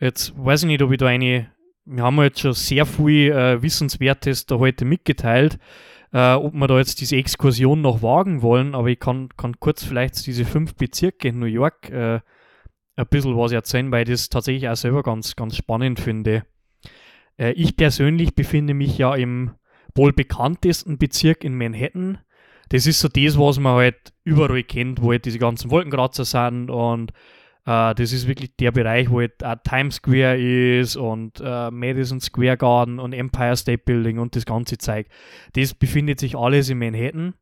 Jetzt 0.00 0.32
weiß 0.36 0.62
ich 0.62 0.68
nicht, 0.68 0.82
ob 0.82 0.92
ich 0.92 0.98
da 0.98 1.06
eine 1.06 1.50
wir 1.90 2.02
haben 2.02 2.20
jetzt 2.20 2.40
schon 2.40 2.52
sehr 2.52 2.84
viel 2.84 3.32
äh, 3.32 3.62
Wissenswertes 3.62 4.46
da 4.46 4.58
heute 4.58 4.84
mitgeteilt, 4.84 5.58
äh, 6.12 6.34
ob 6.34 6.54
wir 6.54 6.66
da 6.66 6.78
jetzt 6.78 7.00
diese 7.00 7.16
Exkursion 7.16 7.80
noch 7.80 8.02
wagen 8.02 8.42
wollen, 8.42 8.74
aber 8.74 8.88
ich 8.88 9.00
kann, 9.00 9.28
kann 9.36 9.60
kurz 9.60 9.84
vielleicht 9.84 10.26
diese 10.26 10.44
fünf 10.44 10.74
Bezirke 10.74 11.28
in 11.28 11.38
New 11.38 11.46
York 11.46 11.90
äh, 11.90 12.20
ein 12.96 13.06
bisschen 13.08 13.36
was 13.36 13.52
erzählen, 13.52 13.90
weil 13.92 14.02
ich 14.02 14.10
das 14.10 14.28
tatsächlich 14.28 14.68
auch 14.68 14.76
selber 14.76 15.02
ganz, 15.02 15.36
ganz 15.36 15.56
spannend 15.56 16.00
finde. 16.00 16.44
Äh, 17.38 17.52
ich 17.52 17.76
persönlich 17.76 18.34
befinde 18.34 18.74
mich 18.74 18.98
ja 18.98 19.14
im 19.14 19.52
wohl 19.94 20.12
bekanntesten 20.12 20.98
Bezirk 20.98 21.44
in 21.44 21.56
Manhattan. 21.56 22.18
Das 22.70 22.86
ist 22.86 23.00
so 23.00 23.08
das, 23.08 23.38
was 23.38 23.58
man 23.58 23.76
halt 23.76 24.12
überall 24.24 24.62
kennt, 24.62 25.02
wo 25.02 25.10
halt 25.10 25.24
diese 25.24 25.38
ganzen 25.38 25.70
Wolkenkratzer 25.70 26.24
sind 26.24 26.70
und 26.70 27.12
äh, 27.68 27.94
das 27.94 28.12
ist 28.12 28.26
wirklich 28.26 28.56
der 28.56 28.72
Bereich, 28.72 29.10
wo 29.10 29.20
halt 29.20 29.44
auch 29.44 29.56
Times 29.62 29.96
Square 29.96 30.38
ist 30.38 30.96
und 30.96 31.38
äh, 31.44 31.70
Madison 31.70 32.18
Square 32.18 32.56
Garden 32.56 32.98
und 32.98 33.12
Empire 33.12 33.56
State 33.56 33.82
Building 33.84 34.18
und 34.18 34.34
das 34.34 34.46
ganze 34.46 34.78
Zeug. 34.78 35.06
Das 35.52 35.74
befindet 35.74 36.18
sich 36.18 36.34
alles 36.34 36.70
in 36.70 36.78
Manhattan. 36.78 37.34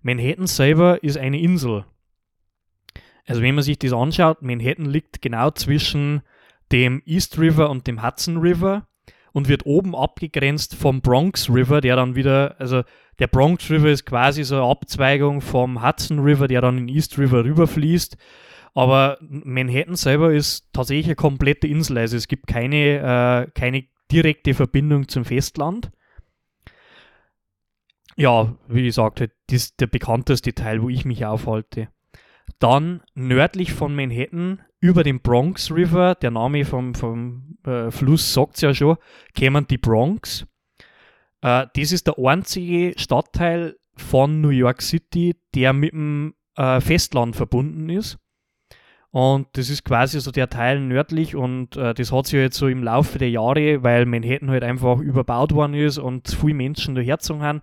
Manhattan 0.00 0.46
selber 0.46 1.02
ist 1.04 1.18
eine 1.18 1.38
Insel. 1.38 1.84
Also 3.26 3.42
wenn 3.42 3.54
man 3.54 3.64
sich 3.64 3.78
das 3.78 3.92
anschaut, 3.92 4.40
Manhattan 4.40 4.86
liegt 4.86 5.20
genau 5.20 5.50
zwischen 5.50 6.22
dem 6.72 7.02
East 7.04 7.38
River 7.38 7.68
und 7.68 7.86
dem 7.86 8.02
Hudson 8.02 8.38
River 8.38 8.88
und 9.32 9.48
wird 9.48 9.66
oben 9.66 9.94
abgegrenzt 9.94 10.74
vom 10.74 11.02
Bronx 11.02 11.50
River, 11.50 11.82
der 11.82 11.96
dann 11.96 12.14
wieder, 12.14 12.56
also 12.58 12.82
der 13.18 13.26
Bronx 13.26 13.70
River 13.70 13.90
ist 13.90 14.06
quasi 14.06 14.42
so 14.42 14.56
eine 14.56 14.64
Abzweigung 14.64 15.42
vom 15.42 15.86
Hudson 15.86 16.20
River, 16.20 16.48
der 16.48 16.62
dann 16.62 16.78
in 16.78 16.88
East 16.88 17.18
River 17.18 17.44
rüberfließt. 17.44 18.16
Aber 18.76 19.16
Manhattan 19.22 19.96
selber 19.96 20.34
ist 20.34 20.68
tatsächlich 20.74 21.06
eine 21.06 21.16
komplette 21.16 21.66
Insel. 21.66 21.96
Also 21.96 22.18
es 22.18 22.28
gibt 22.28 22.46
keine, 22.46 23.46
äh, 23.46 23.50
keine 23.52 23.84
direkte 24.12 24.52
Verbindung 24.52 25.08
zum 25.08 25.24
Festland. 25.24 25.90
Ja, 28.16 28.54
wie 28.68 28.84
gesagt, 28.84 29.20
halt, 29.20 29.32
das 29.46 29.62
ist 29.62 29.80
der 29.80 29.86
bekannteste 29.86 30.52
Teil, 30.54 30.82
wo 30.82 30.90
ich 30.90 31.06
mich 31.06 31.24
aufhalte. 31.24 31.88
Dann 32.58 33.00
nördlich 33.14 33.72
von 33.72 33.96
Manhattan 33.96 34.60
über 34.78 35.02
den 35.04 35.22
Bronx 35.22 35.70
River, 35.70 36.14
der 36.14 36.32
Name 36.32 36.66
vom, 36.66 36.94
vom 36.94 37.56
äh, 37.64 37.90
Fluss 37.90 38.34
sagt 38.34 38.56
es 38.56 38.60
ja 38.60 38.74
schon, 38.74 38.98
kämen 39.34 39.66
die 39.66 39.78
Bronx. 39.78 40.46
Äh, 41.40 41.66
das 41.74 41.92
ist 41.92 42.08
der 42.08 42.18
einzige 42.18 42.92
Stadtteil 42.98 43.78
von 43.96 44.42
New 44.42 44.50
York 44.50 44.82
City, 44.82 45.34
der 45.54 45.72
mit 45.72 45.92
dem 45.92 46.34
äh, 46.56 46.82
Festland 46.82 47.36
verbunden 47.36 47.88
ist. 47.88 48.18
Und 49.16 49.48
das 49.54 49.70
ist 49.70 49.82
quasi 49.82 50.20
so 50.20 50.30
der 50.30 50.50
Teil 50.50 50.78
nördlich 50.78 51.34
und 51.34 51.74
äh, 51.78 51.94
das 51.94 52.12
hat 52.12 52.26
sich 52.26 52.38
jetzt 52.38 52.58
so 52.58 52.68
im 52.68 52.84
Laufe 52.84 53.18
der 53.18 53.30
Jahre, 53.30 53.82
weil 53.82 54.04
Manhattan 54.04 54.50
halt 54.50 54.62
einfach 54.62 54.98
überbaut 54.98 55.54
worden 55.54 55.72
ist 55.72 55.96
und 55.96 56.26
zu 56.26 56.36
viele 56.36 56.52
Menschen 56.52 56.94
da 56.94 57.00
herzogen 57.00 57.40
haben, 57.40 57.62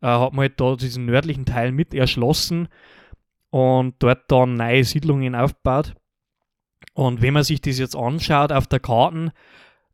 äh, 0.00 0.06
hat 0.06 0.32
man 0.32 0.42
halt 0.42 0.60
da 0.60 0.76
diesen 0.76 1.06
nördlichen 1.06 1.44
Teil 1.44 1.72
mit 1.72 1.92
erschlossen 1.92 2.68
und 3.50 3.96
dort 3.98 4.30
dann 4.30 4.54
neue 4.54 4.84
Siedlungen 4.84 5.34
aufgebaut. 5.34 5.92
Und 6.94 7.20
wenn 7.20 7.34
man 7.34 7.42
sich 7.42 7.60
das 7.60 7.80
jetzt 7.80 7.96
anschaut 7.96 8.52
auf 8.52 8.68
der 8.68 8.78
Karte, 8.78 9.32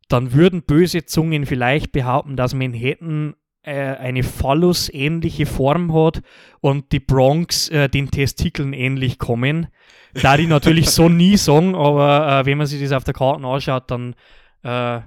dann 0.09 0.33
würden 0.33 0.61
böse 0.61 1.05
Zungen 1.05 1.47
vielleicht 1.47 1.91
behaupten, 1.91 2.35
dass 2.35 2.53
Manhattan 2.53 3.33
eine 3.67 4.23
Phallus-ähnliche 4.23 5.45
Form 5.45 5.93
hat 5.93 6.21
und 6.61 6.91
die 6.91 6.99
Bronx 6.99 7.69
äh, 7.69 7.89
den 7.89 8.09
Testikeln 8.09 8.73
ähnlich 8.73 9.19
kommen. 9.19 9.67
Da 10.13 10.37
die 10.37 10.47
natürlich 10.47 10.89
so 10.89 11.09
nie 11.09 11.37
sagen, 11.37 11.75
aber 11.75 12.41
äh, 12.41 12.45
wenn 12.45 12.57
man 12.57 12.67
sich 12.67 12.81
das 12.81 12.91
auf 12.91 13.03
der 13.03 13.13
Karte 13.13 13.45
anschaut, 13.45 13.91
dann 13.91 14.15
äh, 14.63 15.01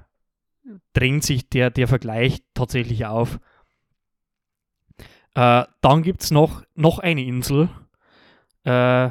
drängt 0.92 1.24
sich 1.24 1.48
der, 1.48 1.70
der 1.70 1.88
Vergleich 1.88 2.42
tatsächlich 2.54 3.06
auf. 3.06 3.40
Äh, 5.34 5.64
dann 5.80 6.02
gibt 6.02 6.22
es 6.22 6.30
noch, 6.30 6.62
noch 6.74 6.98
eine 6.98 7.24
Insel 7.24 7.68
äh, 8.64 9.10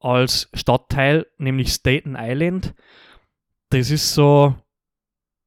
als 0.00 0.48
Stadtteil, 0.54 1.26
nämlich 1.36 1.72
Staten 1.72 2.16
Island. 2.18 2.74
Das 3.70 3.90
ist 3.90 4.14
so, 4.14 4.54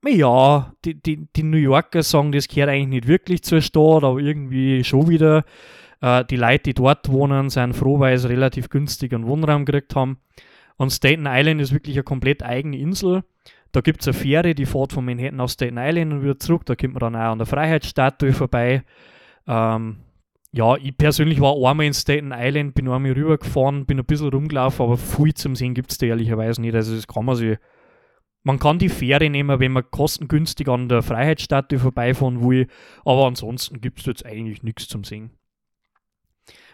ja, 0.06 0.74
die, 0.84 0.96
die, 0.96 1.28
die 1.36 1.44
New 1.44 1.58
Yorker 1.58 2.04
sagen, 2.04 2.32
das 2.32 2.48
gehört 2.48 2.70
eigentlich 2.70 2.88
nicht 2.88 3.08
wirklich 3.08 3.44
zur 3.44 3.62
Stadt, 3.62 4.04
aber 4.04 4.20
irgendwie 4.20 4.84
schon 4.84 5.10
wieder. 5.10 5.46
Äh, 6.02 6.26
die 6.26 6.38
Leute, 6.38 6.64
die 6.64 6.74
dort 6.74 7.10
wohnen, 7.10 7.50
sind 7.50 7.74
froh, 7.74 8.00
weil 8.00 8.18
sie 8.18 8.30
relativ 8.30 8.70
günstig 8.70 9.14
einen 9.14 9.28
Wohnraum 9.28 9.66
gekriegt 9.66 9.96
haben. 9.96 10.18
Und 10.78 10.92
Staten 10.92 11.28
Island 11.28 11.62
ist 11.62 11.74
wirklich 11.74 11.96
eine 11.96 12.04
komplett 12.04 12.44
eigene 12.44 12.78
Insel. 12.78 13.24
Da 13.72 13.82
gibt 13.82 14.02
es 14.02 14.08
eine 14.08 14.16
Fähre, 14.16 14.56
die 14.56 14.66
fährt 14.66 14.94
von 14.94 15.06
Manhattan 15.06 15.40
auf 15.40 15.52
Staten 15.52 15.78
Island 15.78 16.12
und 16.12 16.24
wieder 16.24 16.40
zurück. 16.40 16.66
Da 16.66 16.76
kommt 16.76 16.94
man 16.94 17.00
dann 17.00 17.16
auch 17.16 17.32
an 17.32 17.38
der 17.38 17.48
Freiheitsstatue 17.48 18.34
vorbei. 18.34 18.84
Ähm, 19.48 19.98
ja, 20.52 20.76
ich 20.76 20.98
persönlich 20.98 21.40
war 21.40 21.56
einmal 21.56 21.86
in 21.86 21.94
Staten 21.94 22.34
Island, 22.36 22.74
bin 22.74 22.90
einmal 22.90 23.14
rübergefahren, 23.14 23.86
bin 23.86 24.00
ein 24.00 24.06
bisschen 24.06 24.30
rumgelaufen, 24.30 24.86
aber 24.86 24.98
viel 24.98 25.34
zum 25.34 25.56
Sehen 25.56 25.74
gibt 25.74 25.92
es 25.92 25.98
da 25.98 26.08
ehrlicherweise 26.08 26.60
nicht. 26.60 26.76
Also 26.76 26.96
das 26.96 27.08
kann 27.08 27.26
man 27.26 27.36
sich. 27.36 27.58
Man 28.44 28.58
kann 28.58 28.80
die 28.80 28.90
Fähre 28.90 29.30
nehmen, 29.30 29.60
wenn 29.60 29.72
man 29.72 29.90
kostengünstig 29.92 30.68
an 30.68 30.90
der 30.90 31.04
Freiheitsstatue 31.04 31.80
vorbeifahren 31.80 32.42
will, 32.48 32.68
aber 33.06 33.28
ansonsten 33.28 33.82
gibt 33.82 34.00
es 34.00 34.06
jetzt 34.08 34.26
eigentlich 34.26 34.64
nichts 34.64 34.88
zum 34.88 35.04
Sehen. 35.04 35.32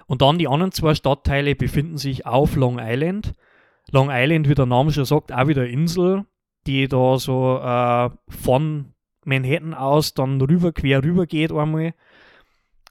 Und 0.06 0.22
dann 0.22 0.38
die 0.38 0.48
anderen 0.48 0.72
zwei 0.72 0.96
Stadtteile 0.96 1.56
befinden 1.56 1.98
sich 1.98 2.26
auf 2.26 2.56
Long 2.56 2.80
Island. 2.80 3.34
Long 3.92 4.10
Island, 4.10 4.48
wie 4.48 4.56
der 4.56 4.66
Name 4.66 4.92
schon 4.92 5.06
sagt, 5.06 5.34
auch 5.34 5.48
wieder 5.48 5.68
Insel, 5.68 6.26
die 6.66 6.88
da 6.88 7.20
so 7.20 7.60
äh, 7.60 8.10
von 8.30 8.94
Manhattan 9.26 9.74
aus 9.74 10.14
dann 10.14 10.42
rüber, 10.42 10.72
quer 10.72 11.04
rüber 11.04 11.26
geht 11.26 11.52
einmal, 11.52 11.94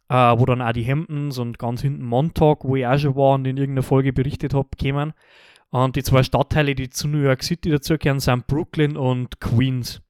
äh, 0.09 0.39
wo 0.39 0.45
dann 0.45 0.61
auch 0.61 0.73
die 0.73 0.87
Hamptons 0.87 1.39
und 1.39 1.59
ganz 1.59 1.81
hinten 1.81 2.05
Montauk, 2.05 2.65
wo 2.65 2.77
ich 2.77 2.87
auch 2.87 2.99
schon 2.99 3.17
war 3.17 3.35
und 3.35 3.47
in 3.47 3.57
irgendeiner 3.57 3.83
Folge 3.83 4.13
berichtet 4.13 4.53
habe, 4.53 4.69
kämen. 4.77 5.15
Und 5.71 5.97
die 5.97 6.03
zwei 6.03 6.23
Stadtteile, 6.23 6.75
die 6.75 6.89
zu 6.89 7.09
New 7.09 7.21
York 7.21 7.43
City 7.43 7.71
dazugehören, 7.71 8.21
sind 8.21 8.47
Brooklyn 8.47 8.97
und 8.97 9.41
Queens. 9.41 10.01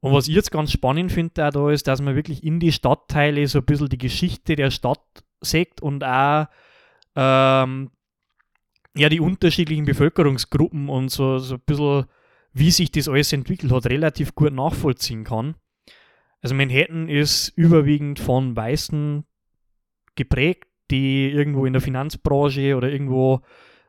Und 0.00 0.12
was 0.12 0.28
ich 0.28 0.34
jetzt 0.34 0.52
ganz 0.52 0.70
spannend 0.70 1.10
finde 1.10 1.50
da 1.50 1.70
ist, 1.70 1.88
dass 1.88 2.00
man 2.00 2.14
wirklich 2.14 2.44
in 2.44 2.60
die 2.60 2.72
Stadtteile 2.72 3.46
so 3.48 3.58
ein 3.58 3.64
bisschen 3.64 3.88
die 3.88 3.98
Geschichte 3.98 4.54
der 4.54 4.70
Stadt 4.70 5.02
sieht 5.40 5.82
und 5.82 6.04
auch 6.04 6.46
ähm, 7.16 7.90
ja, 8.96 9.08
die 9.08 9.20
unterschiedlichen 9.20 9.84
Bevölkerungsgruppen 9.84 10.88
und 10.88 11.10
so, 11.10 11.38
so 11.38 11.56
ein 11.56 11.62
bisschen, 11.66 12.04
wie 12.52 12.70
sich 12.70 12.92
das 12.92 13.08
alles 13.08 13.32
entwickelt 13.32 13.72
hat, 13.72 13.86
relativ 13.86 14.34
gut 14.34 14.52
nachvollziehen 14.52 15.24
kann. 15.24 15.56
Also 16.40 16.54
Manhattan 16.54 17.08
ist 17.08 17.48
überwiegend 17.56 18.20
von 18.20 18.54
Weißen 18.54 19.24
geprägt, 20.14 20.68
die 20.90 21.28
irgendwo 21.30 21.66
in 21.66 21.72
der 21.72 21.82
Finanzbranche 21.82 22.76
oder 22.76 22.90
irgendwo 22.90 23.42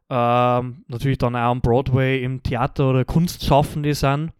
ähm, 0.10 0.84
natürlich 0.88 1.18
dann 1.18 1.36
auch 1.36 1.51
am 1.51 1.62
Broadway 1.62 2.24
im 2.24 2.41
Theater 2.43 2.89
oder 2.89 3.05
Kunstschaffende 3.05 3.93
sind. 3.93 4.32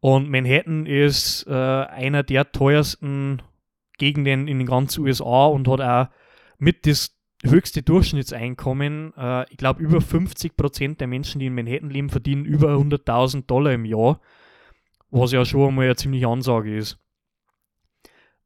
Und 0.00 0.28
Manhattan 0.28 0.86
ist 0.86 1.46
äh, 1.46 1.52
einer 1.52 2.22
der 2.22 2.52
teuersten 2.52 3.42
Gegenden 3.98 4.48
in 4.48 4.58
den 4.58 4.66
ganzen 4.66 5.02
USA 5.02 5.46
und 5.46 5.68
hat 5.68 5.80
auch 5.80 6.08
mit 6.58 6.86
das 6.86 7.16
höchste 7.42 7.82
Durchschnittseinkommen. 7.82 9.14
Äh, 9.16 9.50
ich 9.50 9.56
glaube, 9.56 9.82
über 9.82 10.00
50 10.00 10.56
Prozent 10.56 11.00
der 11.00 11.06
Menschen, 11.06 11.38
die 11.38 11.46
in 11.46 11.54
Manhattan 11.54 11.90
leben, 11.90 12.10
verdienen 12.10 12.44
über 12.44 12.74
100.000 12.74 13.46
Dollar 13.46 13.72
im 13.72 13.84
Jahr, 13.84 14.20
was 15.10 15.32
ja 15.32 15.44
schon 15.44 15.68
einmal 15.68 15.86
eine 15.86 15.96
ziemliche 15.96 16.28
Ansage 16.28 16.76
ist. 16.76 16.98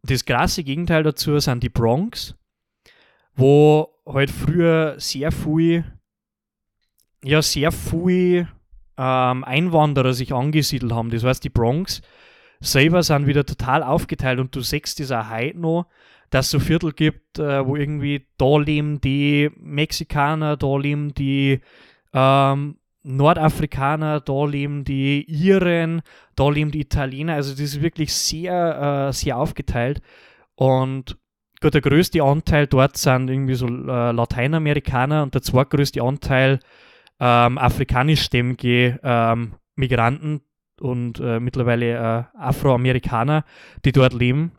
Das 0.02 0.24
krasse 0.24 0.62
Gegenteil 0.62 1.02
dazu 1.02 1.38
sind 1.38 1.62
die 1.62 1.68
Bronx, 1.68 2.34
wo 3.34 3.88
halt 4.06 4.30
früher 4.30 4.94
sehr 4.98 5.32
viel, 5.32 5.84
ja, 7.24 7.42
sehr 7.42 7.72
viel 7.72 8.48
ähm, 8.96 9.44
Einwanderer 9.44 10.12
sich 10.12 10.32
angesiedelt 10.32 10.92
haben. 10.92 11.10
Das 11.10 11.24
heißt, 11.24 11.44
die 11.44 11.50
Bronx 11.50 12.02
selber 12.60 13.02
sind 13.02 13.26
wieder 13.26 13.46
total 13.46 13.82
aufgeteilt 13.82 14.40
und 14.40 14.54
du 14.54 14.60
siehst 14.60 15.00
das 15.00 15.12
auch 15.12 15.30
heute 15.30 15.58
noch, 15.58 15.86
dass 16.30 16.46
es 16.46 16.50
so 16.50 16.60
Viertel 16.60 16.92
gibt, 16.92 17.38
äh, 17.38 17.64
wo 17.66 17.76
irgendwie 17.76 18.26
da 18.36 18.58
leben 18.58 19.00
die 19.00 19.50
Mexikaner, 19.56 20.56
da 20.56 20.76
leben 20.76 21.14
die 21.14 21.60
ähm, 22.12 22.76
Nordafrikaner, 23.04 24.20
da 24.20 24.44
leben 24.44 24.84
die 24.84 25.24
Iren, 25.24 26.02
da 26.36 26.50
leben 26.50 26.70
die 26.70 26.80
Italiener. 26.80 27.34
Also 27.34 27.52
das 27.52 27.60
ist 27.60 27.80
wirklich 27.80 28.12
sehr, 28.12 29.08
äh, 29.08 29.12
sehr 29.12 29.38
aufgeteilt. 29.38 30.02
Und 30.56 31.16
gut, 31.60 31.74
der 31.74 31.80
größte 31.80 32.22
Anteil 32.22 32.66
dort 32.66 32.96
sind 32.96 33.30
irgendwie 33.30 33.54
so 33.54 33.66
äh, 33.66 34.12
Lateinamerikaner 34.12 35.22
und 35.22 35.34
der 35.34 35.42
zweitgrößte 35.42 36.02
Anteil 36.02 36.58
ähm, 37.20 37.58
afrikanischstämmige 37.58 39.00
ähm, 39.02 39.54
Migranten 39.74 40.42
und 40.80 41.20
äh, 41.20 41.40
mittlerweile 41.40 41.94
äh, 41.94 42.38
Afroamerikaner, 42.38 43.44
die 43.84 43.92
dort 43.92 44.12
leben. 44.12 44.52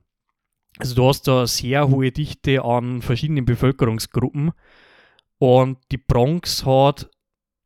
Also 0.78 0.95
du 0.95 1.07
hast 1.07 1.28
da 1.28 1.47
sehr 1.47 1.89
hohe 1.89 2.12
Dichte 2.12 2.64
an 2.64 3.01
verschiedenen 3.01 3.45
Bevölkerungsgruppen 3.45 4.51
und 5.39 5.78
die 5.91 5.97
Bronx 5.97 6.66
hat 6.66 7.10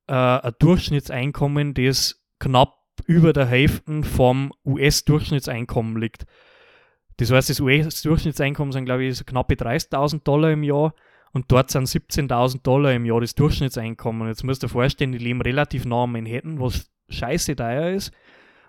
äh, 0.08 0.14
ein 0.14 0.54
Durchschnittseinkommen, 0.60 1.74
das 1.74 2.24
knapp 2.40 2.80
über 3.06 3.34
der 3.34 3.48
Hälfte 3.48 4.04
vom 4.04 4.54
US-Durchschnittseinkommen 4.66 5.98
liegt. 5.98 6.26
Das 7.18 7.32
heißt, 7.32 7.50
das 7.50 7.60
US-Durchschnittseinkommen 7.60 8.72
sind, 8.72 8.86
glaube 8.86 9.06
ich, 9.06 9.18
so 9.18 9.24
knappe 9.24 9.56
30.000 9.56 10.24
Dollar 10.24 10.52
im 10.52 10.64
Jahr 10.64 10.94
und 11.34 11.52
dort 11.52 11.72
sind 11.72 11.88
17.000 11.88 12.62
Dollar 12.62 12.94
im 12.94 13.06
Jahr 13.06 13.20
das 13.20 13.34
Durchschnittseinkommen. 13.34 14.28
Jetzt 14.28 14.44
musst 14.44 14.62
du 14.62 14.68
dir 14.68 14.72
vorstellen, 14.72 15.12
die 15.12 15.18
leben 15.18 15.42
relativ 15.42 15.84
nah 15.84 16.04
an 16.04 16.12
Manhattan, 16.12 16.60
was 16.60 16.92
scheiße 17.10 17.56
teuer 17.56 17.90
ist. 17.90 18.12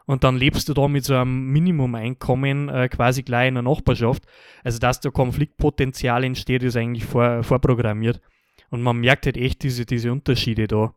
Und 0.07 0.25
dann 0.25 0.37
lebst 0.37 0.69
du 0.69 0.75
da 0.75 0.89
mit 0.89 1.05
so 1.05 1.15
einem 1.15 1.47
Minimum-Einkommen 1.53 2.69
äh, 2.71 2.89
quasi 2.89 3.23
gleich 3.23 3.49
in 3.49 3.55
der 3.55 3.63
Nachbarschaft. 3.63 4.25
Also, 4.63 4.79
dass 4.79 5.01
da 5.01 5.11
Konfliktpotenzial 5.11 6.25
entsteht, 6.25 6.63
ist 6.63 6.77
eigentlich 6.77 7.05
vor, 7.05 7.43
vorprogrammiert. 7.43 8.21
Und 8.71 8.83
man 8.83 8.99
merkt 8.99 9.27
halt 9.27 9.37
echt 9.37 9.63
diese, 9.63 9.85
diese 9.85 10.11
Unterschiede 10.11 10.67
da. 10.67 10.95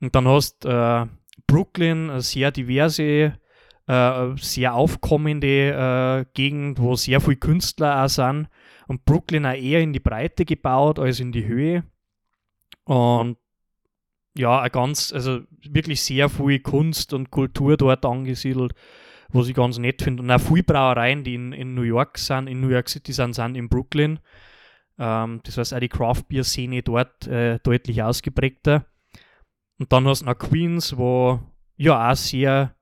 Und 0.00 0.14
dann 0.14 0.28
hast 0.28 0.64
äh, 0.64 1.06
Brooklyn, 1.46 2.10
eine 2.10 2.20
sehr 2.20 2.50
diverse, 2.50 3.38
äh, 3.86 4.26
sehr 4.36 4.74
aufkommende 4.74 5.70
äh, 5.70 6.24
Gegend, 6.34 6.80
wo 6.80 6.96
sehr 6.96 7.20
viele 7.20 7.36
Künstler 7.36 8.04
auch 8.04 8.08
sind 8.08 8.48
und 8.86 9.04
Brooklyn 9.04 9.46
auch 9.46 9.54
eher 9.54 9.80
in 9.80 9.92
die 9.92 10.00
Breite 10.00 10.44
gebaut 10.44 10.98
als 10.98 11.20
in 11.20 11.32
die 11.32 11.46
Höhe. 11.46 11.84
Und 12.84 13.36
ja, 14.36 14.60
ein 14.60 14.70
ganz, 14.70 15.12
also 15.12 15.40
wirklich 15.62 16.02
sehr 16.02 16.28
viel 16.28 16.60
Kunst 16.60 17.12
und 17.12 17.30
Kultur 17.30 17.76
dort 17.76 18.04
angesiedelt, 18.04 18.74
was 19.30 19.48
ich 19.48 19.54
ganz 19.54 19.78
nett 19.78 20.02
finde. 20.02 20.22
Und 20.22 20.30
auch 20.30 20.40
viele 20.40 20.62
Brauereien, 20.62 21.24
die 21.24 21.34
in, 21.34 21.52
in 21.52 21.74
New 21.74 21.82
York 21.82 22.18
sind, 22.18 22.46
in 22.46 22.60
New 22.60 22.68
York 22.68 22.88
City 22.88 23.12
sind, 23.12 23.34
sind 23.34 23.56
in 23.56 23.68
Brooklyn. 23.68 24.20
Ähm, 24.98 25.40
das 25.44 25.58
heißt, 25.58 25.74
auch 25.74 25.80
die 25.80 25.88
Craft 25.88 26.24
Beer 26.28 26.44
Szene 26.44 26.82
dort 26.82 27.26
äh, 27.26 27.58
deutlich 27.62 28.02
ausgeprägter. 28.02 28.86
Und 29.78 29.92
dann 29.92 30.06
hast 30.06 30.22
du 30.22 30.26
noch 30.26 30.38
Queens, 30.38 30.96
wo 30.96 31.40
ja 31.76 32.10
auch 32.10 32.16
sehr 32.16 32.75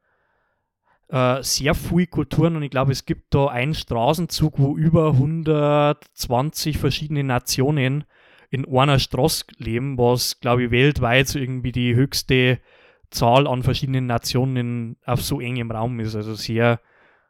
äh, 1.15 1.45
sehr 1.45 1.77
viele 1.77 2.09
Kulturen 2.09 2.57
und 2.57 2.65
ich 2.65 2.73
glaube, 2.73 2.91
es 2.91 3.07
gibt 3.07 3.33
da 3.35 3.47
einen 3.47 3.75
Straßenzug, 3.75 4.59
wo 4.59 4.77
über 4.77 5.13
120 5.13 6.77
verschiedene 6.77 7.23
Nationen 7.23 8.03
in 8.51 8.67
einer 8.67 8.99
Straße 8.99 9.45
leben, 9.59 9.97
was, 9.97 10.41
glaube 10.41 10.65
ich, 10.65 10.71
weltweit 10.73 11.33
irgendwie 11.37 11.71
die 11.71 11.95
höchste 11.95 12.59
Zahl 13.11 13.47
an 13.47 13.63
verschiedenen 13.63 14.07
Nationen 14.07 14.97
auf 15.05 15.23
so 15.23 15.41
engem 15.41 15.71
Raum 15.71 16.01
ist. 16.01 16.17
Also 16.17 16.35
sehr, 16.35 16.81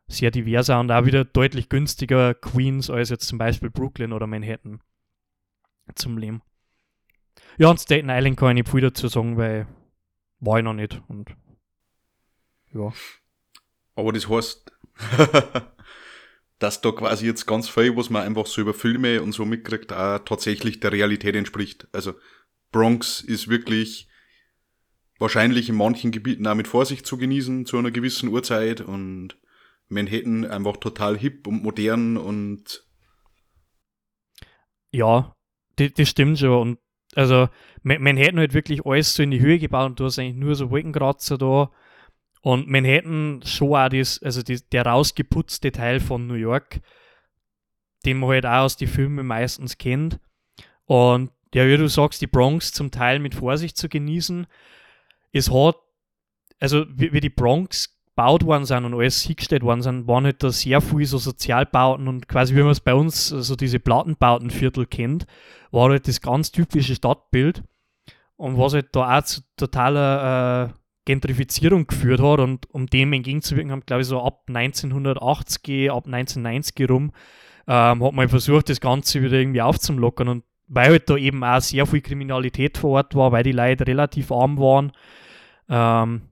sehr 0.07 0.30
diverser 0.30 0.80
und 0.80 0.91
auch 0.91 1.05
wieder 1.05 1.26
deutlich 1.26 1.68
günstiger 1.68 2.32
Queens 2.32 2.89
als 2.89 3.11
jetzt 3.11 3.28
zum 3.28 3.37
Beispiel 3.37 3.68
Brooklyn 3.68 4.14
oder 4.14 4.26
Manhattan 4.26 4.80
zum 5.95 6.16
Leben. 6.16 6.41
Ja, 7.59 7.68
und 7.68 7.80
Staten 7.80 8.09
Island 8.09 8.39
kann 8.39 8.57
ich 8.57 8.62
nicht 8.62 8.70
viel 8.70 8.80
dazu 8.80 9.09
sagen, 9.09 9.37
weil 9.37 9.66
war 10.41 10.57
ich 10.57 10.64
noch 10.64 10.72
nicht. 10.72 11.03
Und 11.07 11.37
ja. 12.72 12.91
Aber 13.95 14.13
das 14.13 14.29
heißt, 14.29 14.73
dass 16.59 16.81
da 16.81 16.93
quasi 16.93 17.27
jetzt 17.27 17.47
ganz 17.47 17.69
viel, 17.69 17.97
was 17.97 18.11
man 18.11 18.23
einfach 18.23 18.47
so 18.47 18.61
über 18.61 18.75
Filme 18.75 19.23
und 19.23 19.33
so 19.33 19.45
mitkriegt, 19.45 19.93
auch 19.93 20.19
tatsächlich 20.21 20.81
der 20.81 20.93
Realität 20.93 21.35
entspricht. 21.35 21.89
Also 21.93 22.15
Bronx 22.73 23.21
ist 23.21 23.49
wirklich 23.49 24.09
wahrscheinlich 25.19 25.69
in 25.69 25.77
manchen 25.77 26.11
Gebieten 26.11 26.47
auch 26.47 26.55
mit 26.55 26.69
Vorsicht 26.69 27.07
zu 27.07 27.17
genießen 27.17 27.67
zu 27.67 27.79
einer 27.79 27.91
gewissen 27.91 28.29
Uhrzeit 28.29 28.81
und 28.81 29.37
Manhattan 29.89 30.45
einfach 30.45 30.79
total 30.79 31.17
hip 31.17 31.47
und 31.47 31.63
modern 31.63 32.17
und 32.17 32.87
ja, 34.91 35.35
das, 35.77 36.09
stimmt 36.09 36.39
schon 36.39 36.51
und 36.51 36.79
also 37.15 37.49
Manhattan 37.83 38.41
hat 38.41 38.55
wirklich 38.55 38.85
alles 38.87 39.15
so 39.15 39.23
in 39.23 39.31
die 39.31 39.41
Höhe 39.41 39.59
gebaut 39.59 39.91
und 39.91 40.01
du 40.01 40.05
hast 40.05 40.19
eigentlich 40.19 40.37
nur 40.37 40.55
so 40.55 40.71
Wolkenkratzer 40.71 41.39
da 41.39 41.71
und 42.45 42.69
Manhattan 42.69 43.41
schon 43.43 43.75
auch 43.75 43.89
das, 43.89 44.23
also 44.23 44.43
die, 44.43 44.61
der 44.71 44.85
rausgeputzte 44.85 45.73
Teil 45.73 45.99
von 45.99 46.27
New 46.27 46.35
York, 46.35 46.83
den 48.05 48.19
man 48.19 48.29
halt 48.29 48.45
auch 48.45 48.65
aus 48.65 48.77
den 48.77 48.87
Filmen 48.87 49.27
meistens 49.27 49.79
kennt. 49.79 50.21
Und 50.85 51.31
ja, 51.55 51.67
wie 51.67 51.79
du 51.79 51.89
sagst, 51.89 52.21
die 52.21 52.27
Bronx 52.27 52.71
zum 52.73 52.91
Teil 52.91 53.19
mit 53.19 53.35
Vorsicht 53.35 53.79
zu 53.79 53.89
genießen. 53.89 54.47
Es 55.33 55.51
hat, 55.51 55.77
also 56.61 56.85
wie, 56.91 57.15
wie 57.15 57.21
die 57.21 57.31
Bronx 57.31 57.99
gebaut 58.09 58.45
worden 58.45 58.67
sind 58.67 58.85
und 58.85 58.93
alles 58.93 59.23
hingestellt 59.23 59.63
worden 59.63 59.81
sind, 59.81 60.07
waren 60.07 60.27
halt 60.27 60.43
da 60.43 60.53
sehr 60.53 60.83
viele 60.83 61.07
so 61.07 61.17
Sozialbauten 61.17 62.09
und 62.09 62.29
quasi 62.29 62.55
wie 62.55 62.63
man 62.63 62.73
es 62.73 62.81
bei 62.81 62.93
uns 62.93 63.29
so 63.29 63.57
diese 63.57 63.81
Plattenbautenviertel 63.81 64.85
kennt, 64.85 65.27
war 65.71 65.89
halt 65.89 66.07
das 66.09 66.21
ganz 66.21 66.53
typische 66.53 66.95
Stadtbild. 66.95 67.63
Und 68.37 68.59
was 68.59 68.75
halt 68.75 68.95
da 68.95 69.19
auch 69.19 69.25
zu 69.25 69.41
totaler 69.57 70.69
äh, 70.69 70.84
Gentrifizierung 71.05 71.87
geführt 71.87 72.21
hat 72.21 72.41
und 72.41 72.71
um 72.71 72.87
dem 72.87 73.13
entgegenzuwirken 73.13 73.73
haben, 73.73 73.85
glaube 73.87 74.03
ich, 74.03 74.09
so 74.09 74.23
ab 74.23 74.45
1980, 74.49 75.91
ab 75.91 76.07
1990 76.07 76.91
rum, 76.91 77.13
ähm, 77.67 78.05
hat 78.05 78.13
man 78.13 78.29
versucht, 78.29 78.69
das 78.69 78.81
Ganze 78.81 79.23
wieder 79.23 79.39
irgendwie 79.39 79.63
aufzumlockern 79.63 80.29
und 80.29 80.45
weil 80.67 80.91
halt 80.91 81.11
da 81.11 81.17
eben 81.17 81.45
auch 81.45 81.61
sehr 81.61 81.87
viel 81.87 82.01
Kriminalität 82.01 82.79
vor 82.79 82.93
Ort 82.93 83.15
war, 83.15 83.33
weil 83.33 83.43
die 83.43 83.53
Leute 83.53 83.87
relativ 83.87 84.33
arm 84.33 84.59
waren. 84.59 84.93
Ähm, 85.69 86.23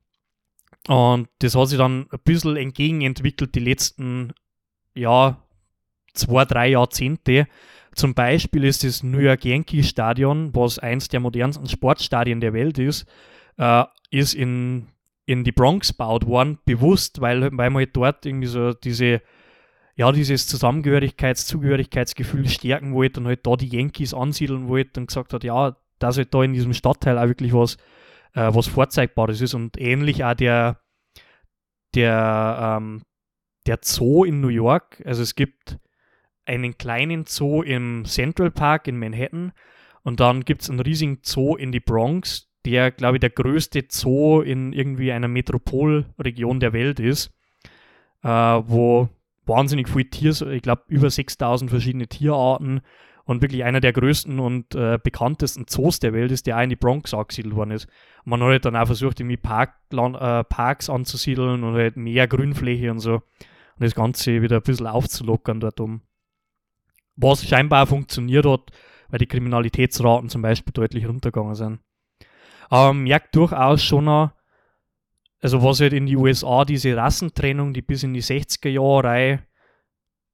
und 0.89 1.29
das 1.39 1.55
hat 1.55 1.69
sich 1.69 1.79
dann 1.79 2.07
ein 2.11 2.19
bisschen 2.25 2.57
entgegenentwickelt 2.57 3.55
die 3.55 3.61
letzten, 3.61 4.33
ja, 4.95 5.43
zwei, 6.15 6.45
drei 6.45 6.69
Jahrzehnte. 6.69 7.47
Zum 7.95 8.15
Beispiel 8.15 8.65
ist 8.65 8.85
das 8.85 9.03
New 9.03 9.19
York 9.19 9.45
Yankee 9.45 9.83
Stadion, 9.83 10.55
was 10.55 10.79
eins 10.79 11.09
der 11.09 11.21
modernsten 11.21 11.69
Sportstadien 11.69 12.41
der 12.41 12.53
Welt 12.53 12.79
ist, 12.79 13.07
äh, 13.63 13.85
ist 14.11 14.35
in 14.35 14.89
in 15.25 15.45
die 15.45 15.53
Bronx 15.53 15.89
gebaut 15.89 16.27
worden, 16.27 16.59
bewusst, 16.65 17.21
weil, 17.21 17.43
weil 17.43 17.71
man 17.71 17.77
halt 17.77 17.97
dort 17.97 18.27
irgendwie 18.27 18.49
so 18.49 18.73
diese, 18.73 19.23
ja, 19.95 20.11
dieses 20.11 20.49
Zusammengehörigkeits-, 20.49 21.47
Zugehörigkeitsgefühl 21.47 22.49
stärken 22.49 22.93
wollte 22.93 23.21
und 23.21 23.27
halt 23.27 23.47
da 23.47 23.55
die 23.57 23.69
Yankees 23.69 24.15
ansiedeln 24.15 24.69
wollte 24.69 25.01
und 25.01 25.07
gesagt 25.07 25.33
hat, 25.33 25.45
ja, 25.45 25.77
dass 26.01 26.17
halt 26.17 26.35
da 26.35 26.43
in 26.43 26.53
diesem 26.53 26.75
Stadtteil 26.75 27.19
auch 27.19 27.29
wirklich 27.29 27.53
was, 27.53 27.77
äh, 28.35 28.53
was 28.53 28.67
Vorzeigbares 28.67 29.41
ist 29.41 29.55
und 29.55 29.81
ähnlich 29.81 30.25
auch 30.25 30.35
der, 30.35 30.81
der, 31.95 32.79
ähm, 32.79 33.03
der 33.67 33.79
Zoo 33.83 34.25
in 34.25 34.41
New 34.41 34.49
York, 34.49 35.01
also 35.05 35.23
es 35.23 35.37
gibt 35.37 35.79
einen 36.45 36.77
kleinen 36.77 37.27
Zoo 37.27 37.63
im 37.63 38.05
Central 38.07 38.51
Park 38.51 38.89
in 38.89 38.99
Manhattan 38.99 39.53
und 40.03 40.19
dann 40.19 40.45
gibt 40.45 40.63
es 40.63 40.71
einen 40.71 40.81
riesigen 40.81 41.21
Zoo 41.23 41.55
in 41.55 41.71
die 41.71 41.79
Bronx, 41.79 42.52
der, 42.65 42.91
glaube 42.91 43.17
ich, 43.17 43.21
der 43.21 43.31
größte 43.31 43.85
Zoo 43.89 44.41
in 44.41 44.73
irgendwie 44.73 45.13
einer 45.13 45.29
Metropolregion 45.29 46.61
der 46.61 46.73
Welt 46.73 47.01
ist, 47.01 47.33
äh, 48.23 48.29
wo 48.29 49.09
wahnsinnig 49.47 49.89
viele 49.89 50.09
Tiere, 50.09 50.55
ich 50.55 50.63
glaube 50.63 50.83
über 50.89 51.11
6000 51.11 51.71
verschiedene 51.71 52.07
Tierarten 52.07 52.81
und 53.25 53.43
wirklich 53.43 53.65
einer 53.65 53.81
der 53.81 53.93
größten 53.93 54.39
und 54.39 54.75
äh, 54.75 54.99
bekanntesten 55.03 55.67
Zoos 55.67 56.01
der 56.01 56.13
Welt 56.13 56.33
ist, 56.33 56.47
der 56.47 56.59
auch 56.59 56.63
in 56.63 56.71
die 56.71 56.77
Bronx 56.77 57.15
angesiedelt 57.15 57.55
worden 57.55 57.73
ist. 57.73 57.87
Man 58.25 58.41
hat 58.41 58.49
halt 58.49 58.65
dann 58.65 58.77
auch 58.77 58.87
versucht, 58.87 59.21
irgendwie 59.21 59.37
Park, 59.37 59.75
äh, 59.93 60.45
Parks 60.45 60.91
anzusiedeln 60.91 61.63
und 61.63 61.75
halt 61.75 61.97
mehr 61.97 62.27
Grünfläche 62.27 62.91
und 62.91 62.99
so. 62.99 63.15
Und 63.15 63.81
das 63.81 63.95
Ganze 63.95 64.43
wieder 64.43 64.57
ein 64.57 64.63
bisschen 64.63 64.87
aufzulockern 64.87 65.61
dort 65.61 65.81
um. 65.81 66.03
Was 67.17 67.47
scheinbar 67.47 67.85
auch 67.85 67.89
funktioniert 67.89 68.47
hat, 68.47 68.71
weil 69.09 69.19
die 69.19 69.27
Kriminalitätsraten 69.27 70.29
zum 70.29 70.43
Beispiel 70.43 70.73
deutlich 70.73 71.07
runtergegangen 71.07 71.55
sind. 71.55 71.81
Aber 72.73 72.95
man 72.95 73.03
merkt 73.03 73.37
durchaus 73.37 73.85
schon 73.85 74.07
noch, 74.07 74.31
also 75.43 75.63
was 75.63 75.83
halt 75.83 75.93
in 75.93 76.07
die 76.07 76.17
USA 76.17 76.65
diese 76.65 76.97
Rassentrennung, 76.97 77.75
die 77.75 77.83
bis 77.83 78.03
in 78.03 78.15
die 78.15 78.23
60er 78.23 78.71
Jahre 78.71 79.41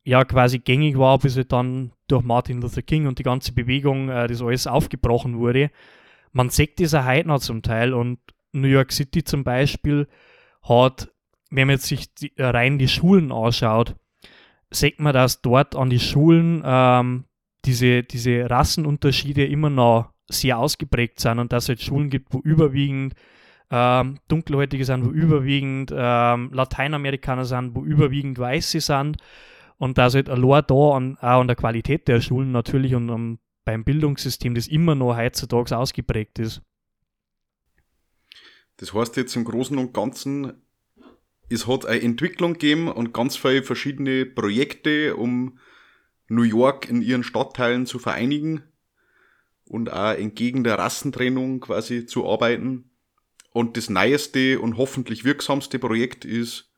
ja 0.05 0.25
quasi 0.25 0.61
gängig 0.61 0.97
war, 0.97 1.19
bis 1.19 1.37
halt 1.37 1.51
dann 1.51 1.91
durch 2.07 2.23
Martin 2.23 2.61
Luther 2.61 2.83
King 2.83 3.09
und 3.09 3.19
die 3.19 3.25
ganze 3.25 3.51
Bewegung 3.51 4.09
äh, 4.09 4.29
das 4.29 4.41
alles 4.41 4.69
aufgebrochen 4.69 5.41
wurde. 5.41 5.73
Man 6.31 6.49
sieht 6.51 6.79
das 6.79 6.95
auch 6.95 7.07
heute 7.07 7.27
noch 7.27 7.41
zum 7.41 7.63
Teil 7.63 7.93
und 7.93 8.21
New 8.53 8.69
York 8.69 8.93
City 8.93 9.25
zum 9.25 9.43
Beispiel 9.43 10.07
hat, 10.63 11.13
wenn 11.51 11.67
man 11.67 11.75
jetzt 11.75 11.87
sich 11.87 12.15
die, 12.15 12.33
rein 12.39 12.79
die 12.79 12.87
Schulen 12.87 13.33
anschaut, 13.33 13.97
sieht 14.71 15.01
man, 15.01 15.13
dass 15.13 15.43
dort 15.43 15.75
an 15.75 15.91
die 15.91 15.99
Schulen 15.99 16.63
ähm, 16.65 17.25
diese, 17.65 18.05
diese 18.05 18.49
Rassenunterschiede 18.49 19.45
immer 19.45 19.71
noch 19.71 20.13
sehr 20.29 20.59
ausgeprägt 20.59 21.21
sind 21.21 21.39
und 21.39 21.53
dass 21.53 21.65
es 21.65 21.69
halt 21.71 21.83
Schulen 21.83 22.11
gibt, 22.11 22.33
wo 22.33 22.41
überwiegend 22.41 23.15
ähm, 23.71 24.19
Dunkelhäutige 24.29 24.85
sind, 24.85 25.05
wo 25.05 25.11
überwiegend 25.11 25.93
ähm, 25.95 26.51
Lateinamerikaner 26.53 27.45
sind, 27.45 27.75
wo 27.75 27.85
überwiegend 27.85 28.39
Weiße 28.39 28.81
sind 28.81 29.19
und 29.79 29.99
dass 29.99 30.15
halt 30.15 30.29
allein 30.29 30.65
da 30.67 30.97
an, 30.97 31.17
auch 31.19 31.41
an 31.41 31.47
der 31.47 31.57
Qualität 31.57 32.09
der 32.09 32.21
Schulen 32.21 32.53
natürlich 32.53 32.95
und 32.95 33.11
um, 33.11 33.39
beim 33.65 33.85
Bildungssystem 33.85 34.55
das 34.55 34.69
immer 34.69 34.95
noch 34.95 35.17
heutzutage 35.17 35.77
ausgeprägt 35.77 36.39
ist. 36.39 36.63
Das 38.79 38.95
heißt 38.95 39.17
jetzt 39.17 39.37
im 39.37 39.45
Großen 39.45 39.77
und 39.77 39.93
Ganzen, 39.93 40.63
es 41.51 41.67
hat 41.67 41.85
eine 41.85 42.01
Entwicklung 42.01 42.55
gegeben 42.55 42.89
und 42.89 43.13
ganz 43.13 43.37
viele 43.37 43.63
verschiedene 43.63 44.25
Projekte, 44.25 45.17
um 45.17 45.59
New 46.29 46.43
York 46.43 46.89
in 46.89 47.03
ihren 47.03 47.25
Stadtteilen 47.25 47.87
zu 47.87 47.99
vereinigen 47.99 48.63
und 49.69 49.93
auch 49.93 50.13
entgegen 50.13 50.65
der 50.65 50.79
Rassentrennung 50.79 51.61
quasi 51.61 52.07
zu 52.07 52.29
arbeiten. 52.29 52.91
Und 53.53 53.77
das 53.77 53.91
neueste 53.91 54.61
und 54.61 54.77
hoffentlich 54.77 55.25
wirksamste 55.25 55.79
Projekt 55.79 56.25
ist 56.25 56.69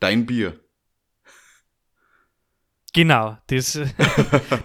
Dein 0.00 0.26
Bier. 0.26 0.60
Genau, 2.92 3.38
das, 3.48 3.80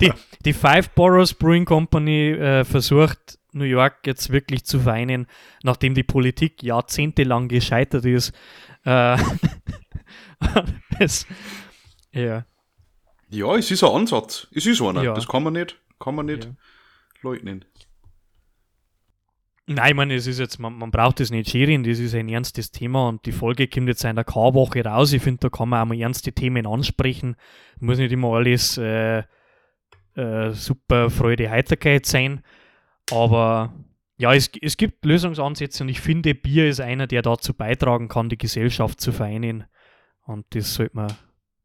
die, 0.02 0.12
die 0.46 0.54
Five 0.54 0.90
Boroughs 0.92 1.34
Brewing 1.34 1.66
Company 1.66 2.32
äh, 2.32 2.64
versucht 2.64 3.40
New 3.54 3.64
York 3.64 4.06
jetzt 4.06 4.32
wirklich 4.32 4.66
zu 4.66 4.80
vereinen, 4.80 5.28
nachdem 5.64 5.96
die 5.96 6.04
Politik 6.04 6.62
jahrzehntelang 6.62 7.48
gescheitert 7.48 8.06
ist. 8.06 8.34
Äh, 8.86 9.18
das, 11.00 11.26
ja. 12.12 12.46
ja, 13.30 13.56
es 13.56 13.72
ist 13.72 13.84
ein 13.84 13.92
Ansatz. 13.92 14.48
Es 14.52 14.66
ist 14.66 14.82
einer. 14.82 15.04
Ja. 15.04 15.14
Das 15.14 15.28
kann 15.28 15.44
man 15.44 15.54
nicht, 15.54 15.80
kann 16.00 16.16
man 16.16 16.28
nicht 16.28 16.46
ja. 16.46 16.52
Leugnen. 17.22 17.66
Nein, 19.72 19.90
ich 19.90 19.96
meine, 19.96 20.16
es 20.16 20.26
ist 20.26 20.40
jetzt, 20.40 20.58
man, 20.58 20.74
man 20.74 20.90
braucht 20.90 21.20
das 21.20 21.30
nicht 21.30 21.52
scheren, 21.52 21.84
das 21.84 22.00
ist 22.00 22.16
ein 22.16 22.28
ernstes 22.28 22.72
Thema 22.72 23.08
und 23.08 23.24
die 23.28 23.32
Folge 23.32 23.68
kommt 23.68 23.88
jetzt 23.88 24.04
in 24.04 24.16
der 24.16 24.26
K-Woche 24.26 24.84
raus. 24.84 25.14
Ich 25.14 25.22
finde, 25.22 25.42
da 25.42 25.50
kann 25.50 25.70
man 25.70 25.82
auch 25.82 25.86
mal 25.86 26.00
ernste 26.00 26.32
Themen 26.32 26.66
ansprechen. 26.66 27.36
Muss 27.80 28.00
nicht 28.00 28.12
immer 28.12 28.34
alles 28.34 28.80
äh, 28.80 29.24
äh, 30.16 30.52
super 30.52 31.12
Freude, 31.12 31.52
Heiterkeit 31.52 32.08
sein. 32.08 32.44
Aber 33.12 33.74
ja, 34.18 34.34
es, 34.34 34.50
es 34.60 34.76
gibt 34.76 35.06
Lösungsansätze 35.06 35.84
und 35.84 35.90
ich 35.90 36.02
finde, 36.02 36.34
Bier 36.34 36.68
ist 36.68 36.82
einer, 36.82 37.06
der 37.06 37.22
dazu 37.22 37.54
beitragen 37.54 38.08
kann, 38.08 38.28
die 38.30 38.40
Gesellschaft 38.40 39.00
zu 39.00 39.12
vereinen. 39.12 39.66
Und 40.26 40.48
das 40.50 40.74
sollte 40.74 40.96
man 40.96 41.14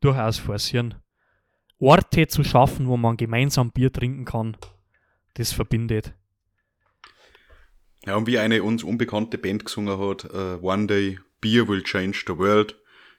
durchaus 0.00 0.38
forcieren. 0.38 0.94
Orte 1.78 2.26
zu 2.26 2.44
schaffen, 2.44 2.86
wo 2.86 2.98
man 2.98 3.16
gemeinsam 3.16 3.72
Bier 3.72 3.90
trinken 3.90 4.26
kann, 4.26 4.58
das 5.34 5.52
verbindet. 5.52 6.14
Ja, 8.06 8.16
und 8.16 8.26
wie 8.26 8.38
eine 8.38 8.62
uns 8.62 8.82
unbekannte 8.82 9.38
Band 9.38 9.64
gesungen 9.64 9.98
hat, 9.98 10.24
uh, 10.32 10.58
One 10.60 10.86
Day 10.86 11.18
Beer 11.40 11.68
will 11.68 11.82
change 11.82 12.24
the 12.26 12.36
world. 12.36 12.76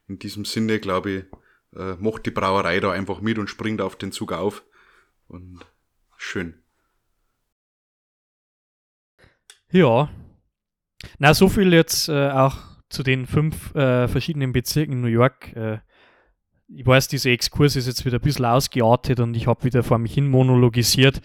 In 0.07 0.20
diesem 0.20 0.45
Sinne, 0.45 0.80
glaube 0.80 1.11
ich, 1.11 1.24
uh, 1.76 1.95
macht 1.99 2.26
die 2.26 2.32
Brauerei 2.32 2.80
da 2.80 2.91
einfach 2.91 3.22
mit 3.22 3.38
und 3.38 3.49
springt 3.49 3.82
auf 3.82 3.95
den 3.95 4.11
Zug 4.11 4.32
auf. 4.32 4.63
Und 5.28 5.66
schön. 6.18 6.61
Ja. 9.72 10.09
Na, 11.18 11.34
so 11.34 11.49
viel 11.49 11.74
jetzt 11.74 12.07
äh, 12.09 12.30
auch 12.30 12.57
zu 12.89 13.03
den 13.03 13.26
fünf 13.26 13.74
äh, 13.76 14.07
verschiedenen 14.07 14.53
Bezirken 14.53 14.93
in 14.93 15.01
New 15.01 15.07
York. 15.07 15.53
Äh, 15.55 15.80
ich 16.68 16.86
weiß, 16.86 17.07
dieser 17.09 17.32
Exkurs 17.32 17.76
ist 17.76 17.88
jetzt 17.88 18.05
wieder 18.05 18.20
ein 18.20 18.22
bisschen 18.22 18.45
ausgeartet 18.45 19.20
und 19.20 19.36
ich 19.36 19.47
habe 19.47 19.63
wieder 19.63 19.84
vor 19.84 19.97
mich 19.97 20.13
hin 20.13 20.28
monologisiert. 20.28 21.22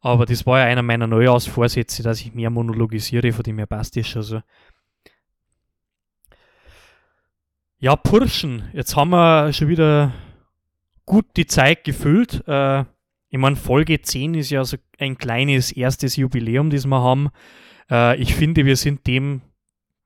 Aber 0.00 0.26
das 0.26 0.46
war 0.46 0.60
ja 0.60 0.66
einer 0.66 0.82
meiner 0.82 1.06
Neujahrsvorsätze, 1.06 2.02
dass 2.02 2.20
ich 2.20 2.34
mehr 2.34 2.50
monologisiere, 2.50 3.32
von 3.32 3.42
dem 3.42 3.58
her 3.58 3.66
passt 3.66 3.96
das 3.96 4.06
schon 4.06 4.22
so. 4.22 4.42
Ja, 7.78 7.94
Purschen, 7.94 8.70
jetzt 8.72 8.96
haben 8.96 9.10
wir 9.10 9.52
schon 9.52 9.68
wieder 9.68 10.14
gut 11.04 11.26
die 11.36 11.46
Zeit 11.46 11.84
gefüllt. 11.84 12.42
Äh, 12.46 12.84
ich 13.28 13.38
meine, 13.38 13.56
Folge 13.56 14.00
10 14.00 14.34
ist 14.34 14.50
ja 14.50 14.64
so 14.64 14.76
ein 14.98 15.18
kleines 15.18 15.72
erstes 15.72 16.16
Jubiläum, 16.16 16.70
das 16.70 16.86
wir 16.86 17.02
haben. 17.02 17.28
Äh, 17.90 18.20
ich 18.20 18.34
finde, 18.34 18.64
wir 18.64 18.76
sind 18.76 19.06
dem 19.06 19.42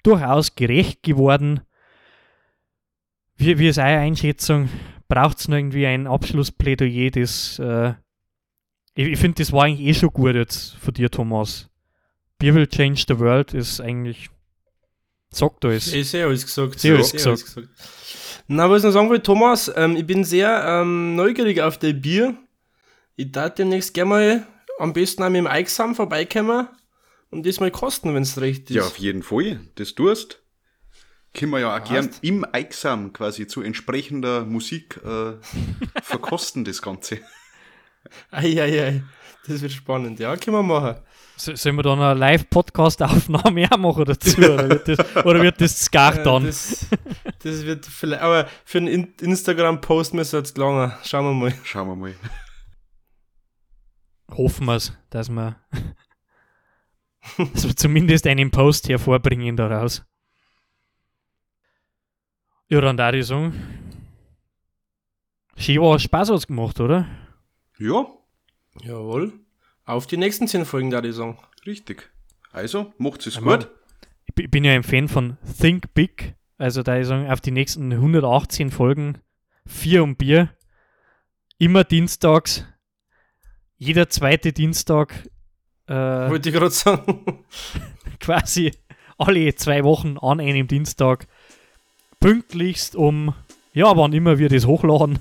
durchaus 0.03 0.55
gerecht 0.55 1.03
geworden. 1.03 1.61
Wie, 3.37 3.59
wie 3.59 3.69
ist 3.69 3.79
eure 3.79 3.99
Einschätzung? 3.99 4.69
Braucht 5.09 5.39
es 5.39 5.49
noch 5.49 5.57
irgendwie 5.57 5.87
ein 5.87 6.07
Abschlussplädoyer, 6.07 7.11
das 7.11 7.59
äh, 7.59 7.95
ich, 9.01 9.09
ich 9.09 9.19
finde, 9.19 9.43
das 9.43 9.53
war 9.53 9.65
eigentlich 9.65 9.87
eh 9.89 9.95
schon 9.95 10.11
gut 10.11 10.35
jetzt 10.35 10.77
von 10.77 10.93
dir, 10.93 11.11
Thomas. 11.11 11.69
Beer 12.39 12.55
will 12.55 12.67
change 12.67 13.05
the 13.09 13.19
world 13.19 13.55
ist 13.55 13.81
eigentlich. 13.81 14.31
Sagt 15.31 15.65
alles. 15.65 15.93
Ich 15.93 16.11
sehe 16.11 16.27
alles 16.27 16.45
gesagt. 16.45 16.81
Sehr 16.81 16.95
alles 16.97 17.13
gesagt. 17.13 17.45
gesagt. 17.45 17.69
Na, 18.49 18.69
was 18.69 18.79
ich 18.79 18.87
noch 18.87 18.93
sagen 18.93 19.11
will, 19.11 19.21
Thomas, 19.21 19.71
ähm, 19.77 19.97
ich 19.97 20.07
bin 20.07 20.25
sehr 20.25 20.65
ähm, 20.67 21.15
neugierig 21.15 21.61
auf 21.61 21.79
dein 21.79 22.01
Bier. 22.01 22.37
Ich 23.17 23.31
darf 23.31 23.55
demnächst 23.55 23.95
gerne 23.95 24.09
mal 24.09 24.47
am 24.79 24.93
besten 24.93 25.23
auch 25.23 25.29
mit 25.29 25.39
dem 25.39 25.47
Eichsam 25.47 25.95
vorbeikommen 25.95 26.67
und 27.31 27.47
das 27.47 27.61
mal 27.61 27.71
kosten, 27.71 28.13
wenn 28.15 28.23
es 28.23 28.41
recht 28.41 28.71
ist. 28.71 28.77
Ja, 28.77 28.83
auf 28.83 28.97
jeden 28.97 29.23
Fall. 29.23 29.61
Das 29.77 29.95
tust. 29.95 30.43
Können 31.33 31.53
wir 31.53 31.61
ja 31.61 31.77
auch 31.77 31.85
gern 31.85 32.11
im 32.23 32.45
Eichsam 32.51 33.13
quasi 33.13 33.47
zu 33.47 33.63
entsprechender 33.63 34.45
Musik 34.45 34.99
äh, 35.05 35.35
verkosten, 36.03 36.65
das 36.65 36.83
Ganze. 36.83 37.21
Eieiei, 38.31 39.03
das 39.47 39.61
wird 39.63 39.73
spannend. 39.73 40.19
Ja, 40.21 40.37
können 40.37 40.57
wir 40.57 40.63
machen. 40.63 40.97
Sollen 41.37 41.77
wir 41.77 41.83
dann 41.83 42.01
eine 42.03 42.19
Live-Podcast-Aufnahme 42.19 43.67
auch 43.71 43.79
machen 43.79 44.05
dazu? 44.05 44.37
Oder 44.39 44.69
wird 44.69 44.89
das, 44.89 45.17
oder 45.25 45.43
wird 45.43 45.59
das 45.59 45.81
Skar 45.81 46.23
dann? 46.23 46.45
Das, 46.45 46.87
das, 47.43 47.65
wird 47.65 47.87
vielleicht, 47.87 48.21
aber 48.21 48.47
für 48.67 48.77
einen 48.77 49.15
Instagram-Post 49.15 50.13
müssen 50.13 50.33
wir 50.33 50.41
jetzt 50.41 50.59
lange. 50.59 50.95
Schauen 51.03 51.25
wir 51.25 51.33
mal. 51.33 51.55
Schauen 51.65 51.89
wir 51.89 51.97
mal. 51.97 52.15
Hoffen 54.33 54.67
wir 54.67 54.77
es, 54.77 54.93
dass 55.09 55.31
wir, 55.31 55.57
dass 57.39 57.67
wir 57.67 57.75
zumindest 57.75 58.27
einen 58.27 58.51
Post 58.51 58.91
hervorbringen 58.91 59.57
daraus. 59.57 60.05
Ja, 62.69 62.83
dann 62.83 62.99
da 62.99 63.13
ich 63.13 63.27
sagen, 63.27 63.55
schön 65.57 65.81
war 65.81 65.99
Spaß 65.99 66.31
ausgemacht, 66.31 66.79
oder? 66.81 67.09
Ja. 67.81 68.07
Jawohl. 68.85 69.33
Auf 69.85 70.07
die 70.07 70.17
nächsten 70.19 70.47
zehn 70.47 70.65
Folgen, 70.65 70.91
da 70.91 71.01
die 71.01 71.13
sagen. 71.13 71.39
Richtig. 71.67 72.11
Also, 72.53 72.93
macht 72.99 73.27
es 73.27 73.41
gut. 73.41 73.69
ich 74.27 74.35
bi- 74.35 74.47
bin 74.49 74.65
ja 74.65 74.73
ein 74.73 74.83
Fan 74.83 75.09
von 75.09 75.39
Think 75.61 75.93
Big. 75.95 76.35
Also 76.59 76.83
da 76.83 76.99
ich 76.99 77.07
sagen, 77.07 77.29
auf 77.31 77.41
die 77.41 77.51
nächsten 77.53 77.91
118 77.93 78.71
Folgen 78.71 79.19
vier 79.67 80.03
um 80.03 80.15
Bier. 80.17 80.51
Immer 81.59 81.85
dienstags. 81.85 82.67
Jeder 83.77 84.11
zweite 84.11 84.53
Dienstag. 84.53 85.29
Äh, 85.87 85.95
Wollte 85.95 86.51
ich 86.51 86.55
gerade 86.55 86.71
sagen. 86.71 87.45
quasi 88.21 88.73
alle 89.17 89.55
zwei 89.55 89.85
Wochen 89.85 90.19
an 90.19 90.39
einem 90.41 90.67
Dienstag 90.69 91.27
pünktlichst 92.21 92.95
um, 92.95 93.35
ja, 93.73 93.97
wann 93.97 94.13
immer 94.13 94.39
wir 94.39 94.49
das 94.51 94.67
hochladen. 94.67 95.19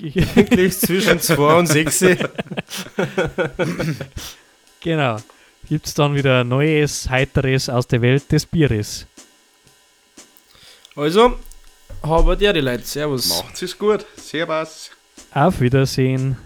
Eigentlich 0.00 0.78
zwischen 0.78 1.20
2 1.20 1.58
und 1.58 1.66
6. 1.66 2.00
genau. 4.80 5.18
Gibt 5.68 5.86
es 5.86 5.94
dann 5.94 6.14
wieder 6.14 6.44
Neues, 6.44 7.10
Heiteres 7.10 7.68
aus 7.68 7.86
der 7.86 8.00
Welt 8.00 8.30
des 8.32 8.46
Bieres. 8.46 9.06
Also, 10.96 11.38
habe 12.02 12.36
dir 12.36 12.52
die 12.52 12.60
Leute. 12.60 12.84
Servus. 12.84 13.28
Macht's 13.28 13.62
es 13.62 13.76
gut. 13.76 14.06
Servus. 14.16 14.90
Auf 15.32 15.60
Wiedersehen. 15.60 16.36